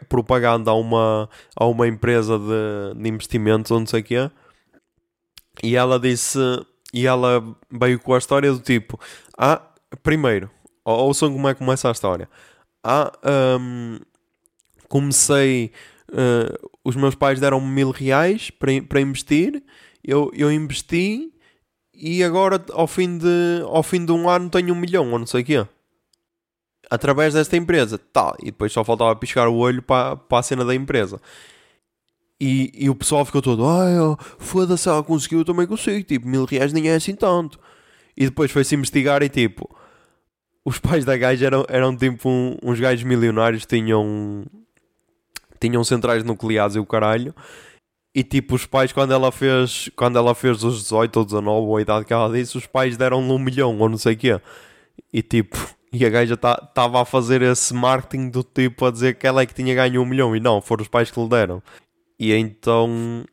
propaganda 0.09 0.71
a 0.71 0.75
uma, 0.75 1.29
a 1.57 1.67
uma 1.67 1.87
empresa 1.89 2.39
de, 2.39 3.03
de 3.03 3.09
investimentos 3.09 3.71
ou 3.71 3.81
não 3.81 3.87
sei 3.87 4.01
o 4.01 4.05
quê 4.05 4.31
e 5.63 5.77
ela 5.77 5.99
disse. 5.99 6.39
E 6.93 7.07
ela 7.07 7.57
veio 7.71 8.01
com 8.01 8.15
a 8.15 8.19
história 8.19 8.53
do 8.53 8.59
tipo: 8.59 8.99
Ah, 9.37 9.63
primeiro, 10.03 10.51
ouçam 10.85 11.33
como 11.33 11.49
é 11.49 11.55
que 11.55 11.59
começa 11.59 11.89
a 11.89 11.93
história. 11.93 12.29
Ah, 12.83 13.13
um, 13.61 13.99
comecei. 14.89 15.73
Uh, 16.09 16.71
os 16.85 16.97
meus 16.97 17.15
pais 17.15 17.39
deram-me 17.39 17.69
mil 17.69 17.91
reais 17.91 18.51
para, 18.51 18.73
para 18.89 19.01
investir. 19.01 19.63
Eu, 20.03 20.31
eu 20.35 20.51
investi 20.51 21.33
e 21.95 22.25
agora 22.25 22.65
ao 22.73 22.87
fim, 22.87 23.19
de, 23.19 23.63
ao 23.65 23.83
fim 23.83 24.05
de 24.05 24.11
um 24.11 24.29
ano 24.29 24.51
tenho 24.51 24.75
um 24.75 24.77
milhão 24.77 25.13
ou 25.13 25.19
não 25.19 25.27
sei 25.27 25.43
o 25.43 25.45
quê. 25.45 25.67
Através 26.91 27.34
desta 27.34 27.57
empresa. 27.57 27.99
Tá, 27.99 28.34
e 28.41 28.47
depois 28.47 28.72
só 28.72 28.82
faltava 28.82 29.14
piscar 29.14 29.49
o 29.49 29.57
olho 29.57 29.80
para, 29.80 30.16
para 30.16 30.38
a 30.38 30.43
cena 30.43 30.64
da 30.64 30.74
empresa. 30.74 31.20
E, 32.41 32.72
e 32.74 32.91
o 32.91 32.95
pessoal 32.95 33.24
ficou 33.24 33.43
todo, 33.43 33.62
oh, 33.62 34.16
foda-se, 34.38 34.88
ela 34.88 35.03
conseguiu, 35.03 35.41
eu 35.41 35.45
também 35.45 35.66
consigo. 35.66 36.03
Tipo, 36.03 36.26
mil 36.26 36.47
reais 36.47 36.72
nem 36.72 36.88
é 36.88 36.95
assim 36.95 37.14
tanto. 37.14 37.61
E 38.16 38.24
depois 38.24 38.51
foi-se 38.51 38.74
investigar 38.74 39.22
e 39.22 39.28
tipo, 39.28 39.68
os 40.64 40.78
pais 40.78 41.05
da 41.05 41.16
gaja 41.16 41.47
eram, 41.47 41.64
eram 41.68 41.97
tipo 41.97 42.28
um, 42.28 42.57
uns 42.62 42.80
gajos 42.80 43.05
milionários, 43.05 43.66
tinham, 43.66 44.45
tinham 45.61 45.84
centrais 45.84 46.24
nucleares 46.24 46.76
e 46.76 46.78
o 46.78 46.86
caralho. 46.86 47.34
E 48.14 48.24
tipo, 48.24 48.55
os 48.57 48.66
pais, 48.66 48.91
quando 48.93 49.12
ela 49.12 49.30
fez, 49.30 49.91
quando 49.95 50.18
ela 50.18 50.34
fez 50.34 50.64
os 50.64 50.82
18 50.82 51.16
ou 51.18 51.24
19, 51.24 51.66
ou 51.66 51.76
a 51.76 51.82
idade 51.82 52.05
que 52.05 52.12
ela 52.12 52.32
disse, 52.32 52.59
os 52.59 52.66
pais 52.66 52.97
deram-lhe 52.97 53.30
um 53.30 53.38
milhão 53.38 53.78
ou 53.78 53.88
não 53.88 53.99
sei 53.99 54.14
o 54.14 54.16
quê. 54.16 54.41
E 55.12 55.22
tipo, 55.22 55.57
e 55.93 56.07
a 56.07 56.09
gaja 56.09 56.34
estava 56.34 56.66
tá, 56.66 57.01
a 57.01 57.05
fazer 57.05 57.43
esse 57.43 57.74
marketing 57.74 58.30
do 58.30 58.45
tipo 58.45 58.86
a 58.86 58.91
dizer 58.91 59.16
que 59.16 59.26
ela 59.26 59.43
é 59.43 59.47
que 59.47 59.55
tinha 59.55 59.74
ganho 59.74 60.01
um 60.01 60.07
milhão. 60.07 60.36
E 60.36 60.41
não, 60.41 60.61
foram 60.62 60.82
os 60.82 60.88
pais 60.88 61.11
que 61.11 61.20
lhe 61.20 61.28
deram. 61.28 61.62
E 62.18 62.32
então. 62.32 63.24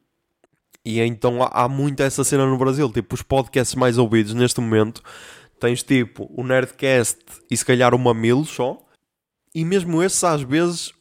E 0.84 1.00
então 1.00 1.44
há, 1.44 1.66
há 1.66 1.70
muito 1.70 2.02
essa 2.02 2.24
cena 2.24 2.46
no 2.48 2.58
Brasil. 2.58 2.92
Tipo, 2.92 3.14
os 3.14 3.22
podcasts 3.22 3.76
mais 3.76 3.98
ouvidos 3.98 4.34
neste 4.34 4.60
momento 4.60 5.04
tens 5.60 5.84
tipo 5.84 6.32
o 6.36 6.44
Nerdcast 6.44 7.20
e 7.50 7.56
se 7.56 7.66
calhar 7.66 7.94
o 7.94 8.00
Mamilo 8.00 8.46
só. 8.46 8.84
E 9.54 9.64
mesmo 9.64 10.02
esses 10.02 10.24
às 10.24 10.42
vezes 10.42 10.94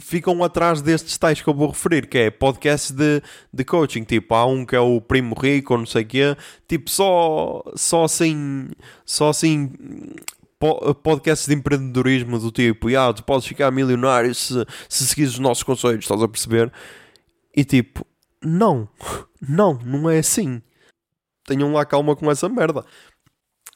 ficam 0.00 0.42
atrás 0.42 0.80
destes 0.80 1.18
tais 1.18 1.42
que 1.42 1.48
eu 1.48 1.54
vou 1.54 1.68
referir, 1.68 2.06
que 2.06 2.18
é 2.18 2.30
podcasts 2.30 2.92
de, 2.92 3.22
de 3.52 3.64
coaching. 3.64 4.04
Tipo, 4.04 4.34
há 4.34 4.46
um 4.46 4.64
que 4.64 4.76
é 4.76 4.80
o 4.80 5.00
Primo 5.00 5.34
Rico, 5.34 5.74
ou 5.74 5.80
não 5.80 5.86
sei 5.86 6.02
o 6.02 6.06
quê. 6.06 6.36
Tipo, 6.68 6.88
só, 6.88 7.62
só 7.74 8.04
assim. 8.04 8.70
Só 9.04 9.30
assim 9.30 9.72
podcasts 11.02 11.46
de 11.48 11.54
empreendedorismo 11.54 12.38
do 12.38 12.50
tipo, 12.50 12.88
ah, 12.96 13.12
tu 13.12 13.24
podes 13.24 13.46
ficar 13.46 13.70
milionário 13.70 14.34
se, 14.34 14.64
se 14.88 15.06
seguires 15.06 15.34
os 15.34 15.38
nossos 15.38 15.62
conselhos, 15.62 16.04
estás 16.04 16.22
a 16.22 16.28
perceber? 16.28 16.72
E 17.54 17.64
tipo, 17.64 18.06
não, 18.42 18.88
não, 19.40 19.74
não 19.84 20.08
é 20.08 20.18
assim. 20.18 20.62
Tenham 21.44 21.72
lá 21.72 21.84
calma 21.84 22.14
com 22.14 22.30
essa 22.30 22.48
merda. 22.48 22.84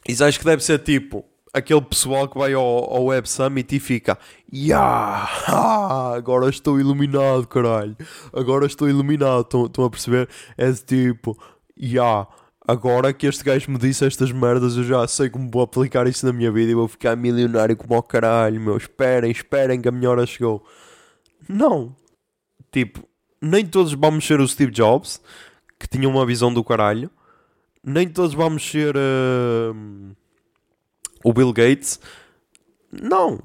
Isso 0.08 0.24
acho 0.24 0.38
que 0.38 0.44
deve 0.44 0.62
ser 0.62 0.78
tipo 0.78 1.24
aquele 1.52 1.80
pessoal 1.80 2.28
que 2.28 2.38
vai 2.38 2.52
ao, 2.52 2.62
ao 2.62 3.04
Web 3.06 3.26
Summit 3.28 3.74
e 3.74 3.80
fica 3.80 4.18
yeah, 4.52 5.26
ah, 5.48 6.12
agora 6.14 6.48
estou 6.48 6.78
iluminado, 6.78 7.46
caralho. 7.48 7.96
Agora 8.32 8.66
estou 8.66 8.88
iluminado. 8.88 9.40
Estão, 9.40 9.66
estão 9.66 9.84
a 9.84 9.90
perceber? 9.90 10.28
É 10.56 10.70
tipo, 10.72 11.36
yeah, 11.80 12.28
agora 12.66 13.12
que 13.12 13.26
este 13.26 13.44
gajo 13.44 13.70
me 13.70 13.78
disse 13.78 14.04
estas 14.04 14.32
merdas, 14.32 14.76
eu 14.76 14.84
já 14.84 15.06
sei 15.06 15.30
como 15.30 15.50
vou 15.50 15.62
aplicar 15.62 16.06
isso 16.06 16.26
na 16.26 16.32
minha 16.32 16.50
vida 16.50 16.72
e 16.72 16.74
vou 16.74 16.88
ficar 16.88 17.16
milionário 17.16 17.76
como 17.76 17.94
ao 17.94 18.02
caralho, 18.02 18.60
meu. 18.60 18.76
Esperem, 18.76 19.30
esperem 19.30 19.80
que 19.80 19.88
a 19.88 20.10
hora 20.10 20.26
chegou. 20.26 20.66
Não. 21.48 21.94
Tipo, 22.72 23.06
nem 23.40 23.64
todos 23.64 23.92
vamos 23.92 24.26
ser 24.26 24.40
o 24.40 24.48
Steve 24.48 24.72
Jobs, 24.72 25.20
que 25.78 25.88
tinha 25.88 26.08
uma 26.08 26.26
visão 26.26 26.52
do 26.52 26.64
caralho, 26.64 27.10
nem 27.82 28.08
todos 28.08 28.34
vamos 28.34 28.68
ser 28.68 28.96
uh, 28.96 30.16
o 31.22 31.32
Bill 31.32 31.52
Gates. 31.52 32.00
Não. 32.90 33.38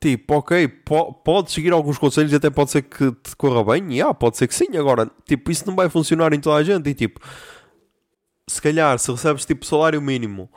Tipo, 0.00 0.34
ok, 0.36 0.68
po 0.68 1.12
pode 1.12 1.50
seguir 1.50 1.72
alguns 1.72 1.98
conselhos 1.98 2.32
e 2.32 2.36
até 2.36 2.48
pode 2.50 2.70
ser 2.70 2.82
que 2.82 3.10
te 3.12 3.34
corra 3.36 3.64
bem, 3.64 3.92
e 3.92 3.94
yeah, 3.94 4.12
pode 4.14 4.36
ser 4.36 4.46
que 4.46 4.54
sim. 4.54 4.76
Agora, 4.76 5.10
tipo, 5.26 5.50
isso 5.50 5.66
não 5.66 5.74
vai 5.74 5.88
funcionar 5.88 6.32
em 6.32 6.40
toda 6.40 6.56
a 6.56 6.62
gente. 6.62 6.88
E 6.88 6.94
tipo, 6.94 7.20
se 8.48 8.62
calhar, 8.62 8.98
se 8.98 9.10
recebes 9.10 9.44
tipo 9.44 9.66
salário 9.66 10.00
mínimo 10.00 10.48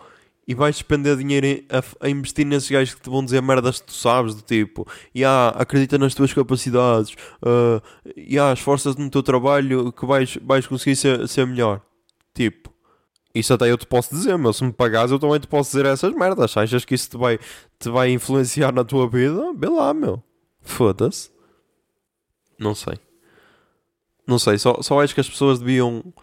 e 0.47 0.55
vais 0.55 0.75
despender 0.75 1.15
dinheiro 1.15 1.63
a, 1.69 2.05
a, 2.05 2.09
investir 2.09 2.45
nesses 2.45 2.69
gajos 2.69 2.95
que 2.95 3.01
te 3.01 3.09
vão 3.09 3.23
dizer 3.23 3.41
merdas 3.41 3.79
que 3.79 3.87
tu 3.87 3.93
sabes, 3.93 4.33
do 4.33 4.41
tipo, 4.41 4.87
yeah, 5.15 5.55
acredita 5.55 5.97
nas 5.97 6.15
tuas 6.15 6.33
capacidades, 6.33 7.13
uh, 7.43 7.81
yeah, 8.17 8.51
esforça-te 8.53 8.99
no 8.99 9.11
teu 9.11 9.21
trabalho 9.21 9.91
que 9.91 10.05
vais, 10.07 10.39
vais 10.41 10.65
conseguir 10.65 10.95
ser, 10.95 11.27
ser 11.27 11.45
melhor. 11.45 11.81
Tipo, 12.33 12.73
isso 13.33 13.53
até 13.53 13.71
eu 13.71 13.77
te 13.77 13.85
posso 13.85 14.15
dizer, 14.15 14.37
meu. 14.37 14.51
Se 14.51 14.63
me 14.63 14.73
pagares, 14.73 15.11
eu 15.11 15.19
também 15.19 15.39
te 15.39 15.47
posso 15.47 15.69
dizer 15.71 15.85
essas 15.85 16.13
merdas. 16.13 16.57
Achas 16.57 16.83
que 16.83 16.95
isso 16.95 17.11
te 17.11 17.17
vai, 17.17 17.37
te 17.77 17.89
vai 17.89 18.11
influenciar 18.11 18.73
na 18.73 18.83
tua 18.83 19.07
vida? 19.07 19.53
Vê 19.55 19.67
lá, 19.67 19.93
meu. 19.93 20.23
Foda-se. 20.61 21.29
Não 22.57 22.73
sei. 22.73 22.97
Não 24.25 24.37
sei, 24.37 24.57
só, 24.57 24.79
só 24.81 25.01
acho 25.01 25.13
que 25.13 25.21
as 25.21 25.29
pessoas 25.29 25.59
deviam 25.59 26.13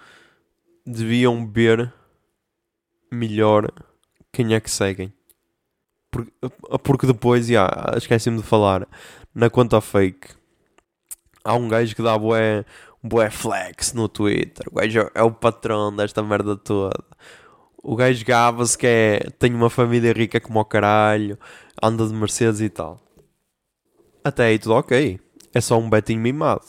deviam 0.86 1.50
ver 1.50 1.92
melhor 3.10 3.70
quem 4.32 4.54
é 4.54 4.60
que 4.60 4.70
seguem. 4.70 5.12
Porque, 6.10 6.32
porque 6.82 7.06
depois, 7.06 7.46
já, 7.46 7.68
esqueci-me 7.96 8.38
de 8.38 8.42
falar, 8.42 8.86
na 9.34 9.50
conta 9.50 9.80
fake, 9.80 10.28
há 11.44 11.54
um 11.54 11.68
gajo 11.68 11.94
que 11.94 12.02
dá 12.02 12.16
bué, 12.16 12.64
bué 13.02 13.30
flex 13.30 13.92
no 13.92 14.08
Twitter. 14.08 14.66
O 14.70 14.76
gajo 14.76 15.10
é 15.14 15.22
o 15.22 15.32
patrão 15.32 15.94
desta 15.94 16.22
merda 16.22 16.56
toda. 16.56 16.96
O 17.82 17.94
gajo 17.94 18.24
gava-se 18.24 18.76
que 18.76 18.86
é, 18.86 19.20
tem 19.38 19.54
uma 19.54 19.70
família 19.70 20.12
rica 20.12 20.40
como 20.40 20.60
o 20.60 20.64
caralho, 20.64 21.38
anda 21.82 22.06
de 22.06 22.14
Mercedes 22.14 22.60
e 22.60 22.68
tal. 22.68 23.00
Até 24.24 24.46
aí 24.46 24.58
tudo 24.58 24.74
ok. 24.74 25.20
É 25.54 25.60
só 25.60 25.78
um 25.78 25.88
betinho 25.88 26.20
mimado. 26.20 26.66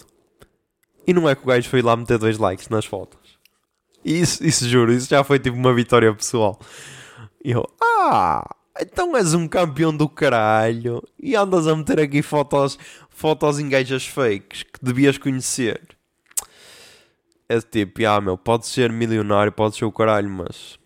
E 1.08 1.14
não 1.14 1.28
é 1.28 1.36
que 1.36 1.44
o 1.44 1.48
gajo 1.48 1.70
foi 1.70 1.82
lá 1.82 1.96
meter 1.96 2.18
dois 2.18 2.38
likes 2.38 2.70
nas 2.70 2.86
fotos. 2.86 3.27
Isso, 4.08 4.42
isso 4.46 4.70
juro, 4.70 4.94
isso 4.94 5.10
já 5.10 5.22
foi 5.22 5.38
tipo 5.38 5.58
uma 5.58 5.74
vitória 5.74 6.14
pessoal. 6.16 6.58
E 7.44 7.52
eu, 7.52 7.68
ah, 7.84 8.56
então 8.80 9.18
és 9.18 9.34
um 9.34 9.50
campeão 9.50 9.96
do 9.96 10.08
caralho 10.08 11.04
e 11.22 11.36
andas 11.36 11.68
a 11.68 11.76
meter 11.76 12.00
aqui 12.00 12.22
fotos, 12.22 12.80
fotos 13.10 13.60
em 13.60 13.68
gajas 13.68 14.08
fakes 14.08 14.64
que 14.64 14.80
devias 14.82 15.18
conhecer. 15.18 15.82
é 17.50 17.60
tipo, 17.60 18.06
ah, 18.08 18.22
meu, 18.22 18.38
podes 18.38 18.70
ser 18.70 18.94
milionário, 18.94 19.52
podes 19.52 19.78
ser 19.78 19.84
o 19.84 19.92
caralho, 19.92 20.30
mas 20.30 20.80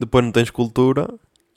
depois 0.00 0.24
não 0.24 0.32
tens 0.32 0.48
cultura 0.48 1.06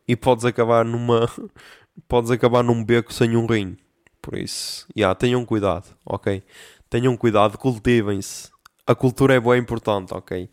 e 0.05 0.17
podes 0.17 0.43
acabar 0.43 0.83
numa. 0.83 1.29
podes 2.07 2.31
acabar 2.31 2.63
num 2.63 2.83
beco 2.83 3.13
sem 3.13 3.37
um 3.37 3.45
rim. 3.45 3.77
Por 4.21 4.37
isso, 4.37 4.87
yeah, 4.95 5.15
tenham 5.15 5.45
cuidado, 5.45 5.95
ok? 6.05 6.43
Tenham 6.89 7.15
cuidado, 7.15 7.57
cultivem-se. 7.57 8.50
A 8.91 8.95
cultura 8.95 9.33
é 9.33 9.39
boa 9.39 9.57
importante, 9.57 10.13
ok? 10.13 10.49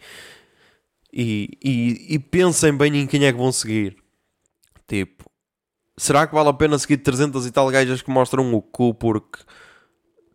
E, 1.13 1.59
e, 1.65 2.15
e 2.15 2.19
pensem 2.19 2.77
bem 2.77 2.97
em 2.97 3.07
quem 3.07 3.25
é 3.25 3.33
que 3.33 3.39
vão 3.39 3.51
seguir. 3.51 3.97
Tipo, 4.87 5.29
será 5.97 6.25
que 6.27 6.35
vale 6.35 6.49
a 6.49 6.53
pena 6.53 6.79
seguir 6.79 6.99
300 6.99 7.47
e 7.47 7.51
tal 7.51 7.69
gajas 7.71 8.01
que 8.01 8.11
mostram 8.11 8.55
o 8.55 8.63
cu 8.63 8.95
porque 8.95 9.41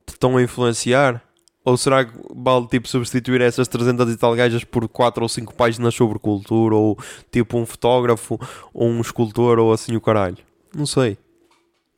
te 0.05 0.09
estão 0.09 0.35
a 0.35 0.43
influenciar? 0.43 1.23
Ou 1.63 1.77
será 1.77 2.03
que 2.03 2.11
vale 2.35 2.67
tipo 2.67 2.89
substituir 2.89 3.39
essas 3.39 3.69
300 3.69 4.11
e 4.11 4.17
tal 4.17 4.35
gajas 4.35 4.65
por 4.65 4.85
4 4.89 5.23
ou 5.23 5.29
5 5.29 5.53
páginas 5.55 5.95
sobre 5.95 6.19
cultura? 6.19 6.75
Ou 6.75 6.97
tipo 7.31 7.57
um 7.57 7.65
fotógrafo, 7.65 8.37
ou 8.73 8.89
um 8.89 8.99
escultor, 8.99 9.59
ou 9.59 9.71
assim 9.71 9.95
o 9.95 10.01
caralho? 10.01 10.39
Não 10.75 10.85
sei. 10.85 11.17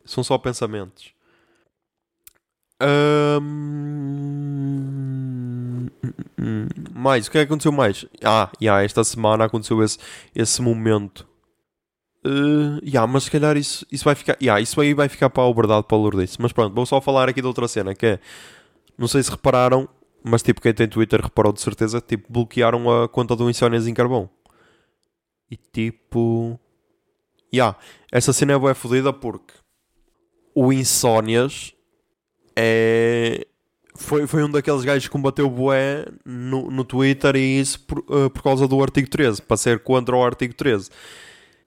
São 0.05 0.23
só 0.23 0.37
pensamentos. 0.37 1.15
Um... 3.41 5.14
Mais, 6.93 7.27
o 7.27 7.31
que 7.31 7.37
é 7.37 7.41
que 7.41 7.45
aconteceu 7.45 7.71
mais? 7.71 8.05
Ah, 8.23 8.51
yeah, 8.61 8.83
esta 8.83 9.03
semana 9.03 9.45
aconteceu 9.45 9.83
esse, 9.83 9.97
esse 10.33 10.61
momento. 10.61 11.27
Uh, 12.25 12.79
yeah, 12.83 13.05
mas 13.05 13.25
se 13.25 13.31
calhar 13.31 13.55
isso, 13.55 13.85
isso 13.91 14.03
vai 14.03 14.15
ficar. 14.15 14.37
Yeah, 14.41 14.59
isso 14.61 14.79
aí 14.81 14.93
vai 14.93 15.07
ficar 15.07 15.29
para 15.29 15.47
a 15.47 15.53
verdade 15.53 15.85
para 15.87 15.97
o 15.97 16.01
Lourdes. 16.01 16.37
Mas 16.37 16.51
pronto, 16.51 16.73
vou 16.73 16.85
só 16.85 16.99
falar 16.99 17.29
aqui 17.29 17.41
de 17.41 17.47
outra 17.47 17.67
cena 17.67 17.93
que 17.93 18.05
é 18.05 18.19
não 18.97 19.07
sei 19.07 19.21
se 19.21 19.29
repararam, 19.29 19.87
mas 20.23 20.41
tipo, 20.41 20.61
quem 20.61 20.73
tem 20.73 20.87
Twitter 20.87 21.21
reparou 21.21 21.53
de 21.53 21.61
certeza, 21.61 22.01
tipo, 22.01 22.31
bloquearam 22.31 23.03
a 23.03 23.07
conta 23.07 23.35
do 23.35 23.49
Insónias 23.49 23.87
em 23.87 23.93
Carvão. 23.93 24.29
E 25.49 25.57
tipo. 25.57 26.59
Yeah, 27.53 27.77
essa 28.11 28.33
cena 28.33 28.53
é 28.53 28.57
boa 28.57 28.73
fodida 28.73 29.13
porque 29.13 29.53
o 30.53 30.73
Insónias 30.73 31.73
é. 32.55 33.45
Foi, 33.97 34.27
foi 34.27 34.43
um 34.43 34.49
daqueles 34.49 34.83
gajos 34.83 35.05
que 35.05 35.11
combateu 35.11 35.49
bué 35.49 36.05
no, 36.25 36.69
no 36.69 36.83
Twitter 36.83 37.35
e 37.35 37.59
isso 37.59 37.79
por, 37.79 37.99
uh, 37.99 38.29
por 38.29 38.43
causa 38.43 38.67
do 38.67 38.81
artigo 38.81 39.09
13, 39.09 39.41
para 39.41 39.55
ser 39.55 39.79
contra 39.79 40.15
o 40.15 40.23
artigo 40.23 40.53
13. 40.53 40.89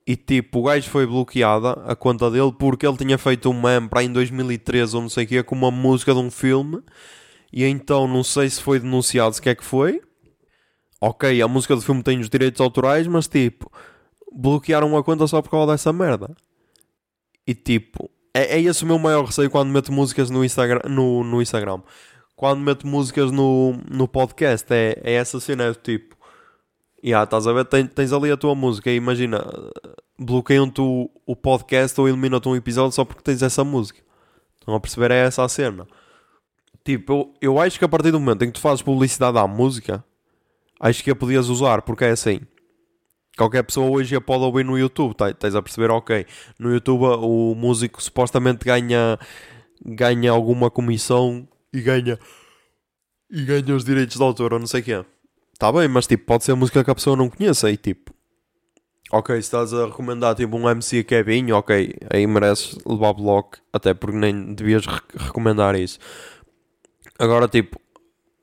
E 0.05 0.15
tipo, 0.15 0.59
o 0.59 0.63
gajo 0.63 0.89
foi 0.89 1.05
bloqueada 1.05 1.71
a 1.85 1.95
conta 1.95 2.29
dele 2.31 2.51
porque 2.57 2.85
ele 2.85 2.97
tinha 2.97 3.17
feito 3.17 3.49
um 3.49 3.61
meme 3.61 3.87
para 3.87 4.03
em 4.03 4.11
2013 4.11 4.95
ou 4.95 5.01
não 5.03 5.09
sei 5.09 5.25
o 5.25 5.27
que, 5.27 5.43
com 5.43 5.55
uma 5.55 5.71
música 5.71 6.13
de 6.13 6.19
um 6.19 6.31
filme 6.31 6.81
e 7.51 7.63
então 7.65 8.07
não 8.07 8.23
sei 8.23 8.49
se 8.49 8.61
foi 8.61 8.79
denunciado 8.79 9.33
se 9.35 9.41
que 9.41 9.49
é 9.49 9.55
que 9.55 9.63
foi. 9.63 10.01
Ok, 11.01 11.41
a 11.41 11.47
música 11.47 11.75
do 11.75 11.81
filme 11.81 12.03
tem 12.03 12.19
os 12.19 12.29
direitos 12.29 12.59
autorais, 12.59 13.07
mas 13.07 13.27
tipo, 13.27 13.71
bloquearam 14.31 14.97
a 14.97 15.03
conta 15.03 15.25
só 15.27 15.41
por 15.41 15.49
causa 15.49 15.71
dessa 15.71 15.93
merda. 15.93 16.35
E 17.47 17.53
tipo, 17.55 18.09
é, 18.33 18.57
é 18.57 18.61
esse 18.61 18.83
o 18.83 18.87
meu 18.87 18.99
maior 18.99 19.25
receio 19.25 19.49
quando 19.49 19.69
meto 19.69 19.91
músicas 19.91 20.29
no 20.29 20.43
Instagram. 20.43 20.81
No, 20.89 21.23
no 21.23 21.41
Instagram. 21.41 21.81
Quando 22.39 22.61
meto 22.61 22.87
músicas 22.87 23.31
no, 23.31 23.73
no 23.91 24.07
podcast, 24.07 24.65
é, 24.73 24.97
é 25.03 25.15
essa 25.15 25.41
cena, 25.41 25.65
é 25.65 25.71
do 25.71 25.75
tipo. 25.75 26.15
Yeah, 27.03 27.25
estás 27.25 27.45
a 27.45 27.51
ver, 27.51 27.65
tens, 27.65 28.13
ali 28.13 28.31
a 28.31 28.37
tua 28.37 28.55
música 28.55 28.89
imagina, 28.89 29.45
bloqueiam-te 30.17 30.79
o, 30.79 31.09
o 31.25 31.35
podcast 31.35 31.99
ou 31.99 32.07
eliminam-te 32.07 32.47
um 32.47 32.55
episódio 32.55 32.93
só 32.93 33.03
porque 33.03 33.21
tens 33.21 33.41
essa 33.41 33.61
música. 33.65 33.99
Estão 34.57 34.73
a 34.73 34.79
perceber? 34.79 35.11
É 35.11 35.17
essa 35.17 35.43
a 35.43 35.49
cena. 35.49 35.85
Tipo, 36.85 37.11
eu, 37.11 37.33
eu 37.41 37.59
acho 37.59 37.77
que 37.77 37.83
a 37.83 37.89
partir 37.89 38.11
do 38.11 38.21
momento 38.21 38.45
em 38.45 38.47
que 38.47 38.53
tu 38.53 38.61
fazes 38.61 38.81
publicidade 38.81 39.37
à 39.37 39.45
música, 39.45 40.01
acho 40.79 41.03
que 41.03 41.11
a 41.11 41.15
podias 41.17 41.49
usar, 41.49 41.81
porque 41.81 42.05
é 42.05 42.11
assim. 42.11 42.39
Qualquer 43.37 43.63
pessoa 43.63 43.91
hoje 43.91 44.15
a 44.15 44.21
pode 44.21 44.45
ouvir 44.45 44.63
no 44.63 44.79
YouTube, 44.79 45.13
tá, 45.13 45.33
tens 45.33 45.55
a 45.55 45.61
perceber? 45.61 45.91
Ok, 45.91 46.25
no 46.57 46.71
YouTube 46.71 47.03
o 47.03 47.53
músico 47.53 48.01
supostamente 48.01 48.63
ganha, 48.63 49.19
ganha 49.85 50.31
alguma 50.31 50.71
comissão 50.71 51.45
e 51.73 51.81
ganha 51.81 52.19
e 53.29 53.43
ganha 53.45 53.75
os 53.75 53.83
direitos 53.83 54.17
de 54.17 54.23
autor 54.23 54.53
ou 54.53 54.59
não 54.59 54.67
sei 54.67 54.81
o 54.81 54.83
quê. 54.83 55.05
Tá 55.57 55.71
bem, 55.71 55.87
mas 55.87 56.07
tipo, 56.07 56.25
pode 56.25 56.43
ser 56.43 56.55
música 56.55 56.83
que 56.83 56.89
a 56.89 56.95
pessoa 56.95 57.15
não 57.15 57.29
conheça 57.29 57.69
e 57.69 57.77
tipo, 57.77 58.13
ok, 59.11 59.35
se 59.35 59.41
estás 59.41 59.73
a 59.73 59.85
recomendar 59.85 60.35
tipo 60.35 60.57
um 60.57 60.69
MC 60.69 61.03
Kevin, 61.03 61.51
ok, 61.51 61.95
aí 62.11 62.25
mereces 62.25 62.77
levar 62.85 63.13
bloco, 63.13 63.57
até 63.71 63.93
porque 63.93 64.17
nem 64.17 64.53
devias 64.53 64.85
re 64.85 64.99
recomendar 65.15 65.75
isso. 65.75 65.99
Agora, 67.19 67.47
tipo, 67.47 67.79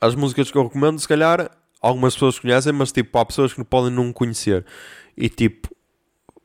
as 0.00 0.14
músicas 0.14 0.50
que 0.50 0.58
eu 0.58 0.64
recomendo, 0.64 0.98
se 0.98 1.08
calhar, 1.08 1.50
algumas 1.80 2.14
pessoas 2.14 2.38
conhecem, 2.38 2.72
mas 2.72 2.92
tipo, 2.92 3.18
há 3.18 3.24
pessoas 3.24 3.52
que 3.52 3.64
podem 3.64 3.90
não 3.90 4.12
conhecer. 4.12 4.64
E 5.16 5.28
tipo, 5.28 5.74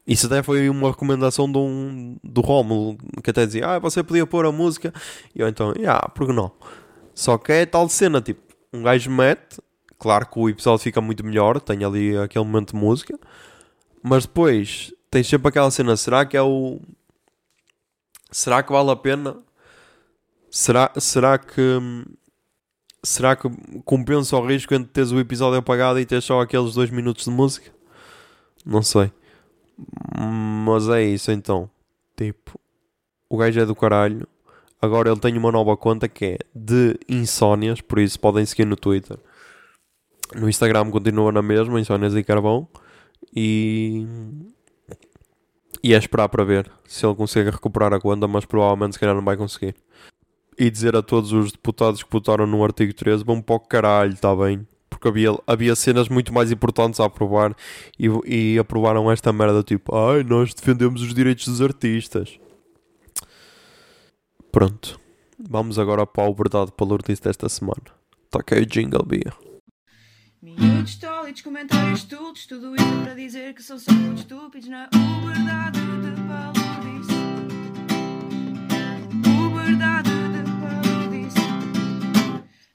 isso 0.05 0.25
até 0.25 0.41
foi 0.41 0.69
uma 0.69 0.89
recomendação 0.89 1.51
de 1.51 1.57
um, 1.57 2.17
do 2.23 2.41
Romulo, 2.41 2.97
que 3.23 3.29
até 3.29 3.45
dizia, 3.45 3.67
ah, 3.67 3.79
você 3.79 4.03
podia 4.03 4.25
pôr 4.25 4.45
a 4.45 4.51
música. 4.51 4.93
E 5.35 5.41
eu 5.41 5.47
então, 5.47 5.71
ah, 5.71 5.79
yeah, 5.79 6.09
por 6.09 6.27
que 6.27 6.33
não? 6.33 6.51
Só 7.13 7.37
que 7.37 7.51
é 7.51 7.65
tal 7.65 7.87
cena, 7.87 8.21
tipo, 8.21 8.41
um 8.73 8.83
gajo 8.83 9.11
mete, 9.11 9.59
claro 9.99 10.25
que 10.25 10.39
o 10.39 10.49
episódio 10.49 10.83
fica 10.83 11.01
muito 11.01 11.23
melhor, 11.25 11.59
tem 11.59 11.83
ali 11.83 12.17
aquele 12.17 12.45
momento 12.45 12.73
de 12.73 12.79
música, 12.79 13.19
mas 14.01 14.25
depois 14.25 14.93
tem 15.09 15.23
sempre 15.23 15.49
aquela 15.49 15.69
cena, 15.69 15.95
será 15.97 16.25
que 16.25 16.35
é 16.35 16.41
o. 16.41 16.79
Será 18.31 18.63
que 18.63 18.71
vale 18.71 18.91
a 18.91 18.95
pena? 18.95 19.37
Será, 20.49 20.91
será 20.97 21.37
que 21.37 21.79
será 23.03 23.35
que 23.35 23.49
compensa 23.83 24.37
o 24.37 24.45
risco 24.45 24.73
entre 24.73 24.91
teres 24.91 25.11
o 25.11 25.19
episódio 25.19 25.59
apagado 25.59 25.99
e 25.99 26.05
ter 26.05 26.21
só 26.21 26.41
aqueles 26.41 26.73
dois 26.73 26.89
minutos 26.89 27.25
de 27.25 27.31
música? 27.31 27.71
Não 28.65 28.81
sei. 28.81 29.11
Mas 30.65 30.87
é 30.89 31.03
isso 31.03 31.31
então. 31.31 31.69
Tipo, 32.15 32.59
o 33.29 33.37
gajo 33.37 33.59
é 33.59 33.65
do 33.65 33.75
caralho. 33.75 34.27
Agora 34.81 35.09
ele 35.09 35.19
tem 35.19 35.37
uma 35.37 35.51
nova 35.51 35.77
conta 35.77 36.07
que 36.07 36.25
é 36.25 36.37
de 36.55 36.97
insónias, 37.07 37.81
por 37.81 37.99
isso 37.99 38.19
podem 38.19 38.45
seguir 38.45 38.65
no 38.65 38.75
Twitter. 38.75 39.17
No 40.35 40.49
Instagram 40.49 40.89
continua 40.89 41.31
na 41.31 41.41
mesma, 41.41 41.79
insónias 41.79 42.15
e 42.15 42.23
carvão. 42.23 42.67
E. 43.35 44.05
E 45.83 45.93
é 45.93 45.97
esperar 45.97 46.29
para 46.29 46.43
ver 46.43 46.71
se 46.85 47.05
ele 47.05 47.15
consegue 47.15 47.49
recuperar 47.49 47.93
a 47.93 47.99
conta, 47.99 48.27
mas 48.27 48.45
provavelmente 48.45 48.93
se 48.93 48.99
calhar 48.99 49.15
não 49.15 49.23
vai 49.23 49.35
conseguir 49.35 49.75
e 50.57 50.69
dizer 50.69 50.95
a 50.95 51.01
todos 51.01 51.31
os 51.31 51.51
deputados 51.51 52.03
que 52.03 52.11
votaram 52.11 52.45
no 52.45 52.63
artigo 52.63 52.93
13 52.93 53.23
vão 53.23 53.41
para 53.41 53.55
o 53.55 53.59
caralho, 53.59 54.13
está 54.13 54.35
bem? 54.35 54.67
Porque 55.01 55.07
havia, 55.07 55.35
havia 55.47 55.75
cenas 55.75 56.07
muito 56.07 56.31
mais 56.31 56.51
importantes 56.51 56.99
a 56.99 57.05
aprovar 57.05 57.55
e, 57.97 58.05
e 58.23 58.59
aprovaram 58.59 59.11
esta 59.11 59.33
merda 59.33 59.63
tipo, 59.63 59.95
ai, 59.95 60.23
nós 60.23 60.53
defendemos 60.53 61.01
os 61.01 61.11
direitos 61.11 61.47
dos 61.47 61.59
artistas. 61.59 62.39
Pronto. 64.51 64.99
Vamos 65.39 65.79
agora 65.79 66.05
para 66.05 66.29
o 66.29 66.35
verdade 66.35 66.71
palurdice 66.73 67.19
desta 67.19 67.49
semana. 67.49 67.81
Toca 68.29 68.53
aí 68.53 68.61
o 68.61 68.65
jingle, 68.67 69.03
Bia. 69.03 69.33
Minutos, 70.39 70.95
tólitos, 70.95 71.41
comentários, 71.41 72.01
estúpidos, 72.01 72.45
tudo 72.45 72.75
isso 72.75 73.01
para 73.03 73.15
dizer 73.15 73.55
que 73.55 73.63
são 73.63 73.79
só 73.79 73.91
muito 73.91 74.19
estúpidos 74.19 74.69
na 74.69 74.87
verdade 75.25 75.79
de 75.79 76.21
palurdice. 76.27 76.60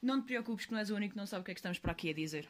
Não 0.06 0.20
te 0.20 0.26
preocupes 0.26 0.66
que 0.66 0.72
não 0.72 0.78
és 0.78 0.90
o 0.90 0.94
único 0.94 1.12
que 1.12 1.18
não 1.18 1.26
sabe 1.26 1.42
o 1.42 1.44
que 1.44 1.50
é 1.50 1.54
que 1.54 1.60
estamos 1.60 1.78
para 1.78 1.92
aqui 1.92 2.10
a 2.10 2.14
dizer. 2.14 2.48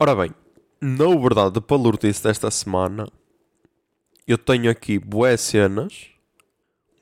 Ora 0.00 0.14
bem, 0.16 0.34
na 0.80 1.06
verdade, 1.16 1.60
para 1.60 1.76
Lourdes 1.76 2.20
desta 2.20 2.50
semana, 2.50 3.08
eu 4.26 4.36
tenho 4.36 4.70
aqui 4.70 4.98
boas 4.98 5.40
cenas. 5.40 6.08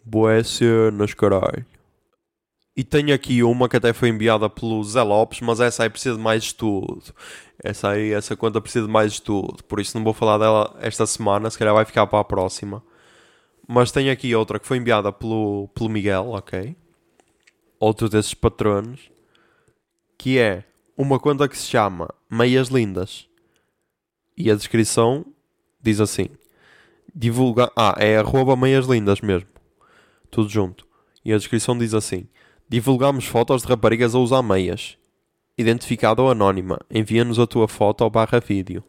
Boas 0.05 0.49
cenas, 0.49 1.15
caralho. 1.15 1.65
E 2.77 2.83
tenho 2.83 3.15
aqui 3.15 3.43
uma 3.43 3.69
que 3.69 3.77
até 3.77 3.93
foi 3.93 4.09
enviada 4.09 4.49
pelo 4.49 4.83
Zé 4.83 5.03
Lopes, 5.03 5.41
mas 5.41 5.61
essa 5.61 5.85
aí 5.85 5.91
precisa 5.91 6.17
de 6.17 6.23
mais 6.23 6.43
estudo. 6.43 7.03
Essa 7.63 7.91
aí, 7.91 8.13
essa 8.13 8.35
conta 8.35 8.61
precisa 8.61 8.87
de 8.87 8.93
mais 8.93 9.13
estudo. 9.13 9.63
Por 9.65 9.79
isso 9.79 9.97
não 9.97 10.05
vou 10.05 10.15
falar 10.15 10.39
dela 10.39 10.77
esta 10.81 11.07
semana, 11.07 11.51
se 11.51 11.59
calhar 11.59 11.75
vai 11.75 11.85
ficar 11.85 12.07
para 12.07 12.21
a 12.21 12.25
próxima. 12.25 12.83
Mas 13.69 13.93
tenho 13.93 14.13
aqui 14.13 14.35
outra 14.35 14.59
que 14.59 14.67
foi 14.67 14.79
enviada 14.79 15.13
pelo, 15.13 15.69
pelo 15.75 15.89
Miguel, 15.89 16.31
ok? 16.31 16.77
Outro 17.83 18.09
desses 18.09 18.33
patronos, 18.33 19.11
que 20.17 20.39
é 20.39 20.63
uma 20.97 21.19
conta 21.19 21.49
que 21.49 21.59
se 21.59 21.67
chama 21.67 22.15
Meias 22.31 22.69
Lindas. 22.69 23.27
E 24.37 24.53
a 24.53 24.55
descrição 24.55 25.27
diz 25.81 25.99
assim: 26.01 26.29
divulga. 27.13 27.73
Ah, 27.77 27.97
é 27.99 28.19
arroba 28.19 28.55
Meias 28.55 28.87
Lindas 28.87 29.21
mesmo. 29.21 29.49
Tudo 30.31 30.49
junto. 30.49 30.87
E 31.25 31.33
a 31.33 31.37
descrição 31.37 31.77
diz 31.77 31.93
assim: 31.93 32.29
Divulgamos 32.69 33.27
fotos 33.27 33.63
de 33.63 33.69
raparigas 33.69 34.15
a 34.15 34.19
usar 34.21 34.43
meias. 34.43 34.97
Identificado 35.59 36.23
ou 36.23 36.31
anónima. 36.31 36.79
Envia-nos 36.89 37.41
a 37.41 37.49
tua 37.49 37.67
foto 37.67 38.05
ao 38.05 38.11
barra 38.11 38.39
vídeo. 38.39 38.85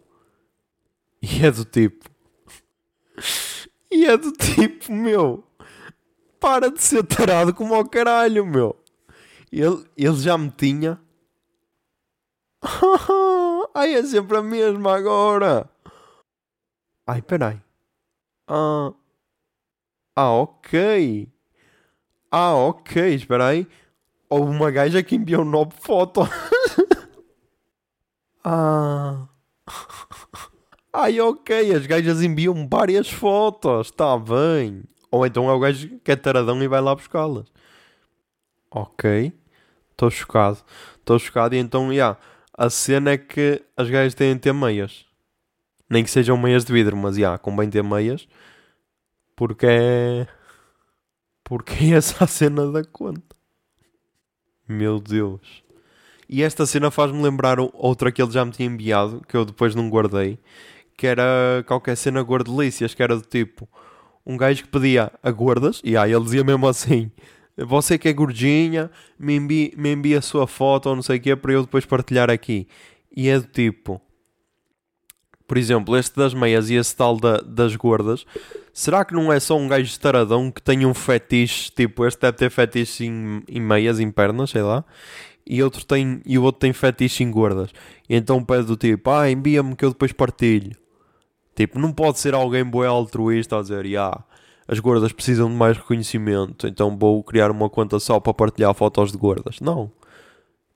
E 1.19 1.43
é 1.43 1.49
do 1.49 1.65
tipo. 1.65 2.07
e 3.91 4.05
é 4.05 4.15
do 4.15 4.31
tipo, 4.31 4.91
meu. 4.91 5.43
Para 6.39 6.69
de 6.69 6.81
ser 6.81 7.03
tarado 7.03 7.53
como 7.53 7.73
ao 7.73 7.87
caralho, 7.87 8.45
meu 8.45 8.82
ele, 9.61 9.85
ele 9.97 10.15
já 10.15 10.37
me 10.37 10.49
tinha 10.49 10.99
Ai, 13.75 13.95
é 13.95 14.03
sempre 14.03 14.37
a 14.37 14.41
mesma 14.41 14.95
agora. 14.95 15.69
Ai, 17.05 17.21
peraí. 17.21 17.59
Ah, 18.47 18.93
ah 20.15 20.31
ok. 20.31 21.27
Ah, 22.31 22.55
ok, 22.55 23.13
espera 23.13 23.47
aí. 23.47 23.67
Houve 24.29 24.51
uma 24.51 24.71
gaja 24.71 25.03
que 25.03 25.15
enviou 25.15 25.43
nove 25.43 25.73
fotos. 25.79 26.27
ah. 28.43 29.27
Ai, 30.91 31.19
ok, 31.19 31.73
as 31.73 31.85
gajas 31.85 32.21
enviam 32.21 32.67
várias 32.69 33.09
fotos, 33.09 33.87
está 33.87 34.17
bem. 34.17 34.83
Ou 35.11 35.25
então 35.25 35.49
é 35.49 35.53
o 35.53 35.59
gajo 35.59 35.99
que 35.99 36.11
é 36.11 36.15
taradão 36.15 36.61
e 36.63 36.67
vai 36.67 36.81
lá 36.81 36.95
buscá-las. 36.95 37.51
Ok, 38.71 39.33
estou 39.93 40.11
chocado. 40.11 40.57
Estou 40.99 41.17
chocado 41.17 41.55
e 41.55 41.57
então. 41.57 41.91
Yeah, 41.93 42.19
a 42.55 42.69
cena 42.69 43.11
é 43.11 43.17
que 43.17 43.63
as 43.77 43.89
gajas 43.89 44.13
têm 44.13 44.33
de 44.33 44.41
ter 44.41 44.53
meias. 44.53 45.05
Nem 45.89 46.03
que 46.03 46.11
sejam 46.11 46.37
meias 46.37 46.65
de 46.65 46.73
vidro, 46.73 46.97
mas 46.97 47.17
yeah, 47.17 47.37
convém 47.37 47.69
ter 47.69 47.83
meias. 47.83 48.27
Porque 49.35 49.65
é. 49.67 50.27
Porque 51.43 51.73
é 51.85 51.97
essa 51.97 52.23
a 52.23 52.27
cena 52.27 52.71
da 52.71 52.83
conta. 52.83 53.35
Meu 54.67 54.99
Deus. 54.99 55.63
E 56.27 56.41
esta 56.41 56.65
cena 56.65 56.89
faz-me 56.89 57.21
lembrar 57.21 57.57
outra 57.59 58.11
que 58.11 58.21
ele 58.21 58.31
já 58.31 58.43
me 58.43 58.51
tinha 58.51 58.67
enviado, 58.67 59.21
que 59.27 59.35
eu 59.35 59.45
depois 59.45 59.75
não 59.75 59.89
guardei, 59.89 60.39
que 60.97 61.05
era 61.05 61.63
qualquer 61.67 61.95
cena 61.95 62.23
gordelícias, 62.23 62.93
que 62.93 63.03
era 63.03 63.15
do 63.15 63.21
tipo 63.21 63.67
um 64.25 64.37
gajo 64.37 64.63
que 64.63 64.69
pedia 64.69 65.11
a 65.21 65.31
gordas, 65.31 65.81
e 65.83 65.97
aí 65.97 66.13
ele 66.13 66.23
dizia 66.23 66.43
mesmo 66.43 66.67
assim: 66.67 67.11
Você 67.57 67.97
que 67.97 68.09
é 68.09 68.13
gordinha, 68.13 68.89
me 69.17 69.35
envia, 69.35 69.71
me 69.75 70.15
a 70.15 70.21
sua 70.21 70.47
foto 70.47 70.89
ou 70.89 70.95
não 70.95 71.03
sei 71.03 71.17
o 71.17 71.21
que 71.21 71.35
para 71.35 71.53
eu 71.53 71.61
depois 71.61 71.85
partilhar 71.85 72.29
aqui. 72.29 72.67
E 73.15 73.29
é 73.29 73.39
do 73.39 73.45
tipo, 73.45 74.01
por 75.47 75.57
exemplo, 75.57 75.95
este 75.95 76.15
das 76.15 76.33
meias 76.33 76.69
e 76.69 76.75
esse 76.75 76.95
tal 76.95 77.19
da, 77.19 77.37
das 77.37 77.75
gordas, 77.75 78.25
será 78.73 79.05
que 79.05 79.13
não 79.13 79.31
é 79.31 79.39
só 79.39 79.55
um 79.55 79.67
gajo 79.67 79.85
estaradão 79.85 80.49
que 80.49 80.61
tem 80.61 80.83
um 80.85 80.95
fetiche, 80.95 81.69
tipo, 81.71 82.05
este 82.07 82.21
deve 82.21 82.37
ter 82.37 82.49
fetiche 82.49 83.05
em, 83.05 83.43
em 83.47 83.59
meias, 83.59 83.99
em 83.99 84.09
pernas, 84.09 84.49
sei 84.49 84.63
lá, 84.63 84.83
e, 85.45 85.61
outro 85.61 85.85
tem, 85.85 86.21
e 86.25 86.39
o 86.39 86.43
outro 86.43 86.59
tem 86.59 86.73
fetiche 86.73 87.23
em 87.23 87.29
gordas. 87.29 87.69
E 88.09 88.15
então 88.15 88.43
pede 88.43 88.65
do 88.65 88.75
tipo, 88.75 89.11
ah, 89.11 89.29
envia-me 89.29 89.75
que 89.75 89.85
eu 89.85 89.89
depois 89.89 90.11
partilho. 90.11 90.75
Tipo, 91.55 91.77
não 91.77 91.91
pode 91.91 92.19
ser 92.19 92.33
alguém 92.33 92.63
boé 92.63 92.87
altruísta 92.87 93.59
a 93.59 93.61
dizer, 93.61 93.85
yeah, 93.85 94.23
as 94.67 94.79
gordas 94.79 95.11
precisam 95.11 95.49
de 95.49 95.55
mais 95.55 95.77
reconhecimento, 95.77 96.67
então 96.67 96.97
vou 96.97 97.23
criar 97.23 97.51
uma 97.51 97.69
conta 97.69 97.99
só 97.99 98.19
para 98.19 98.33
partilhar 98.33 98.73
fotos 98.73 99.11
de 99.11 99.17
gordas. 99.17 99.59
Não. 99.59 99.91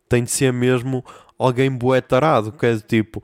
Tem 0.09 0.23
de 0.23 0.31
ser 0.31 0.53
mesmo 0.53 1.03
alguém 1.37 1.71
boé 1.71 2.01
tarado, 2.01 2.51
que 2.51 2.65
é 2.65 2.77
tipo, 2.77 3.21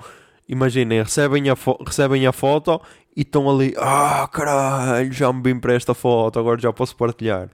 imaginem, 0.47 1.01
recebem 1.01 1.49
a, 1.49 1.55
recebem 1.85 2.27
a 2.27 2.31
foto 2.31 2.81
e 3.15 3.21
estão 3.21 3.49
ali, 3.49 3.73
ah, 3.77 4.27
caralho, 4.31 5.11
já 5.11 5.31
me 5.31 5.41
vim 5.41 5.59
para 5.59 5.73
esta 5.73 5.93
foto, 5.93 6.39
agora 6.39 6.59
já 6.59 6.71
posso 6.73 6.95
partilhar. 6.95 7.49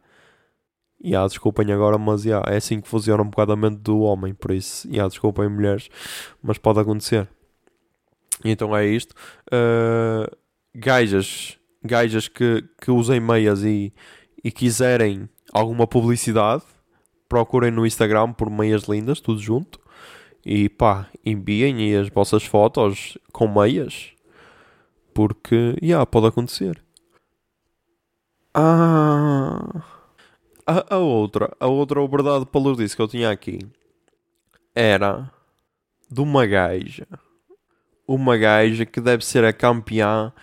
E 1.01 1.16
ah, 1.16 1.26
desculpem 1.26 1.72
agora, 1.72 1.97
mas 1.97 2.26
yeah, 2.26 2.45
é 2.51 2.57
assim 2.57 2.82
que 2.82 2.88
funciona 2.88 3.24
um 3.24 3.30
bocado 3.30 3.53
a 3.53 3.55
mente 3.55 3.78
do 3.78 3.99
homem, 4.01 4.34
por 4.34 4.51
isso, 4.51 4.88
yeah, 4.88 5.07
desculpem 5.07 5.47
mulheres, 5.47 5.89
mas 6.41 6.57
pode 6.57 6.80
acontecer. 6.80 7.28
Então 8.43 8.76
é 8.76 8.86
isto. 8.86 9.14
Uh, 9.47 10.30
gajas, 10.74 11.59
gajas 11.84 12.27
que, 12.27 12.63
que 12.82 12.91
usem 12.91 13.19
meias 13.19 13.63
e, 13.63 13.93
e 14.43 14.51
quiserem 14.51 15.30
alguma 15.53 15.88
publicidade, 15.88 16.63
procurem 17.27 17.71
no 17.71 17.86
Instagram 17.86 18.34
por 18.34 18.49
meias 18.49 18.84
lindas, 18.84 19.19
tudo 19.19 19.39
junto. 19.39 19.80
E 20.45 20.69
pá, 20.69 21.09
enviem 21.25 21.95
as 21.95 22.09
vossas 22.09 22.43
fotos 22.43 23.17
com 23.32 23.47
meias. 23.47 24.13
Porque, 25.13 25.75
já, 25.82 25.88
yeah, 25.88 26.05
pode 26.05 26.27
acontecer. 26.27 26.82
Ah... 28.53 29.84
A, 30.65 30.95
a, 30.95 30.97
outra, 30.99 31.51
a 31.59 31.65
outra 31.65 32.07
verdade 32.07 32.45
palurdice 32.45 32.95
que 32.95 33.01
eu 33.01 33.07
tinha 33.07 33.32
aqui 33.32 33.57
era 34.75 35.32
de 36.11 36.21
uma 36.21 36.45
gaja 36.45 37.07
uma 38.09 38.36
gaja 38.38 38.88
que 38.88 38.99
deve 38.99 39.23
ser 39.23 39.45
a 39.45 39.53
campeã 39.53 40.34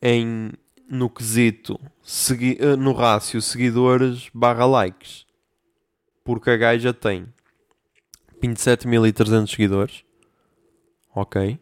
em, 0.00 0.52
no 0.92 1.08
quesito, 1.08 1.80
segui, 2.02 2.58
eh, 2.60 2.76
no 2.76 2.92
rácio 2.92 3.40
seguidores 3.40 4.28
barra 4.34 4.66
likes. 4.66 5.24
Porque 6.22 6.50
a 6.50 6.56
gaja 6.58 6.92
tem 6.92 7.32
27.300 8.42 9.48
seguidores. 9.48 10.04
Ok. 11.14 11.58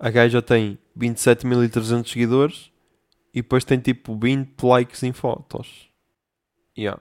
a 0.00 0.10
gaja 0.10 0.42
tem 0.42 0.76
27.300 0.98 2.08
seguidores 2.08 2.72
e 3.36 3.42
depois 3.42 3.64
tem 3.64 3.78
tipo 3.78 4.18
20 4.18 4.62
likes 4.62 5.02
em 5.02 5.12
fotos. 5.12 5.90
Yeah. 6.76 6.98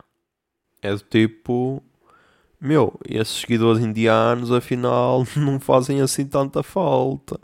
É 0.81 0.91
do 0.91 0.99
tipo. 0.99 1.81
Meu, 2.59 2.99
esses 3.07 3.39
seguidores 3.39 3.81
indianos 3.81 4.51
afinal 4.51 5.25
não 5.37 5.61
fazem 5.61 6.01
assim 6.01 6.25
tanta 6.27 6.61
falta. 6.61 7.39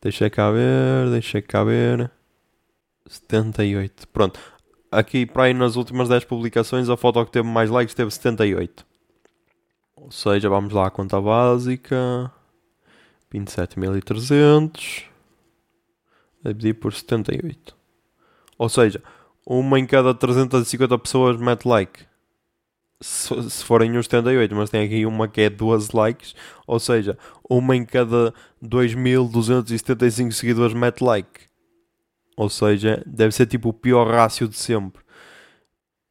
Deixa 0.00 0.28
cá 0.28 0.50
ver, 0.50 1.10
deixa 1.12 1.40
cá 1.40 1.62
ver. 1.62 2.10
78. 3.06 4.08
Pronto. 4.08 4.40
Aqui 4.90 5.24
para 5.24 5.44
aí 5.44 5.54
nas 5.54 5.76
últimas 5.76 6.08
10 6.08 6.24
publicações 6.24 6.88
a 6.88 6.96
foto 6.96 7.24
que 7.24 7.30
teve 7.30 7.46
mais 7.46 7.70
likes 7.70 7.94
teve 7.94 8.10
78. 8.10 8.84
Ou 9.94 10.10
seja, 10.10 10.48
vamos 10.48 10.72
lá 10.72 10.88
à 10.88 10.90
conta 10.90 11.20
básica. 11.20 12.32
27.300 13.32 15.04
a 16.44 16.48
dividir 16.48 16.74
por 16.74 16.92
78. 16.92 17.81
Ou 18.62 18.68
seja, 18.68 19.02
uma 19.44 19.76
em 19.76 19.84
cada 19.84 20.14
350 20.14 20.96
pessoas 20.96 21.36
mete 21.36 21.66
like. 21.66 22.04
Se, 23.00 23.50
se 23.50 23.64
forem 23.64 23.98
os 23.98 24.06
78, 24.06 24.54
mas 24.54 24.70
tem 24.70 24.86
aqui 24.86 25.04
uma 25.04 25.26
que 25.26 25.40
é 25.40 25.50
12 25.50 25.88
likes. 25.92 26.32
Ou 26.64 26.78
seja, 26.78 27.18
uma 27.50 27.74
em 27.74 27.84
cada 27.84 28.32
2275 28.60 30.30
seguidores 30.30 30.74
mete 30.74 31.02
like. 31.02 31.40
Ou 32.36 32.48
seja, 32.48 33.02
deve 33.04 33.34
ser 33.34 33.46
tipo 33.46 33.70
o 33.70 33.72
pior 33.72 34.06
rácio 34.06 34.46
de 34.46 34.56
sempre. 34.56 35.02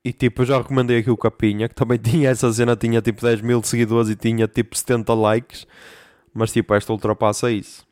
E 0.04 0.12
tipo, 0.12 0.42
eu 0.42 0.48
já 0.48 0.58
recomendei 0.58 0.98
aqui 0.98 1.10
o 1.10 1.16
Capinha, 1.16 1.70
que 1.70 1.76
também 1.76 2.00
tinha 2.04 2.32
essa 2.32 2.52
cena, 2.52 2.76
tinha 2.76 3.02
tipo 3.02 3.22
10 3.22 3.40
mil 3.40 3.64
seguidores 3.64 4.10
e 4.10 4.16
tinha 4.18 4.46
tipo 4.46 4.78
70 4.78 5.14
likes. 5.14 5.66
Mas 6.34 6.52
tipo, 6.52 6.74
esta 6.76 6.92
ultrapassa 6.92 7.50
isso. 7.50 7.88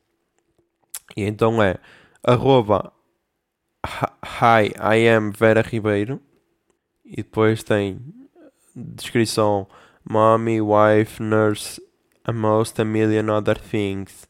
E 1.15 1.23
então 1.23 1.63
é 1.63 1.77
arroba 2.21 2.91
hi, 3.85 4.71
I 4.79 4.95
am 5.07 5.31
Vera 5.31 5.61
Ribeiro. 5.61 6.19
E 7.05 7.17
depois 7.17 7.63
tem 7.63 7.99
descrição 8.75 9.67
Mommy, 10.07 10.61
wife, 10.61 11.21
nurse, 11.21 11.81
most 12.33 12.79
a 12.79 12.85
million 12.85 13.29
other 13.29 13.55
things. 13.55 14.27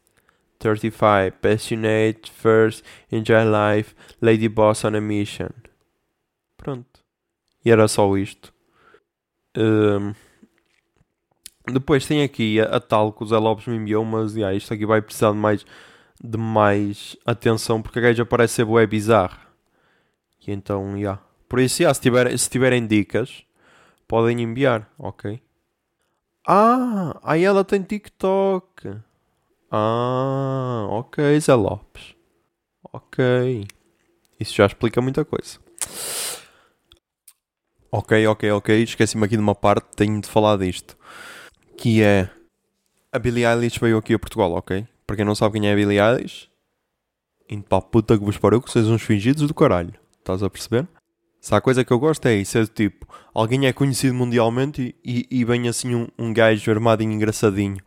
35. 0.58 1.40
Passionate, 1.40 2.30
first, 2.30 2.84
enjoy 3.10 3.44
life, 3.44 3.94
lady 4.20 4.48
boss 4.48 4.84
on 4.84 4.94
a 4.94 5.00
mission. 5.00 5.52
Pronto. 6.56 7.00
E 7.64 7.70
era 7.70 7.88
só 7.88 8.16
isto. 8.16 8.52
Um, 9.56 10.14
depois 11.66 12.06
tem 12.06 12.22
aqui 12.22 12.60
a, 12.60 12.76
a, 12.76 12.80
tal 12.80 13.12
que 13.12 13.22
o 13.22 13.26
Zé 13.26 13.38
Lopes 13.38 13.66
me 13.66 13.76
enviou, 13.76 14.04
mas 14.04 14.34
yeah, 14.34 14.54
isto 14.54 14.72
aqui 14.72 14.86
vai 14.86 15.00
precisar 15.00 15.32
de 15.32 15.38
mais 15.38 15.64
de 16.22 16.36
mais 16.36 17.16
atenção 17.24 17.80
porque 17.80 17.98
a 17.98 18.02
gaja 18.02 18.26
parece 18.26 18.54
ser 18.54 18.64
bué 18.64 18.86
bizarra. 18.86 19.40
E 20.46 20.52
então, 20.52 20.92
já. 20.92 20.98
Yeah. 20.98 21.22
Por 21.48 21.58
isso, 21.60 21.82
yeah, 21.82 21.92
se, 21.94 22.00
tiver, 22.00 22.38
se 22.38 22.48
tiverem 22.48 22.86
dicas, 22.86 23.44
podem 24.06 24.40
enviar, 24.40 24.88
ok? 24.98 25.40
Ah, 26.46 27.18
aí 27.22 27.44
ela 27.44 27.64
tem 27.64 27.82
TikTok. 27.82 28.98
Ah, 29.70 30.86
ok, 30.90 31.38
Zé 31.40 31.54
Lopes. 31.54 32.14
Ok. 32.92 33.66
Isso 34.38 34.54
já 34.54 34.66
explica 34.66 35.00
muita 35.00 35.24
coisa. 35.24 35.58
Ok, 37.92 38.26
ok, 38.26 38.50
ok. 38.52 38.82
Esqueci-me 38.82 39.24
aqui 39.24 39.36
de 39.36 39.42
uma 39.42 39.54
parte, 39.54 39.86
tenho 39.96 40.20
de 40.20 40.28
falar 40.28 40.56
disto. 40.56 40.96
Que 41.76 42.02
é. 42.02 42.30
A 43.12 43.18
Billie 43.18 43.44
Eilish 43.44 43.78
veio 43.80 43.98
aqui 43.98 44.14
a 44.14 44.18
Portugal, 44.18 44.52
ok? 44.52 44.86
Para 45.10 45.16
quem 45.16 45.24
não 45.24 45.34
sabe 45.34 45.58
quem 45.58 45.68
é 45.68 45.72
a 45.72 45.74
Billie 45.74 45.98
Eilish, 45.98 46.48
indo 47.50 47.64
para 47.64 47.78
a 47.78 47.82
puta 47.82 48.16
que 48.16 48.24
vos 48.24 48.38
parou, 48.38 48.62
que 48.62 48.70
vocês 48.70 48.86
uns 48.86 49.02
fingidos 49.02 49.48
do 49.48 49.52
caralho. 49.52 49.92
Estás 50.20 50.40
a 50.40 50.48
perceber? 50.48 50.86
Se 51.40 51.52
há 51.52 51.60
coisa 51.60 51.84
que 51.84 51.92
eu 51.92 51.98
gosto 51.98 52.24
é 52.26 52.36
isso, 52.36 52.56
é 52.56 52.64
tipo, 52.64 53.08
alguém 53.34 53.66
é 53.66 53.72
conhecido 53.72 54.14
mundialmente 54.14 54.94
e, 55.04 55.26
e, 55.28 55.40
e 55.40 55.44
vem 55.44 55.68
assim 55.68 55.96
um, 55.96 56.06
um 56.16 56.32
gajo 56.32 56.70
armado 56.70 57.02
e 57.02 57.06
engraçadinho 57.06 57.78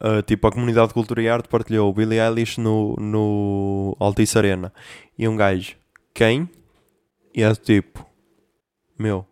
Uh, 0.00 0.22
tipo, 0.22 0.48
a 0.48 0.50
comunidade 0.50 0.88
de 0.88 0.94
cultura 0.94 1.22
e 1.22 1.28
arte 1.28 1.48
partilhou 1.48 1.88
o 1.88 1.92
Billie 1.92 2.18
Eilish 2.18 2.58
no, 2.58 2.96
no 2.96 3.94
Altice 4.00 4.36
Arena. 4.36 4.72
E 5.16 5.28
um 5.28 5.36
gajo, 5.36 5.76
quem? 6.12 6.48
E 7.34 7.42
é 7.42 7.54
tipo, 7.54 8.04
meu, 8.98 9.24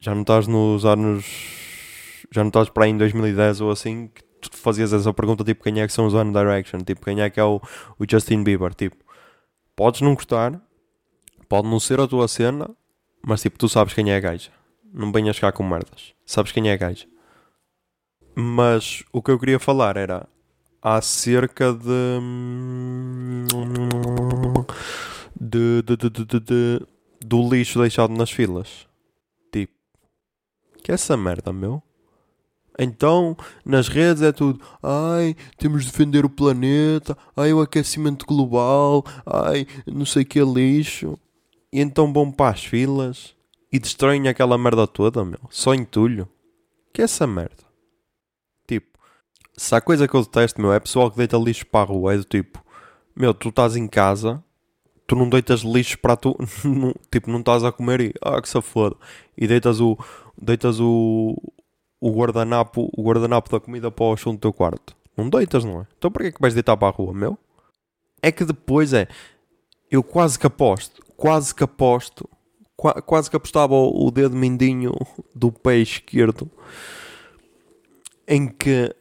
já 0.00 0.14
não 0.14 0.22
estás 0.22 0.48
nos 0.48 0.84
anos. 0.86 2.24
Já 2.32 2.42
não 2.42 2.48
estás 2.48 2.70
para 2.70 2.86
aí 2.86 2.90
em 2.90 2.96
2010 2.96 3.60
ou 3.60 3.70
assim 3.70 4.08
que 4.08 4.31
tu 4.50 4.56
fazias 4.56 4.92
essa 4.92 5.12
pergunta, 5.12 5.44
tipo, 5.44 5.62
quem 5.62 5.80
é 5.80 5.86
que 5.86 5.92
são 5.92 6.06
os 6.06 6.14
One 6.14 6.32
Direction? 6.32 6.80
Tipo, 6.80 7.04
quem 7.04 7.20
é 7.20 7.30
que 7.30 7.40
é 7.40 7.44
o, 7.44 7.60
o 7.98 8.04
Justin 8.08 8.42
Bieber? 8.42 8.74
Tipo, 8.74 8.96
podes 9.76 10.00
não 10.00 10.14
gostar, 10.14 10.60
pode 11.48 11.68
não 11.68 11.80
ser 11.80 12.00
a 12.00 12.06
tua 12.06 12.28
cena, 12.28 12.70
mas 13.24 13.42
tipo, 13.42 13.58
tu 13.58 13.68
sabes 13.68 13.94
quem 13.94 14.10
é 14.10 14.16
a 14.16 14.20
gaja. 14.20 14.50
Não 14.92 15.12
venhas 15.12 15.38
cá 15.38 15.50
com 15.52 15.62
merdas. 15.62 16.12
Sabes 16.26 16.52
quem 16.52 16.68
é 16.68 16.72
a 16.72 16.76
gaja. 16.76 17.06
Mas 18.34 19.02
o 19.12 19.22
que 19.22 19.30
eu 19.30 19.38
queria 19.38 19.58
falar 19.58 19.96
era 19.96 20.28
acerca 20.82 21.72
de. 21.72 22.20
de, 25.40 25.82
de, 25.82 25.96
de, 25.96 26.10
de, 26.10 26.40
de 26.40 26.86
do 27.24 27.48
lixo 27.48 27.80
deixado 27.80 28.12
nas 28.12 28.30
filas. 28.30 28.86
Tipo, 29.52 29.72
que 30.82 30.90
é 30.90 30.94
essa 30.94 31.16
merda, 31.16 31.52
meu? 31.52 31.82
Então, 32.78 33.36
nas 33.64 33.88
redes 33.88 34.22
é 34.22 34.32
tudo, 34.32 34.60
ai, 34.82 35.36
temos 35.58 35.84
de 35.84 35.90
defender 35.90 36.24
o 36.24 36.30
planeta, 36.30 37.16
ai, 37.36 37.52
o 37.52 37.60
aquecimento 37.60 38.24
global, 38.24 39.04
ai, 39.26 39.66
não 39.86 40.06
sei 40.06 40.24
que 40.24 40.40
lixo. 40.40 41.18
E 41.72 41.80
então 41.80 42.12
vão 42.12 42.30
para 42.30 42.54
as 42.54 42.64
filas 42.64 43.34
e 43.72 43.78
destroem 43.78 44.28
aquela 44.28 44.58
merda 44.58 44.86
toda, 44.86 45.24
meu. 45.24 45.40
Só 45.50 45.74
entulho. 45.74 46.28
Que 46.92 47.00
é 47.00 47.04
essa 47.04 47.26
merda? 47.26 47.64
Tipo, 48.66 48.98
se 49.56 49.74
há 49.74 49.80
coisa 49.80 50.06
que 50.06 50.14
eu 50.14 50.22
detesto, 50.22 50.60
meu, 50.60 50.72
é 50.72 50.80
pessoal 50.80 51.10
que 51.10 51.16
deita 51.16 51.38
lixo 51.38 51.66
para 51.66 51.80
a 51.80 51.84
rua, 51.84 52.14
é 52.14 52.18
do 52.18 52.24
tipo, 52.24 52.62
meu, 53.16 53.32
tu 53.32 53.48
estás 53.48 53.76
em 53.76 53.88
casa, 53.88 54.44
tu 55.06 55.16
não 55.16 55.28
deitas 55.28 55.60
lixo 55.60 55.98
para 55.98 56.16
tu, 56.16 56.36
tipo, 57.10 57.30
não 57.30 57.40
estás 57.40 57.64
a 57.64 57.72
comer 57.72 58.00
e, 58.00 58.14
ah, 58.22 58.40
que 58.40 58.48
se 58.48 58.60
foda. 58.60 58.96
E 59.36 59.46
deitas 59.46 59.80
o, 59.80 59.96
deitas 60.40 60.78
o, 60.78 61.34
o 62.02 62.10
guardanapo, 62.10 62.90
o 62.96 63.02
guardanapo 63.04 63.48
da 63.48 63.60
comida 63.60 63.88
para 63.88 64.04
o 64.06 64.16
chão 64.16 64.34
do 64.34 64.40
teu 64.40 64.52
quarto. 64.52 64.96
Não 65.16 65.30
deitas, 65.30 65.64
não 65.64 65.82
é? 65.82 65.86
Então 65.96 66.10
para 66.10 66.24
que 66.24 66.28
é 66.30 66.32
que 66.32 66.40
vais 66.40 66.52
deitar 66.52 66.76
para 66.76 66.88
a 66.88 66.90
rua, 66.90 67.14
meu? 67.14 67.38
É 68.20 68.32
que 68.32 68.44
depois 68.44 68.92
é. 68.92 69.06
Eu 69.88 70.02
quase 70.02 70.36
que 70.36 70.44
aposto, 70.44 71.00
quase 71.16 71.54
que 71.54 71.62
aposto, 71.62 72.28
qua, 72.76 73.00
quase 73.00 73.30
que 73.30 73.36
apostava 73.36 73.74
o 73.74 74.10
dedo 74.10 74.34
mindinho 74.34 74.92
do 75.32 75.52
pé 75.52 75.76
esquerdo 75.76 76.50
em 78.26 78.48
que 78.48 78.92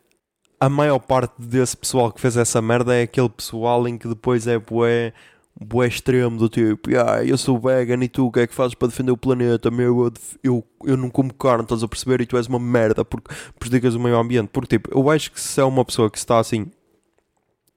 a 0.60 0.70
maior 0.70 1.00
parte 1.00 1.34
desse 1.40 1.76
pessoal 1.76 2.12
que 2.12 2.22
fez 2.22 2.38
essa 2.38 2.62
merda 2.62 2.96
é 2.96 3.02
aquele 3.02 3.30
pessoal 3.30 3.88
em 3.88 3.98
que 3.98 4.08
depois 4.08 4.46
é 4.46 4.60
bué 4.60 5.12
bué 5.60 5.88
extremo 5.88 6.38
do 6.38 6.50
tipo, 6.50 6.90
ah, 7.06 7.24
eu 7.24 7.38
sou 7.38 7.60
vegan 7.60 8.04
e 8.04 8.08
tu 8.08 8.28
o 8.28 8.32
que 8.32 8.42
é 8.42 8.48
que 8.48 8.54
fazes 8.54 8.74
para 8.74 8.88
defender 8.88 9.12
o 9.12 9.18
planeta? 9.18 9.70
Meu, 9.70 10.06
eu, 10.06 10.14
eu, 10.44 10.64
eu 10.86 10.98
não 10.98 11.10
como 11.10 11.34
carne, 11.34 11.64
estás 11.64 11.84
a 11.84 11.88
perceber? 11.88 12.22
E 12.22 12.26
tu 12.26 12.38
és 12.38 12.48
uma 12.48 12.60
merda 12.60 13.04
porque 13.04 13.34
prejudicas 13.60 13.96
o 13.96 14.00
meio 14.00 14.18
ambiente. 14.18 14.50
Porque 14.50 14.78
tipo, 14.78 14.90
eu 14.98 15.10
acho 15.10 15.32
que 15.32 15.40
se 15.40 15.60
é 15.60 15.64
uma 15.64 15.86
pessoa 15.86 16.10
que 16.10 16.18
está 16.18 16.40
assim, 16.40 16.72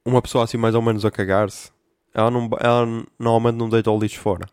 uma 0.05 0.23
pessoa 0.23 0.45
assim 0.45 0.57
mais 0.57 0.75
ou 0.75 0.83
menos 0.83 1.05
a 1.05 1.11
cagar-se, 1.11 1.71
ela, 2.15 2.31
não, 2.31 2.49
ela 2.61 2.87
normalmente 3.19 3.57
não 3.57 3.69
deita 3.69 3.91
o 3.91 3.99
lixo 3.99 4.21
fora. 4.21 4.47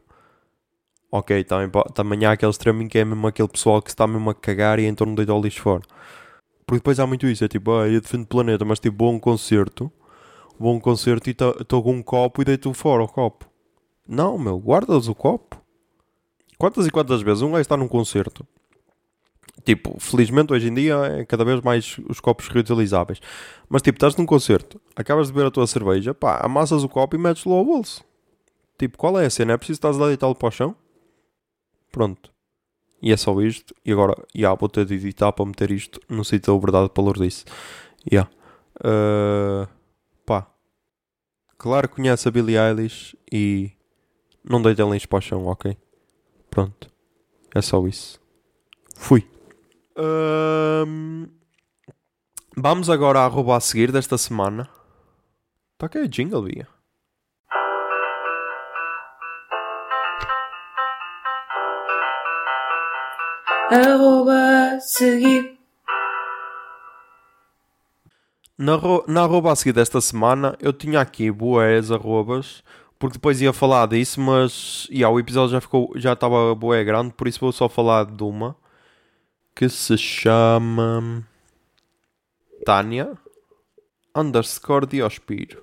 Ok, 1.11 1.43
também, 1.43 1.69
também 1.93 2.25
há 2.25 2.31
aquele 2.31 2.51
extremo 2.51 2.81
em 2.81 2.87
que 2.87 2.97
é 2.97 3.05
mesmo 3.05 3.27
aquele 3.27 3.49
pessoal 3.49 3.81
que 3.81 3.89
está 3.89 4.07
mesmo 4.07 4.29
a 4.29 4.33
cagar 4.33 4.79
e 4.79 4.85
então 4.85 5.05
não 5.05 5.15
deita 5.15 5.33
o 5.33 5.41
lixo 5.41 5.61
fora. 5.61 5.81
Porque 6.65 6.79
depois 6.79 6.99
há 6.99 7.07
muito 7.07 7.27
isso, 7.27 7.43
é 7.43 7.47
tipo, 7.47 7.71
ah, 7.73 7.87
eu 7.87 7.99
defendo 7.99 8.23
o 8.23 8.27
planeta, 8.27 8.63
mas 8.63 8.79
tipo, 8.79 8.95
bom 8.95 9.19
concerto 9.19 9.91
vou 10.61 10.71
a 10.71 10.75
um 10.75 10.79
concerto 10.79 11.29
e 11.29 11.31
estou 11.31 11.83
com 11.83 11.93
um 11.93 12.03
copo 12.03 12.41
e 12.41 12.45
deito 12.45 12.73
fora 12.73 13.03
o 13.03 13.07
copo. 13.07 13.49
Não, 14.07 14.37
meu, 14.37 14.59
guardas 14.59 15.07
o 15.07 15.15
copo. 15.15 15.61
Quantas 16.57 16.85
e 16.85 16.91
quantas 16.91 17.21
vezes 17.21 17.41
um 17.41 17.51
gajo 17.51 17.61
está 17.61 17.75
num 17.75 17.87
concerto? 17.87 18.45
Tipo, 19.65 19.99
felizmente 19.99 20.53
hoje 20.53 20.69
em 20.69 20.73
dia 20.73 20.95
é 20.95 21.25
cada 21.25 21.43
vez 21.43 21.61
mais 21.61 21.97
os 22.07 22.19
copos 22.19 22.47
reutilizáveis. 22.47 23.19
Mas 23.67 23.81
tipo, 23.81 23.97
estás 23.97 24.15
num 24.15 24.25
concerto, 24.25 24.79
acabas 24.95 25.27
de 25.27 25.33
beber 25.33 25.47
a 25.47 25.51
tua 25.51 25.67
cerveja, 25.67 26.13
pá, 26.13 26.39
amassas 26.43 26.83
o 26.83 26.89
copo 26.89 27.15
e 27.15 27.19
metes-lo 27.19 27.53
ao 27.53 27.65
bolso. 27.65 28.03
Tipo, 28.77 28.97
qual 28.97 29.19
é 29.19 29.25
a 29.25 29.29
cena? 29.29 29.53
É 29.53 29.57
preciso 29.57 29.77
estás 29.77 29.99
a 29.99 30.07
deitá-lo 30.07 30.35
para 30.35 30.47
o 30.47 30.51
chão? 30.51 30.75
Pronto. 31.91 32.31
E 33.01 33.11
é 33.11 33.17
só 33.17 33.39
isto. 33.41 33.75
E 33.83 33.91
agora, 33.91 34.15
yeah, 34.35 34.57
vou 34.57 34.69
ter 34.69 34.85
de 34.85 34.93
editar 34.93 35.31
para 35.31 35.45
meter 35.45 35.71
isto 35.71 35.99
no 36.07 36.23
sítio 36.23 36.53
da 36.53 36.59
Verdade 36.59 36.89
para 36.89 37.13
disse. 37.13 37.45
Yeah. 38.11 38.29
Uh, 38.77 39.67
pá, 40.25 40.47
claro 41.57 41.89
que 41.89 41.95
conhece 41.95 42.27
a 42.27 42.31
Billie 42.31 42.57
Eilish 42.57 43.17
e 43.31 43.71
não 44.43 44.61
deita 44.61 44.83
links 44.83 45.05
para 45.05 45.19
o 45.19 45.21
chão, 45.21 45.45
ok? 45.47 45.77
Pronto. 46.49 46.91
É 47.53 47.61
só 47.61 47.85
isso. 47.87 48.19
Fui. 48.95 49.29
Um, 49.97 51.27
vamos 52.55 52.89
agora 52.89 53.19
à 53.19 53.25
arroba 53.25 53.57
a 53.57 53.59
seguir 53.59 53.91
desta 53.91 54.17
semana. 54.17 54.69
Tá 55.77 55.89
que 55.89 55.97
é 55.97 56.07
jingle, 56.07 56.43
Bia. 56.43 56.67
Arroba 63.69 64.79
seguir. 64.79 65.60
Na, 68.61 68.77
na 69.07 69.23
arroba 69.23 69.51
a 69.51 69.55
seguir 69.55 69.73
desta 69.73 69.99
semana, 69.99 70.55
eu 70.61 70.71
tinha 70.71 71.01
aqui 71.01 71.31
boés 71.31 71.89
arrobas, 71.89 72.63
porque 72.99 73.13
depois 73.13 73.41
ia 73.41 73.51
falar 73.51 73.87
disso, 73.87 74.21
mas 74.21 74.87
yeah, 74.91 75.11
o 75.11 75.19
episódio 75.19 75.53
já 75.53 75.59
ficou, 75.59 75.91
já 75.95 76.13
estava 76.13 76.53
boé 76.53 76.83
grande, 76.83 77.11
por 77.11 77.27
isso 77.27 77.39
vou 77.39 77.51
só 77.51 77.67
falar 77.67 78.05
de 78.05 78.21
uma 78.21 78.55
que 79.55 79.67
se 79.67 79.97
chama 79.97 81.27
Tânia 82.63 83.17
underscore 84.15 84.85
Diospiro. 84.85 85.59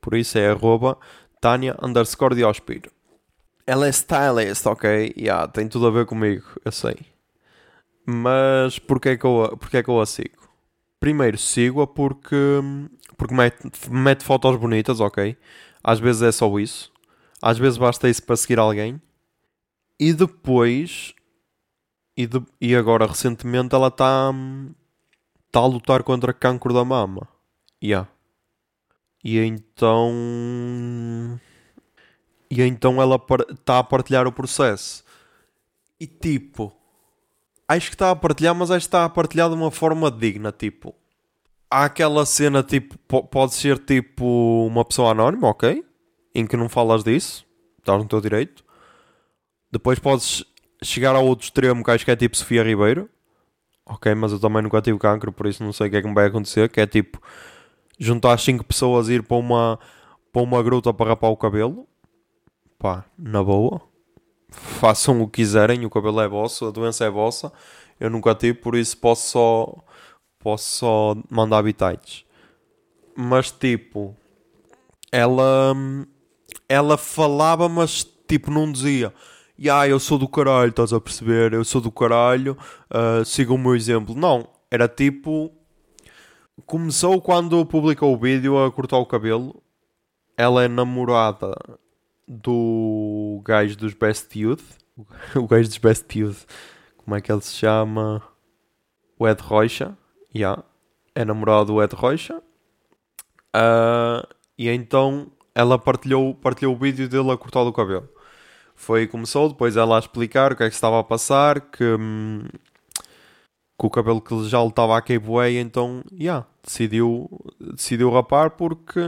Por 0.00 0.14
isso 0.14 0.38
é 0.38 0.48
arroba 0.48 0.96
Tânia 1.38 1.76
underscore 1.82 2.34
Diospiro. 2.34 2.90
Ela 3.66 3.88
é 3.88 3.90
stylist, 3.90 4.64
ok? 4.64 5.12
Yeah, 5.18 5.46
tem 5.46 5.68
tudo 5.68 5.86
a 5.88 5.90
ver 5.90 6.06
comigo, 6.06 6.46
eu 6.64 6.72
sei. 6.72 6.96
Mas 8.06 8.78
porquê 8.78 9.10
é 9.10 9.16
que 9.18 9.26
eu, 9.26 9.54
porquê 9.60 9.76
é 9.76 9.82
que 9.82 9.90
eu 9.90 10.00
a 10.00 10.06
sigo? 10.06 10.47
Primeiro 11.00 11.38
sigo-a 11.38 11.86
porque, 11.86 12.36
porque 13.16 13.34
mete, 13.34 13.68
mete 13.90 14.24
fotos 14.24 14.56
bonitas, 14.56 15.00
ok? 15.00 15.36
Às 15.82 15.98
vezes 15.98 16.22
é 16.22 16.32
só 16.32 16.58
isso. 16.58 16.92
Às 17.40 17.58
vezes 17.58 17.78
basta 17.78 18.08
isso 18.08 18.22
para 18.22 18.36
seguir 18.36 18.58
alguém. 18.58 19.00
E 19.98 20.12
depois. 20.12 21.14
E, 22.16 22.26
de, 22.26 22.42
e 22.60 22.74
agora 22.74 23.06
recentemente 23.06 23.74
ela 23.74 23.88
está 23.88 24.32
tá 25.52 25.60
a 25.60 25.66
lutar 25.66 26.02
contra 26.02 26.32
cancro 26.32 26.74
da 26.74 26.84
mama. 26.84 27.28
Yeah. 27.82 28.08
E 29.22 29.38
então. 29.38 30.10
E 32.50 32.62
então 32.62 33.00
ela 33.00 33.20
está 33.50 33.78
a 33.78 33.84
partilhar 33.84 34.26
o 34.26 34.32
processo. 34.32 35.04
E 36.00 36.06
tipo 36.06 36.77
acho 37.68 37.88
que 37.90 37.94
está 37.94 38.10
a 38.10 38.16
partilhar, 38.16 38.54
mas 38.54 38.70
acho 38.70 38.84
que 38.84 38.88
está 38.88 39.04
a 39.04 39.08
partilhar 39.08 39.48
de 39.50 39.54
uma 39.54 39.70
forma 39.70 40.10
digna, 40.10 40.50
tipo. 40.50 40.94
Há 41.70 41.84
aquela 41.84 42.24
cena, 42.24 42.62
tipo, 42.62 42.96
pode 43.24 43.54
ser 43.54 43.78
tipo 43.78 44.66
uma 44.66 44.84
pessoa 44.86 45.10
anónima, 45.10 45.48
ok? 45.48 45.84
Em 46.34 46.46
que 46.46 46.56
não 46.56 46.68
falas 46.68 47.04
disso, 47.04 47.44
estás 47.78 47.98
no 48.02 48.08
teu 48.08 48.22
direito. 48.22 48.64
Depois 49.70 49.98
podes 49.98 50.44
chegar 50.82 51.14
ao 51.14 51.26
outro 51.26 51.44
extremo, 51.44 51.84
que 51.84 51.90
acho 51.90 52.06
que 52.06 52.10
é 52.10 52.16
tipo 52.16 52.36
Sofia 52.38 52.62
Ribeiro. 52.62 53.10
Ok, 53.84 54.14
mas 54.14 54.32
eu 54.32 54.40
também 54.40 54.62
nunca 54.62 54.80
tive 54.80 54.98
cancro, 54.98 55.30
por 55.30 55.46
isso 55.46 55.62
não 55.62 55.72
sei 55.72 55.88
o 55.88 55.90
que 55.90 55.96
é 55.96 56.02
que 56.02 56.08
me 56.08 56.14
vai 56.14 56.26
acontecer. 56.26 56.70
Que 56.70 56.80
é 56.80 56.86
tipo 56.86 57.20
juntar 57.98 58.38
5 58.38 58.64
pessoas 58.64 59.08
e 59.10 59.14
ir 59.14 59.22
para 59.22 59.36
uma, 59.36 59.78
para 60.32 60.42
uma 60.42 60.62
gruta 60.62 60.92
para 60.94 61.10
rapar 61.10 61.30
o 61.30 61.36
cabelo. 61.36 61.86
Pá, 62.78 63.04
na 63.18 63.42
boa 63.42 63.82
façam 64.50 65.20
o 65.20 65.26
que 65.26 65.42
quiserem, 65.42 65.84
o 65.84 65.90
cabelo 65.90 66.20
é 66.20 66.28
vosso, 66.28 66.66
a 66.66 66.70
doença 66.70 67.04
é 67.04 67.10
vossa. 67.10 67.52
Eu 68.00 68.10
nunca 68.10 68.34
tive, 68.34 68.54
por 68.58 68.76
isso 68.76 68.96
posso 68.96 69.30
só, 69.30 69.74
posso 70.38 70.78
só 70.78 71.16
mandar 71.30 71.58
habitats. 71.58 72.24
Mas 73.16 73.50
tipo, 73.50 74.16
ela, 75.10 75.74
ela 76.68 76.96
falava, 76.96 77.68
mas 77.68 78.06
tipo, 78.28 78.50
não 78.50 78.70
dizia. 78.70 79.12
E 79.58 79.68
ah, 79.68 79.88
eu 79.88 79.98
sou 79.98 80.18
do 80.18 80.28
caralho, 80.28 80.70
estás 80.70 80.92
a 80.92 81.00
perceber? 81.00 81.52
Eu 81.52 81.64
sou 81.64 81.80
do 81.80 81.90
caralho, 81.90 82.56
uh, 82.90 83.24
siga 83.24 83.52
o 83.52 83.58
meu 83.58 83.74
exemplo. 83.74 84.14
Não, 84.14 84.48
era 84.70 84.86
tipo. 84.88 85.52
Começou 86.66 87.20
quando 87.20 87.64
publicou 87.66 88.14
o 88.14 88.18
vídeo 88.18 88.62
a 88.62 88.70
cortar 88.70 88.98
o 88.98 89.06
cabelo. 89.06 89.60
Ela 90.36 90.64
é 90.64 90.68
namorada 90.68 91.56
do 92.28 93.40
gajo 93.44 93.76
dos 93.76 93.94
Best 93.94 94.38
Youth. 94.38 94.62
O 95.36 95.46
gajo 95.46 95.68
dos 95.68 95.78
Best 95.78 96.18
Youth. 96.18 96.44
Como 96.96 97.16
é 97.16 97.20
que 97.20 97.30
ele 97.30 97.40
se 97.40 97.54
chama? 97.54 98.22
O 99.18 99.26
Ed 99.26 99.40
Rocha. 99.42 99.96
Yeah. 100.34 100.62
é 101.14 101.24
namorada 101.24 101.66
do 101.66 101.82
Ed 101.82 101.94
Rocha. 101.94 102.42
Ah, 103.54 104.26
e 104.56 104.68
então 104.68 105.30
ela 105.54 105.78
partilhou, 105.78 106.34
partilhou 106.34 106.74
o 106.74 106.78
vídeo 106.78 107.08
dele 107.08 107.30
a 107.30 107.36
cortar 107.36 107.62
o 107.62 107.72
cabelo. 107.72 108.08
Foi 108.76 109.06
começou, 109.08 109.48
depois 109.48 109.76
ela 109.76 109.96
a 109.96 109.98
explicar 109.98 110.52
o 110.52 110.56
que 110.56 110.62
é 110.62 110.68
que 110.68 110.74
estava 110.74 111.00
a 111.00 111.04
passar, 111.04 111.60
que, 111.60 111.84
hum, 111.84 112.44
que 113.78 113.86
o 113.86 113.90
cabelo 113.90 114.20
que 114.20 114.48
já 114.48 114.60
lhe 114.62 114.68
estava 114.68 114.96
a 114.96 115.18
bué, 115.18 115.52
então, 115.52 116.04
yeah, 116.12 116.46
decidiu, 116.62 117.28
decidiu 117.58 118.10
rapar 118.10 118.50
porque, 118.52 119.00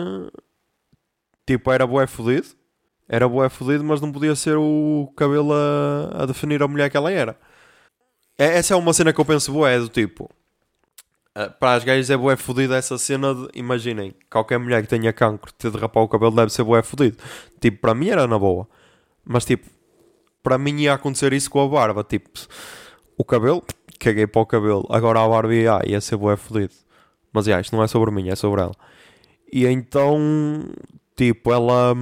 tipo, 1.47 1.71
era 1.71 1.87
bué 1.87 2.07
fodido. 2.07 2.49
Era 3.13 3.29
bué 3.29 3.49
fodido, 3.49 3.83
mas 3.83 4.01
não 4.01 4.13
podia 4.13 4.37
ser 4.37 4.57
o 4.57 5.13
cabelo 5.17 5.53
a, 5.53 6.23
a 6.23 6.27
definir 6.27 6.63
a 6.63 6.69
mulher 6.69 6.89
que 6.89 6.97
ela 6.97 7.11
era. 7.11 7.37
É- 8.39 8.57
Essa 8.59 8.75
é 8.75 8.77
uma 8.77 8.93
cena 8.93 9.13
que 9.13 9.21
eu 9.21 9.25
penso 9.25 9.53
bué, 9.53 9.81
do 9.81 9.89
tipo... 9.89 10.31
Uh, 11.37 11.51
para 11.59 11.75
as 11.75 11.85
gajas 11.85 12.09
é 12.09 12.17
bué 12.17 12.37
fodido 12.37 12.73
essa 12.75 12.97
cena 12.99 13.35
de, 13.35 13.49
imaginem, 13.55 14.15
qualquer 14.31 14.59
mulher 14.59 14.83
que 14.83 14.89
tenha 14.89 15.13
cancro 15.13 15.53
ter 15.53 15.71
de 15.71 15.79
o 15.79 16.09
cabelo 16.09 16.35
deve 16.35 16.53
ser 16.53 16.63
bué 16.63 16.83
fodido. 16.83 17.17
Tipo, 17.61 17.81
para 17.81 17.95
mim 17.95 18.11
era 18.11 18.29
na 18.29 18.39
boa. 18.39 18.69
Mas 19.25 19.45
tipo, 19.45 19.69
para 20.43 20.57
mim 20.57 20.77
ia 20.81 20.95
acontecer 20.95 21.33
isso 21.33 21.51
com 21.51 21.61
a 21.65 21.69
barba. 21.69 22.05
Tipo, 22.05 22.31
o 23.17 23.25
cabelo, 23.25 23.63
caguei 23.99 24.27
para 24.27 24.43
o 24.43 24.47
cabelo. 24.47 24.87
Agora 24.89 25.21
a 25.21 25.29
barba 25.29 25.53
ia, 25.55 25.81
ia 25.85 26.01
ser 26.01 26.17
bué 26.17 26.37
fodido. 26.37 26.75
Mas 27.33 27.47
yeah, 27.47 27.61
isto 27.61 27.75
não 27.75 27.83
é 27.83 27.89
sobre 27.89 28.11
mim, 28.13 28.29
é 28.29 28.37
sobre 28.37 28.63
ela. 28.63 28.75
E 29.53 29.67
então, 29.67 30.19
tipo, 31.17 31.53
ela... 31.53 31.97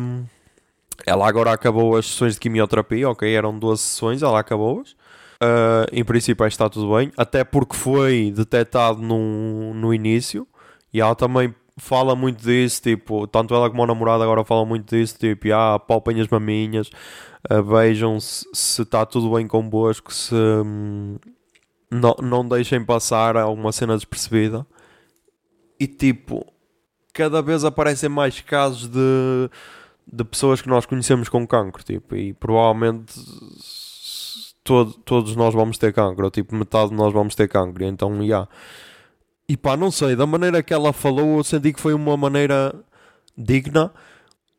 Ela 1.06 1.28
agora 1.28 1.52
acabou 1.52 1.96
as 1.96 2.06
sessões 2.06 2.34
de 2.34 2.40
quimioterapia, 2.40 3.08
ok? 3.08 3.32
Eram 3.32 3.58
duas 3.58 3.80
sessões, 3.80 4.22
ela 4.22 4.40
acabou-as. 4.40 4.92
Uh, 5.40 5.86
em 5.92 6.04
princípio 6.04 6.44
está 6.46 6.68
tudo 6.68 6.96
bem, 6.96 7.12
até 7.16 7.44
porque 7.44 7.76
foi 7.76 8.32
detectado 8.34 9.00
no, 9.00 9.72
no 9.72 9.94
início 9.94 10.48
e 10.92 11.00
ela 11.00 11.14
também 11.14 11.54
fala 11.76 12.16
muito 12.16 12.42
disso, 12.42 12.82
tipo, 12.82 13.24
tanto 13.28 13.54
ela 13.54 13.70
como 13.70 13.84
a 13.84 13.86
namorada 13.86 14.24
agora 14.24 14.44
falam 14.44 14.66
muito 14.66 14.96
disso, 14.96 15.16
tipo, 15.16 15.52
ah, 15.52 15.78
palpem 15.78 16.20
as 16.20 16.26
maminhas, 16.26 16.90
uh, 17.50 17.62
vejam 17.62 18.18
se, 18.18 18.44
se 18.52 18.82
está 18.82 19.06
tudo 19.06 19.32
bem 19.34 19.46
convosco, 19.46 20.12
se 20.12 20.34
hum, 20.34 21.18
não, 21.90 22.16
não 22.20 22.46
deixem 22.46 22.84
passar 22.84 23.36
alguma 23.36 23.70
cena 23.70 23.94
despercebida. 23.94 24.66
E 25.78 25.86
tipo, 25.86 26.44
cada 27.12 27.40
vez 27.40 27.64
aparecem 27.64 28.08
mais 28.08 28.40
casos 28.40 28.88
de, 28.88 29.50
de 30.10 30.24
pessoas 30.24 30.60
que 30.60 30.68
nós 30.68 30.86
conhecemos 30.86 31.28
com 31.28 31.46
cancro, 31.46 31.82
tipo, 31.82 32.16
e 32.16 32.32
provavelmente 32.32 33.14
todo, 34.64 34.92
todos 35.04 35.36
nós 35.36 35.54
vamos 35.54 35.78
ter 35.78 35.92
cancro, 35.92 36.24
ou 36.24 36.30
tipo, 36.30 36.54
metade 36.54 36.90
de 36.90 36.96
nós 36.96 37.12
vamos 37.12 37.34
ter 37.34 37.48
cancro, 37.48 37.84
então, 37.84 38.16
já. 38.16 38.22
Yeah. 38.22 38.48
E 39.48 39.56
pá, 39.56 39.76
não 39.76 39.90
sei, 39.90 40.14
da 40.14 40.26
maneira 40.26 40.62
que 40.62 40.74
ela 40.74 40.92
falou, 40.92 41.38
eu 41.38 41.44
senti 41.44 41.72
que 41.72 41.80
foi 41.80 41.94
uma 41.94 42.16
maneira 42.18 42.74
digna 43.36 43.90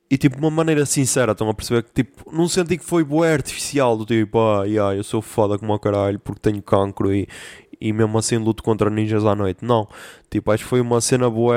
e 0.09 0.17
tipo, 0.17 0.39
uma 0.39 0.49
maneira 0.49 0.85
sincera, 0.87 1.33
estão 1.33 1.47
a 1.49 1.53
perceber 1.53 1.83
que 1.83 2.03
tipo, 2.03 2.31
não 2.31 2.47
senti 2.47 2.77
que 2.77 2.83
foi 2.83 3.03
boa 3.03 3.27
artificial, 3.27 3.95
do 3.95 4.05
tipo, 4.05 4.39
ah, 4.39 4.65
yeah, 4.65 4.95
eu 4.95 5.03
sou 5.03 5.21
foda 5.21 5.59
como 5.59 5.71
o 5.73 5.79
caralho 5.79 6.19
porque 6.19 6.41
tenho 6.41 6.61
cancro 6.63 7.13
e, 7.13 7.27
e 7.79 7.93
mesmo 7.93 8.17
assim 8.17 8.37
luto 8.37 8.63
contra 8.63 8.89
ninjas 8.89 9.23
à 9.25 9.35
noite. 9.35 9.63
Não, 9.63 9.87
tipo, 10.29 10.51
acho 10.51 10.63
que 10.63 10.69
foi 10.69 10.81
uma 10.81 10.99
cena 10.99 11.29
boa, 11.29 11.55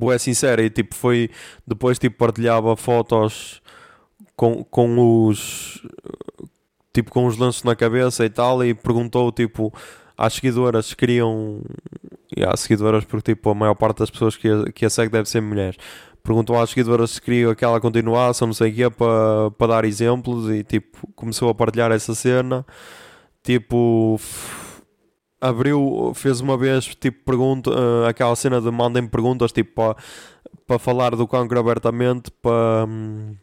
boa 0.00 0.18
sincera 0.18 0.62
e 0.62 0.70
tipo, 0.70 0.94
foi, 0.94 1.30
depois 1.66 1.98
tipo, 1.98 2.16
partilhava 2.16 2.74
fotos 2.76 3.60
com, 4.34 4.64
com 4.64 5.28
os 5.28 5.80
tipo 6.92 7.10
com 7.10 7.26
os 7.26 7.36
lanços 7.36 7.62
na 7.62 7.76
cabeça 7.76 8.24
e 8.24 8.30
tal 8.30 8.64
e 8.64 8.74
perguntou 8.74 9.30
tipo 9.30 9.72
às 10.16 10.34
seguidoras 10.34 10.86
se 10.86 10.96
queriam 10.96 11.62
e 12.36 12.44
às 12.44 12.60
seguidoras 12.60 13.04
porque 13.04 13.34
tipo 13.34 13.50
a 13.50 13.54
maior 13.54 13.74
parte 13.74 13.98
das 13.98 14.10
pessoas 14.10 14.36
que 14.36 14.48
a, 14.48 14.64
que 14.72 14.84
a 14.86 14.90
segue 14.90 15.10
deve 15.12 15.28
ser 15.28 15.40
mulheres. 15.40 15.76
Perguntou 16.22 16.60
às 16.60 16.70
seguidoras 16.70 17.12
se 17.12 17.22
queriam 17.22 17.54
que 17.54 17.64
ela 17.64 17.80
continuasse 17.80 18.42
ou 18.42 18.48
não 18.48 18.54
sei 18.54 18.70
o 18.70 18.74
que 18.74 18.90
para 18.90 19.50
pa 19.58 19.66
dar 19.66 19.84
exemplos 19.84 20.50
e 20.50 20.64
tipo 20.64 21.06
começou 21.14 21.48
a 21.48 21.54
partilhar 21.54 21.92
essa 21.92 22.14
cena. 22.14 22.64
Tipo 23.42 24.20
abriu 25.40 26.12
fez 26.14 26.40
uma 26.40 26.56
vez 26.56 26.84
tipo 26.94 27.24
pergunta 27.24 27.70
uh, 27.70 28.04
aquela 28.06 28.36
cena 28.36 28.60
de 28.60 28.70
mandem 28.70 29.06
perguntas 29.06 29.52
tipo 29.52 29.72
para 29.74 29.96
pa 30.66 30.78
falar 30.78 31.16
do 31.16 31.26
cancro 31.26 31.58
abertamente 31.58 32.30
para 32.30 32.84
um, 32.86 33.34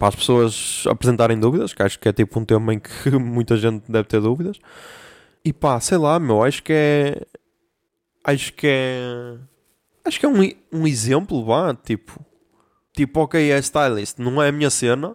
para 0.00 0.08
as 0.08 0.14
pessoas 0.14 0.84
apresentarem 0.88 1.38
dúvidas, 1.38 1.74
que 1.74 1.82
acho 1.82 1.98
que 1.98 2.08
é 2.08 2.12
tipo 2.12 2.40
um 2.40 2.44
tema 2.44 2.72
em 2.72 2.78
que 2.78 3.10
muita 3.20 3.58
gente 3.58 3.84
deve 3.86 4.08
ter 4.08 4.18
dúvidas. 4.18 4.58
E 5.44 5.52
pá, 5.52 5.78
sei 5.78 5.98
lá, 5.98 6.18
meu, 6.18 6.42
acho 6.42 6.62
que 6.62 6.72
é. 6.72 7.22
Acho 8.24 8.50
que 8.54 8.66
é. 8.66 9.36
Acho 10.02 10.18
que 10.18 10.24
é 10.24 10.28
um, 10.28 10.40
um 10.72 10.86
exemplo, 10.86 11.44
vá, 11.44 11.74
tipo. 11.74 12.18
Tipo, 12.96 13.20
ok, 13.20 13.52
é 13.52 13.58
stylist, 13.58 14.18
não 14.18 14.42
é 14.42 14.48
a 14.48 14.52
minha 14.52 14.70
cena, 14.70 15.14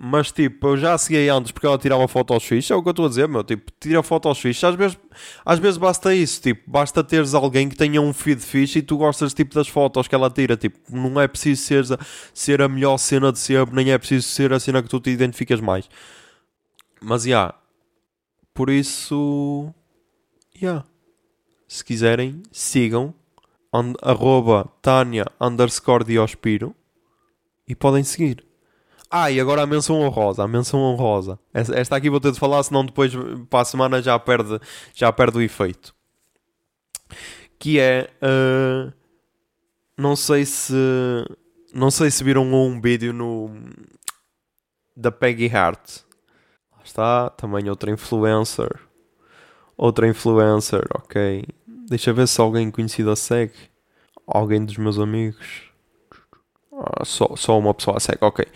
mas 0.00 0.30
tipo, 0.30 0.68
eu 0.68 0.76
já 0.76 0.96
segui 0.96 1.28
antes 1.28 1.50
porque 1.50 1.66
ela 1.66 1.76
tirava 1.76 2.06
fotos 2.06 2.44
fixas, 2.44 2.70
é 2.70 2.74
o 2.76 2.82
que 2.82 2.88
eu 2.88 2.92
estou 2.92 3.06
a 3.06 3.08
dizer, 3.08 3.26
meu, 3.26 3.42
tipo, 3.42 3.72
tira 3.80 4.00
fotos 4.00 4.38
fixas, 4.38 4.70
às 4.70 4.76
vezes, 4.76 4.98
às 5.44 5.58
vezes 5.58 5.76
basta 5.76 6.14
isso, 6.14 6.40
tipo, 6.40 6.70
basta 6.70 7.02
teres 7.02 7.34
alguém 7.34 7.68
que 7.68 7.74
tenha 7.74 8.00
um 8.00 8.12
feed 8.12 8.40
fixe 8.40 8.78
e 8.78 8.82
tu 8.82 8.96
gostas 8.96 9.34
tipo 9.34 9.54
das 9.56 9.66
fotos 9.66 10.06
que 10.06 10.14
ela 10.14 10.30
tira, 10.30 10.56
tipo, 10.56 10.78
não 10.88 11.20
é 11.20 11.26
preciso 11.26 11.62
ser, 11.62 11.84
ser 12.32 12.62
a 12.62 12.68
melhor 12.68 12.96
cena 12.98 13.32
de 13.32 13.40
sempre, 13.40 13.74
nem 13.74 13.90
é 13.90 13.98
preciso 13.98 14.28
ser 14.28 14.52
a 14.52 14.60
cena 14.60 14.82
que 14.82 14.88
tu 14.88 15.00
te 15.00 15.10
identificas 15.10 15.60
mais. 15.60 15.90
Mas, 17.00 17.24
já, 17.24 17.28
yeah, 17.28 17.54
por 18.54 18.70
isso, 18.70 19.72
já, 20.54 20.68
yeah. 20.68 20.84
se 21.66 21.84
quiserem, 21.84 22.40
sigam, 22.52 23.12
and, 23.74 23.94
arroba 24.00 24.70
Tânia 24.80 25.26
underscore 25.40 26.04
Diospiro 26.04 26.74
e 27.66 27.74
podem 27.74 28.04
seguir. 28.04 28.47
Ah, 29.10 29.30
e 29.30 29.40
agora 29.40 29.62
a 29.62 29.66
menção 29.66 30.00
honrosa, 30.00 30.44
a 30.44 30.48
menção 30.48 30.80
honrosa. 30.80 31.38
Esta 31.54 31.96
aqui 31.96 32.10
vou 32.10 32.20
ter 32.20 32.30
de 32.32 32.38
falar, 32.38 32.62
senão 32.62 32.84
depois 32.84 33.12
para 33.48 33.62
a 33.62 33.64
semana 33.64 34.02
já 34.02 34.18
perde, 34.18 34.60
já 34.94 35.10
perde 35.10 35.38
o 35.38 35.42
efeito. 35.42 35.94
Que 37.58 37.80
é. 37.80 38.10
Uh, 38.22 38.92
não 39.96 40.14
sei 40.14 40.44
se. 40.44 40.74
Não 41.72 41.90
sei 41.90 42.10
se 42.10 42.22
viram 42.22 42.44
um 42.52 42.80
vídeo 42.80 43.12
no. 43.12 43.50
Da 44.94 45.10
Peggy 45.10 45.54
Hart. 45.54 46.00
Lá 46.72 46.82
está, 46.84 47.30
também 47.30 47.68
outra 47.70 47.90
influencer. 47.90 48.78
Outra 49.76 50.06
influencer, 50.06 50.84
ok. 50.94 51.44
Deixa 51.88 52.12
ver 52.12 52.28
se 52.28 52.40
alguém 52.40 52.70
conhecido 52.70 53.10
a 53.10 53.16
segue. 53.16 53.54
Alguém 54.26 54.64
dos 54.64 54.76
meus 54.76 54.98
amigos. 54.98 55.62
Ah, 56.72 57.04
só, 57.04 57.34
só 57.36 57.58
uma 57.58 57.72
pessoa 57.72 57.96
a 57.96 58.00
segue, 58.00 58.18
ok 58.20 58.46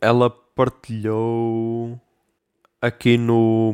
ela 0.00 0.30
partilhou 0.30 2.00
aqui 2.80 3.18
no, 3.18 3.72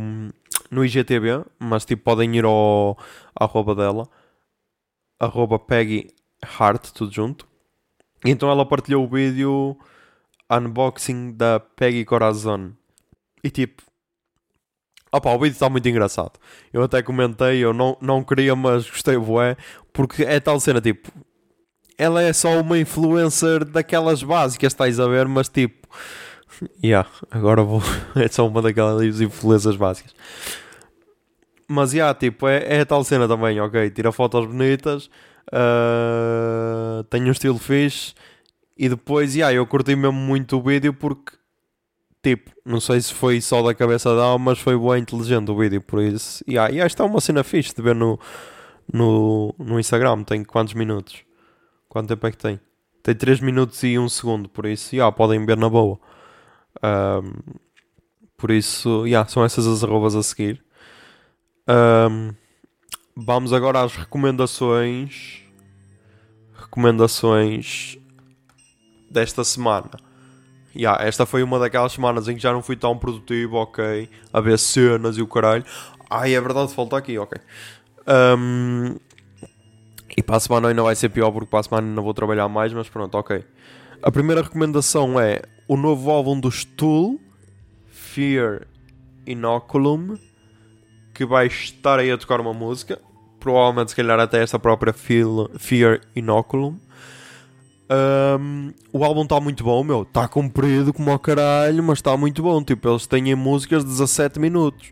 no 0.70 0.85
IGTV, 0.85 1.45
mas 1.59 1.85
tipo 1.85 2.03
podem 2.03 2.37
ir 2.37 2.45
ao 2.45 2.99
arroba 3.35 3.74
dela, 3.74 4.09
arroba 5.18 5.59
Peggy 5.59 6.09
tudo 6.95 7.12
junto. 7.12 7.47
Então 8.24 8.51
ela 8.51 8.66
partilhou 8.66 9.05
o 9.05 9.09
vídeo 9.09 9.77
unboxing 10.51 11.33
da 11.33 11.61
Peggy 11.61 12.05
Corazon. 12.05 12.72
E 13.43 13.51
tipo, 13.51 13.83
opa, 15.12 15.31
o 15.31 15.39
vídeo 15.39 15.53
está 15.55 15.68
muito 15.68 15.89
engraçado. 15.89 16.39
Eu 16.72 16.83
até 16.83 17.03
comentei, 17.03 17.59
eu 17.64 17.72
não, 17.72 17.97
não 18.01 18.24
queria, 18.24 18.57
mas 18.57 18.89
gostei, 18.89 19.16
bué, 19.16 19.57
porque 19.93 20.22
é 20.22 20.41
tal 20.41 20.59
cena, 20.61 20.81
tipo, 20.81 21.11
ela 21.99 22.23
é 22.23 22.33
só 22.33 22.61
uma 22.61 22.79
influencer 22.79 23.65
daquelas 23.65 24.23
básicas, 24.23 24.73
estás 24.73 25.01
a 25.01 25.09
ver, 25.09 25.27
mas 25.27 25.49
tipo, 25.49 25.89
yeah, 26.83 27.09
agora 27.31 27.63
vou, 27.63 27.83
é 28.17 28.29
só 28.29 28.47
uma 28.47 28.63
daquelas 28.63 29.21
influências 29.21 29.77
básicas. 29.77 30.15
Mas 31.69 31.93
yeah, 31.93 32.15
tipo, 32.15 32.47
é, 32.47 32.65
é 32.77 32.81
a 32.81 32.87
tal 32.87 33.03
cena 33.03 33.27
também, 33.27 33.61
ok, 33.61 33.91
tira 33.91 34.13
fotos 34.13 34.47
bonitas, 34.47 35.11
uh, 35.53 37.03
tem 37.05 37.25
um 37.25 37.33
estilo 37.33 37.59
fixe, 37.59 38.15
e 38.77 38.89
depois, 38.89 39.35
yeah, 39.35 39.55
eu 39.55 39.67
curti 39.67 39.97
mesmo 39.97 40.13
muito 40.13 40.59
o 40.59 40.63
vídeo 40.63 40.93
porque, 40.93 41.33
tipo, 42.23 42.51
não 42.65 42.79
sei 42.79 43.01
se 43.01 43.13
foi 43.13 43.41
só 43.41 43.63
da 43.63 43.75
cabeça 43.75 44.11
dela, 44.11 44.39
mas 44.39 44.59
foi 44.59 44.79
bem 44.79 45.03
inteligente 45.03 45.51
o 45.51 45.57
vídeo, 45.57 45.81
por 45.81 46.01
isso, 46.03 46.45
yeah, 46.49 46.73
e 46.73 46.79
esta 46.79 47.03
é 47.03 47.07
uma 47.07 47.21
cena 47.21 47.43
fixe 47.43 47.75
de 47.75 47.83
ver 47.83 47.95
no, 47.95 48.21
no, 48.93 49.55
no 49.59 49.81
Instagram, 49.81 50.23
tem 50.23 50.45
quantos 50.45 50.75
minutos? 50.75 51.26
Quanto 51.89 52.09
tempo 52.09 52.26
é 52.26 52.30
que 52.30 52.39
tem? 52.39 52.61
Tem 53.03 53.14
3 53.14 53.41
minutos 53.41 53.82
e 53.82 53.99
1 53.99 54.09
segundo, 54.09 54.49
por 54.49 54.66
isso, 54.66 54.91
já, 54.91 54.97
yeah, 54.97 55.16
podem 55.16 55.45
ver 55.47 55.57
na 55.57 55.68
boa. 55.68 55.99
Um, 56.82 57.32
por 58.37 58.51
isso, 58.51 59.07
yeah, 59.07 59.28
são 59.28 59.45
essas 59.45 59.66
as 59.66 59.82
arrobas 59.82 60.14
a 60.14 60.22
seguir. 60.22 60.62
Um, 61.68 62.34
vamos 63.16 63.53
agora 63.53 63.80
às 63.82 63.95
recomendações. 63.97 65.43
Recomendações 66.55 67.99
desta 69.11 69.45
semana. 69.45 69.91
Yeah, 70.74 71.03
esta 71.03 71.24
foi 71.24 71.43
uma 71.43 71.59
daquelas 71.59 71.93
semanas 71.93 72.28
em 72.28 72.34
que 72.34 72.43
já 72.43 72.53
não 72.53 72.62
fui 72.62 72.76
tão 72.76 72.99
produtivo, 72.99 73.57
ok. 73.57 74.11
A 74.32 74.41
ver 74.41 74.59
cenas 74.59 75.16
e 75.16 75.22
o 75.22 75.26
caralho. 75.26 75.64
Ai, 76.11 76.34
é 76.34 76.41
verdade, 76.41 76.74
falta 76.74 76.99
aqui, 76.99 77.18
ok. 77.18 77.41
Um, 78.07 78.97
e 80.17 80.23
para 80.23 80.37
a 80.37 80.41
semana 80.41 80.69
ainda 80.69 80.83
vai 80.83 80.95
ser 80.95 81.11
pior 81.11 81.31
porque 81.31 81.47
para 81.47 81.61
a 81.61 81.62
semana 81.62 81.87
ainda 81.89 82.01
vou 82.01 82.14
trabalhar 82.14 82.49
mais, 82.49 82.73
mas 82.73 82.89
pronto, 82.89 83.17
ok. 83.17 83.45
A 84.03 84.11
primeira 84.11 84.43
recomendação 84.43 85.21
é 85.21 85.43
o 85.69 85.77
novo 85.77 86.11
álbum 86.11 86.39
do 86.39 86.51
Stool, 86.51 87.21
Fear 87.87 88.67
Inoculum, 89.27 90.17
que 91.12 91.27
vai 91.27 91.47
estar 91.47 91.99
aí 91.99 92.11
a 92.11 92.17
tocar 92.17 92.41
uma 92.41 92.55
música. 92.55 93.01
Provavelmente, 93.41 93.91
se 93.91 93.97
calhar, 93.97 94.19
até 94.19 94.43
esta 94.43 94.59
própria 94.59 94.93
Fear 94.93 96.01
Inoculum. 96.14 96.79
Um, 97.89 98.73
o 98.93 99.05
álbum 99.05 99.23
está 99.23 99.41
muito 99.41 99.62
bom, 99.62 99.85
meu. 99.85 100.03
Está 100.03 100.27
comprido 100.27 100.93
como 100.93 101.11
ao 101.11 101.19
caralho, 101.19 101.83
mas 101.83 101.99
está 101.99 102.17
muito 102.17 102.43
bom. 102.43 102.62
Tipo, 102.62 102.89
eles 102.89 103.07
têm 103.07 103.35
músicas 103.35 103.85
de 103.85 103.91
17 103.91 104.41
minutos. 104.41 104.91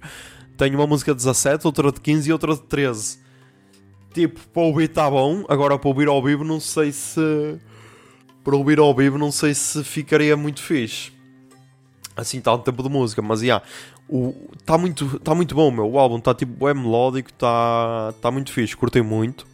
Tem 0.57 0.75
uma 0.75 0.87
música 0.87 1.13
de 1.13 1.17
17, 1.17 1.67
outra 1.67 1.91
de 1.91 2.01
15 2.01 2.29
e 2.29 2.33
outra 2.33 2.55
de 2.55 2.63
13. 2.63 3.24
Tipo, 4.15 4.41
para 4.53 4.63
ouvir 4.63 4.85
está 4.89 5.11
bom. 5.11 5.45
Agora, 5.49 5.77
para 5.77 5.89
ouvir 5.89 6.07
ao 6.07 6.23
vivo, 6.23 6.45
não 6.45 6.61
sei 6.61 6.93
se. 6.93 7.21
Para 8.45 8.55
ouvir 8.55 8.79
ao 8.79 8.95
vivo, 8.95 9.19
não 9.19 9.33
sei 9.33 9.53
se 9.55 9.83
ficaria 9.83 10.37
muito 10.37 10.63
fixe. 10.63 11.13
Assim, 12.17 12.39
está 12.39 12.55
um 12.55 12.59
tempo 12.59 12.81
de 12.81 12.89
música, 12.89 13.21
mas 13.21 13.41
já. 13.41 13.47
Yeah, 13.47 13.67
está 14.61 14.79
muito, 14.79 15.19
tá 15.19 15.35
muito 15.35 15.53
bom, 15.53 15.69
meu. 15.73 15.91
O 15.91 15.99
álbum 15.99 16.19
está 16.19 16.33
tipo, 16.33 16.69
é 16.69 16.73
melódico, 16.73 17.31
está 17.31 18.15
tá 18.23 18.31
muito 18.31 18.53
fixe. 18.53 18.77
Curtei 18.77 19.03
muito. 19.03 19.45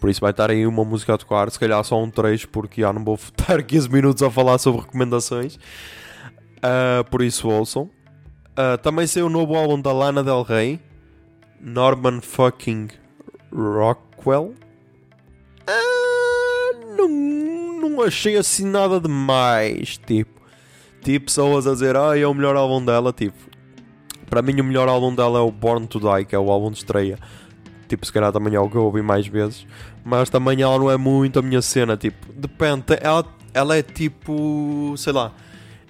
Por 0.00 0.08
isso 0.08 0.20
vai 0.20 0.30
estar 0.30 0.48
aí 0.48 0.64
uma 0.64 0.84
música 0.84 1.14
a 1.14 1.18
tocar, 1.18 1.50
se 1.50 1.58
calhar 1.58 1.82
só 1.82 2.00
um 2.00 2.08
trecho, 2.08 2.48
porque 2.50 2.82
já 2.82 2.92
não 2.92 3.02
vou 3.02 3.16
estar 3.18 3.60
15 3.60 3.90
minutos 3.90 4.22
a 4.22 4.30
falar 4.30 4.58
sobre 4.58 4.82
recomendações. 4.82 5.56
Uh, 5.56 7.02
por 7.10 7.20
isso 7.20 7.48
ouçam. 7.48 7.90
Uh, 8.52 8.78
também 8.80 9.08
saiu 9.08 9.26
o 9.26 9.30
novo 9.30 9.56
álbum 9.56 9.80
da 9.80 9.92
Lana 9.92 10.22
Del 10.22 10.42
Rey, 10.42 10.78
Norman 11.60 12.20
fucking 12.20 12.90
Rockwell. 13.52 14.54
Uh, 15.68 16.96
não, 16.96 17.08
não 17.90 18.02
achei 18.02 18.36
assim 18.36 18.64
nada 18.66 19.00
demais, 19.00 19.98
tipo. 19.98 20.38
Tipo, 21.02 21.26
pessoas 21.26 21.66
a 21.66 21.72
dizer, 21.72 21.96
ah, 21.96 22.18
é 22.18 22.26
o 22.26 22.34
melhor 22.34 22.56
álbum 22.56 22.84
dela, 22.84 23.12
tipo. 23.12 23.36
Para 24.28 24.42
mim 24.42 24.60
o 24.60 24.64
melhor 24.64 24.88
álbum 24.88 25.14
dela 25.14 25.38
é 25.38 25.42
o 25.42 25.50
Born 25.50 25.86
to 25.86 25.98
Die, 26.00 26.26
que 26.26 26.34
é 26.34 26.38
o 26.38 26.50
álbum 26.50 26.70
de 26.70 26.78
estreia 26.78 27.18
tipo, 27.88 28.06
se 28.06 28.12
calhar 28.12 28.30
também 28.30 28.54
é 28.54 28.60
o 28.60 28.68
que 28.68 28.76
eu 28.76 28.84
ouvi 28.84 29.02
mais 29.02 29.26
vezes, 29.26 29.66
mas 30.04 30.30
também 30.30 30.60
ela 30.60 30.78
não 30.78 30.90
é 30.90 30.96
muito 30.96 31.38
a 31.38 31.42
minha 31.42 31.62
cena, 31.62 31.96
tipo, 31.96 32.32
depende, 32.32 32.84
ela, 33.00 33.24
ela 33.52 33.76
é 33.76 33.82
tipo, 33.82 34.94
sei 34.96 35.12
lá, 35.12 35.32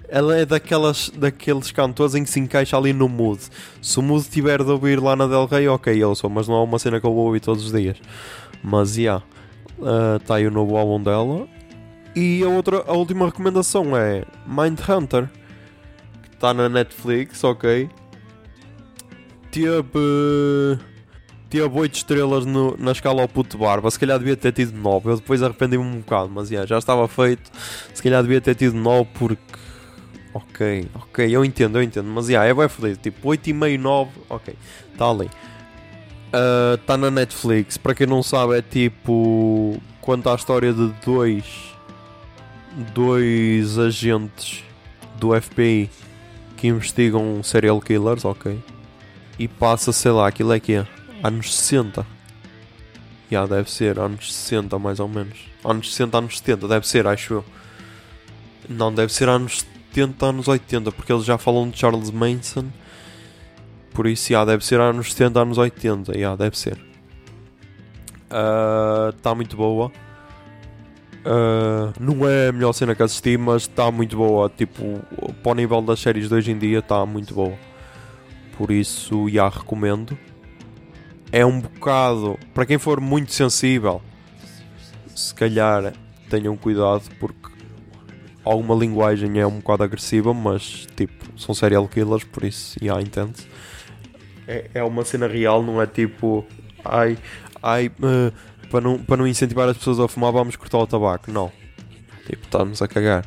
ela 0.09 0.37
é 0.37 0.45
daquelas, 0.45 1.09
daqueles 1.09 1.71
cantores 1.71 2.15
em 2.15 2.23
que 2.23 2.29
se 2.29 2.39
encaixa 2.39 2.77
ali 2.77 2.93
no 2.93 3.07
mood. 3.07 3.41
Se 3.81 3.99
o 3.99 4.01
mood 4.01 4.27
tiver 4.29 4.63
de 4.63 4.71
ouvir 4.71 4.99
Lana 4.99 5.27
Del 5.27 5.45
Rey, 5.45 5.67
ok, 5.67 5.95
eu 5.95 6.15
sou, 6.15 6.29
mas 6.29 6.47
não 6.47 6.55
é 6.55 6.63
uma 6.63 6.79
cena 6.79 6.99
que 6.99 7.05
eu 7.05 7.13
vou 7.13 7.27
ouvir 7.27 7.39
todos 7.39 7.65
os 7.65 7.71
dias. 7.71 7.97
Mas, 8.63 8.93
já, 8.93 9.01
yeah, 9.01 9.25
está 10.17 10.33
uh, 10.33 10.37
aí 10.37 10.47
o 10.47 10.51
novo 10.51 10.75
álbum 10.75 11.01
dela. 11.01 11.47
E 12.15 12.43
a, 12.43 12.49
outra, 12.49 12.83
a 12.87 12.93
última 12.93 13.25
recomendação 13.25 13.95
é 13.95 14.25
Mindhunter, 14.45 15.29
que 16.23 16.35
está 16.35 16.53
na 16.53 16.67
Netflix, 16.67 17.43
ok. 17.43 17.89
Teve 19.51 20.79
Teve 21.49 21.79
8 21.79 21.95
estrelas 21.95 22.45
no, 22.45 22.77
na 22.77 22.91
escala 22.91 23.23
ao 23.23 23.27
puto 23.27 23.57
barba. 23.57 23.89
Se 23.89 23.97
calhar 23.97 24.19
devia 24.19 24.37
ter 24.37 24.51
tido 24.51 24.77
9. 24.77 25.09
Eu 25.09 25.15
depois 25.15 25.41
arrependi-me 25.41 25.83
um 25.83 25.97
bocado, 25.97 26.29
mas 26.29 26.51
yeah, 26.51 26.67
já 26.67 26.77
estava 26.77 27.07
feito. 27.07 27.49
Se 27.91 28.03
calhar 28.03 28.21
devia 28.21 28.39
ter 28.39 28.53
tido 28.53 28.75
9 28.75 29.09
porque. 29.15 29.41
Ok, 30.33 30.87
ok, 30.93 31.35
eu 31.35 31.43
entendo, 31.43 31.79
eu 31.79 31.83
entendo. 31.83 32.07
Mas 32.07 32.29
yeah, 32.29 32.47
é 32.47 32.53
bem 32.53 32.69
fodido. 32.69 32.99
Tipo 32.99 33.29
8,5, 33.29 33.79
9. 33.79 34.11
Ok, 34.29 34.55
está 34.91 35.09
ali. 35.09 35.29
Está 36.75 36.93
uh, 36.93 36.97
na 36.97 37.09
Netflix. 37.09 37.77
Para 37.77 37.95
quem 37.95 38.05
não 38.05 38.21
sabe, 38.21 38.57
é 38.57 38.61
tipo. 38.61 39.81
Conta 40.01 40.31
a 40.31 40.35
história 40.35 40.71
de 40.71 40.87
dois. 41.03 41.45
Dois 42.93 43.79
agentes 43.79 44.63
do 45.19 45.39
FBI 45.39 45.89
que 46.55 46.67
investigam 46.67 47.41
serial 47.41 47.81
killers, 47.81 48.23
ok. 48.23 48.59
E 49.39 49.47
passa, 49.47 49.91
sei 49.91 50.11
lá, 50.11 50.27
aquilo 50.27 50.53
é 50.53 50.59
que 50.59 50.73
é 50.73 50.87
anos 51.23 51.55
60. 51.55 52.01
Já, 52.01 52.07
yeah, 53.31 53.55
deve 53.55 53.71
ser, 53.71 53.99
anos 53.99 54.33
60 54.33 54.77
mais 54.77 54.99
ou 54.99 55.07
menos. 55.07 55.37
Anos 55.63 55.91
60, 55.91 56.17
anos 56.17 56.37
70, 56.37 56.67
deve 56.67 56.87
ser, 56.87 57.07
acho 57.07 57.35
eu. 57.35 57.45
Não, 58.67 58.93
deve 58.93 59.11
ser 59.11 59.29
anos 59.29 59.65
70, 59.89 60.25
anos 60.25 60.47
80, 60.47 60.91
porque 60.91 61.11
eles 61.11 61.25
já 61.25 61.37
falam 61.37 61.69
de 61.69 61.77
Charles 61.77 62.11
Manson. 62.11 62.65
Por 63.93 64.07
isso, 64.07 64.31
já, 64.31 64.45
deve 64.45 64.65
ser 64.65 64.79
anos 64.79 65.11
70, 65.13 65.41
anos 65.41 65.57
80, 65.57 66.17
já, 66.17 66.35
deve 66.35 66.57
ser. 66.57 66.77
Está 69.15 69.31
uh, 69.31 69.35
muito 69.35 69.57
boa. 69.57 69.91
Uh, 71.19 71.91
não 71.99 72.27
é 72.27 72.47
a 72.49 72.51
melhor 72.51 72.71
cena 72.73 72.95
que 72.95 73.03
assisti, 73.03 73.37
mas 73.37 73.63
está 73.63 73.91
muito 73.91 74.15
boa. 74.15 74.49
Tipo, 74.49 74.99
para 75.43 75.51
o 75.51 75.55
nível 75.55 75.81
das 75.81 75.99
séries 75.99 76.29
de 76.29 76.35
hoje 76.35 76.51
em 76.51 76.57
dia, 76.57 76.79
está 76.79 77.05
muito 77.05 77.33
boa. 77.33 77.57
Por 78.57 78.71
isso, 78.71 79.27
já 79.29 79.49
recomendo 79.49 80.17
é 81.31 81.45
um 81.45 81.59
bocado. 81.59 82.37
Para 82.53 82.65
quem 82.65 82.77
for 82.77 82.99
muito 82.99 83.31
sensível, 83.31 84.01
se 85.15 85.33
calhar 85.33 85.93
tenham 86.29 86.55
cuidado 86.57 87.03
porque 87.19 87.48
alguma 88.51 88.75
linguagem 88.75 89.39
é 89.39 89.45
um 89.45 89.59
bocado 89.59 89.83
agressiva, 89.83 90.33
mas 90.33 90.87
tipo, 90.95 91.25
são 91.37 91.53
serial 91.53 91.87
killers, 91.87 92.23
por 92.23 92.43
isso, 92.43 92.77
já 92.79 92.93
yeah, 92.93 93.01
entende 93.01 93.47
é, 94.49 94.65
é 94.73 94.83
uma 94.83 95.05
cena 95.05 95.27
real, 95.27 95.61
não 95.61 95.79
é 95.79 95.85
tipo, 95.85 96.43
ai, 96.83 97.19
ai, 97.61 97.91
uh, 97.99 98.33
para, 98.67 98.81
não, 98.81 98.97
para 98.97 99.17
não 99.17 99.27
incentivar 99.27 99.69
as 99.69 99.77
pessoas 99.77 99.99
a 99.99 100.07
fumar, 100.07 100.31
vamos 100.31 100.55
cortar 100.55 100.79
o 100.79 100.87
tabaco. 100.87 101.31
Não, 101.31 101.51
tipo, 102.25 102.43
estamos 102.43 102.81
a 102.81 102.87
cagar. 102.87 103.23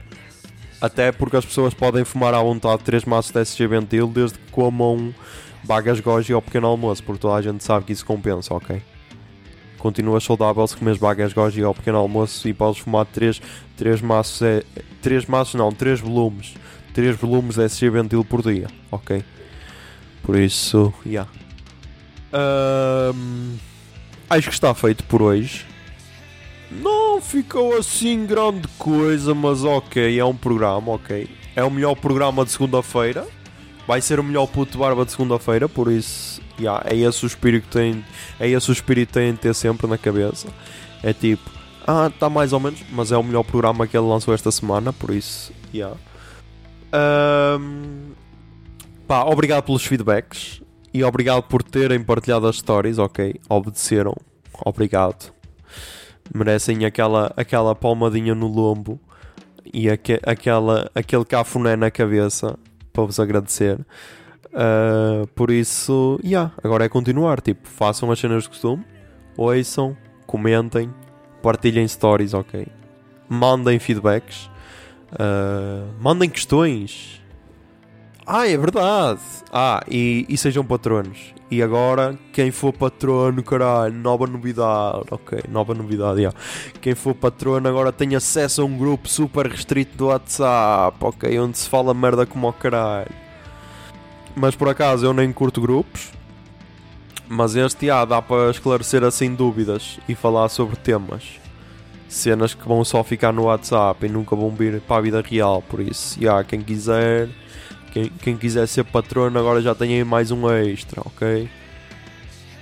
Até 0.81 1.12
porque 1.12 1.37
as 1.37 1.45
pessoas 1.45 1.73
podem 1.73 2.05
fumar 2.05 2.35
à 2.35 2.43
vontade 2.43 2.83
3 2.83 3.05
maços 3.05 3.31
de 3.31 3.41
SG 3.41 3.68
Ventil 3.68 4.09
desde 4.09 4.37
que 4.37 4.51
comam 4.51 5.14
bagas 5.62 6.01
goji 6.01 6.33
ao 6.33 6.43
pequeno 6.43 6.66
almoço, 6.66 7.05
porque 7.05 7.20
toda 7.20 7.37
a 7.37 7.43
gente 7.43 7.62
sabe 7.62 7.87
que 7.87 7.93
isso 7.93 8.05
compensa, 8.05 8.53
ok? 8.53 8.83
Continuas 9.83 10.22
saudável 10.22 10.64
se 10.64 10.76
comes 10.76 10.97
bagas 10.97 11.33
goji 11.33 11.61
ao 11.61 11.74
pequeno 11.74 11.99
almoço 11.99 12.47
e 12.47 12.55
podes 12.55 12.80
fumar 12.80 13.05
3, 13.05 13.43
3 13.76 14.01
maços, 14.01 14.41
é, 14.41 14.62
3 15.03 15.26
maços 15.26 15.55
não, 15.55 15.72
3 15.72 15.99
volumes, 15.99 16.55
3 16.95 17.16
volumes 17.16 17.57
de 17.57 17.64
SG 17.64 17.91
Ventil 17.91 18.24
por 18.24 18.43
dia, 18.43 18.68
ok? 18.93 19.24
Por 20.22 20.39
isso, 20.39 20.95
já. 21.05 21.11
Yeah. 21.11 21.30
Um, 23.12 23.57
acho 24.30 24.51
que 24.51 24.55
está 24.55 24.72
feito 24.72 25.03
por 25.03 25.20
hoje. 25.20 25.66
Não 26.70 27.20
ficou 27.20 27.76
assim 27.76 28.24
grande 28.24 28.68
coisa, 28.78 29.35
mas 29.35 29.64
ok, 29.64 30.16
é 30.16 30.24
um 30.24 30.37
programa, 30.37 30.93
ok. 30.93 31.28
É 31.57 31.64
o 31.64 31.70
melhor 31.72 31.97
programa 31.97 32.45
de 32.45 32.53
segunda-feira 32.53 33.26
vai 33.85 34.01
ser 34.01 34.20
o 34.20 34.22
melhor 34.22 34.47
puto 34.47 34.78
barba 34.78 35.05
de 35.05 35.11
segunda-feira, 35.11 35.68
por 35.68 35.91
isso 35.91 36.41
yeah, 36.59 36.84
é 36.88 36.96
esse 36.96 37.24
o 37.24 37.26
espírito 37.26 37.64
que 37.64 37.72
tem, 37.72 38.05
é 38.38 38.48
esse 38.48 38.70
o 38.70 38.72
espírito 38.72 39.09
que 39.09 39.14
tem 39.14 39.32
de 39.32 39.38
ter 39.38 39.55
sempre 39.55 39.86
na 39.86 39.98
cabeça. 39.98 40.48
É 41.03 41.12
tipo, 41.12 41.50
ah, 41.86 42.07
está 42.07 42.30
mais 42.30 42.53
ou 42.53 42.61
menos, 42.61 42.80
mas 42.90 43.11
é 43.12 43.16
o 43.16 43.22
melhor 43.22 43.42
programa 43.42 43.86
que 43.86 43.96
ele 43.96 44.07
lançou 44.07 44.32
esta 44.32 44.50
semana, 44.50 44.92
por 44.92 45.11
isso, 45.11 45.53
yeah. 45.74 45.96
Um, 46.94 48.12
pá, 49.07 49.24
obrigado 49.24 49.64
pelos 49.64 49.84
feedbacks 49.84 50.62
e 50.92 51.03
obrigado 51.03 51.42
por 51.44 51.62
terem 51.62 52.03
partilhado 52.03 52.46
as 52.46 52.57
stories, 52.57 52.98
ok? 52.98 53.34
Obedeceram, 53.48 54.14
obrigado. 54.64 55.32
Merecem 56.34 56.84
aquela, 56.84 57.32
aquela 57.36 57.74
palmadinha 57.74 58.34
no 58.34 58.46
lombo 58.46 59.00
e 59.72 59.88
aque, 59.88 60.20
aquela, 60.22 60.90
aquele 60.94 61.24
cafuné 61.24 61.76
na 61.76 61.90
cabeça 61.90 62.59
para 62.92 63.05
vos 63.05 63.18
agradecer. 63.18 63.78
Uh, 64.53 65.26
por 65.28 65.50
isso, 65.50 66.20
yeah, 66.22 66.53
agora 66.62 66.84
é 66.84 66.88
continuar. 66.88 67.40
Tipo, 67.40 67.66
façam 67.68 68.11
as 68.11 68.18
cenas 68.18 68.42
de 68.42 68.50
costume, 68.50 68.84
ouçam, 69.36 69.96
comentem, 70.26 70.92
partilhem 71.42 71.88
stories, 71.88 72.34
ok? 72.34 72.66
Mandem 73.28 73.78
feedbacks, 73.78 74.50
uh, 75.12 75.90
mandem 76.00 76.28
questões. 76.28 77.20
Ah, 78.26 78.46
é 78.46 78.57
verdade! 78.57 79.20
Ah, 79.53 79.82
e, 79.90 80.24
e 80.28 80.36
sejam 80.36 80.64
patronos. 80.64 81.34
E 81.50 81.62
agora, 81.62 82.18
quem 82.32 82.50
for 82.50 82.72
patrono, 82.72 83.42
caralho, 83.42 83.92
nova 83.92 84.26
novidade. 84.26 85.03
Ok, 85.11 85.40
nova 85.50 85.74
novidade, 85.74 86.20
yeah. 86.20 86.38
Quem 86.80 86.94
for 86.94 87.14
patrono 87.14 87.68
agora 87.68 87.92
tem 87.92 88.14
acesso 88.14 88.62
a 88.62 88.64
um 88.64 88.78
grupo 88.78 89.09
super 89.09 89.46
restrito 89.46 89.96
do 89.96 90.07
WhatsApp, 90.07 90.96
ok? 91.00 91.38
Onde 91.38 91.59
se 91.59 91.68
fala 91.68 91.92
merda 91.92 92.24
como 92.24 92.46
ao 92.46 92.53
caralho. 92.53 93.22
Mas 94.35 94.55
por 94.57 94.68
acaso 94.68 95.05
eu 95.05 95.12
nem 95.12 95.33
curto 95.33 95.61
grupos. 95.61 96.11
Mas 97.28 97.57
este, 97.57 97.89
ah, 97.89 98.05
dá 98.05 98.20
para 98.20 98.51
esclarecer 98.51 99.03
assim 99.05 99.35
dúvidas 99.35 99.99
e 100.09 100.14
falar 100.14 100.49
sobre 100.49 100.76
temas. 100.76 101.41
Cenas 102.09 102.53
que 102.53 102.68
vão 102.68 102.85
só 102.85 103.03
ficar 103.03 103.33
no 103.33 103.45
WhatsApp 103.45 104.05
e 104.05 104.09
nunca 104.09 104.37
vão 104.37 104.51
vir 104.51 104.80
para 104.83 104.97
a 104.97 105.01
vida 105.01 105.22
real. 105.22 105.62
Por 105.62 105.80
isso, 105.80 106.18
yeah, 106.20 106.45
quem 106.45 106.61
quiser 106.61 107.30
quem, 107.93 108.09
quem 108.09 108.37
quiser 108.39 108.66
ser 108.66 108.85
patrono 108.85 109.39
agora 109.39 109.61
já 109.61 109.74
tem 109.74 109.95
aí 109.95 110.05
mais 110.05 110.30
um 110.30 110.51
extra, 110.51 111.03
ok? 111.05 111.49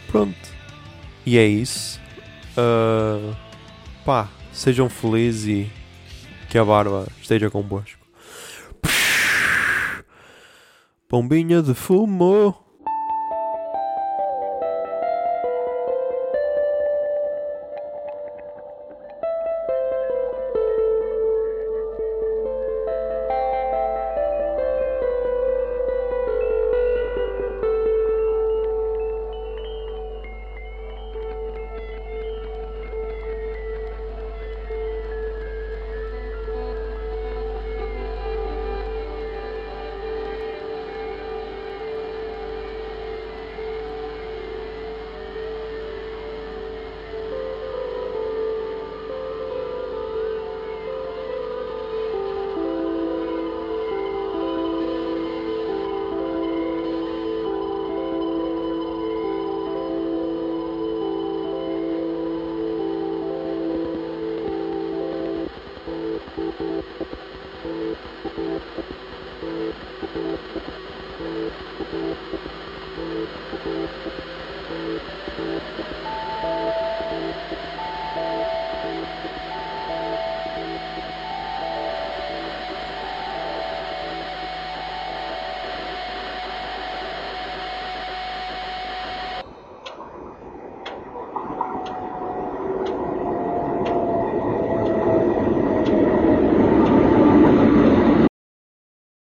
Pronto. 0.08 0.36
E 1.24 1.38
é 1.38 1.46
isso. 1.46 2.00
Uh, 2.58 3.34
pá, 4.04 4.28
sejam 4.52 4.88
felizes 4.88 5.46
e 5.46 5.70
que 6.48 6.58
a 6.58 6.64
barba 6.64 7.06
esteja 7.22 7.48
convosco. 7.48 7.99
Pombinha 11.10 11.60
de 11.60 11.74
fumo. 11.74 12.69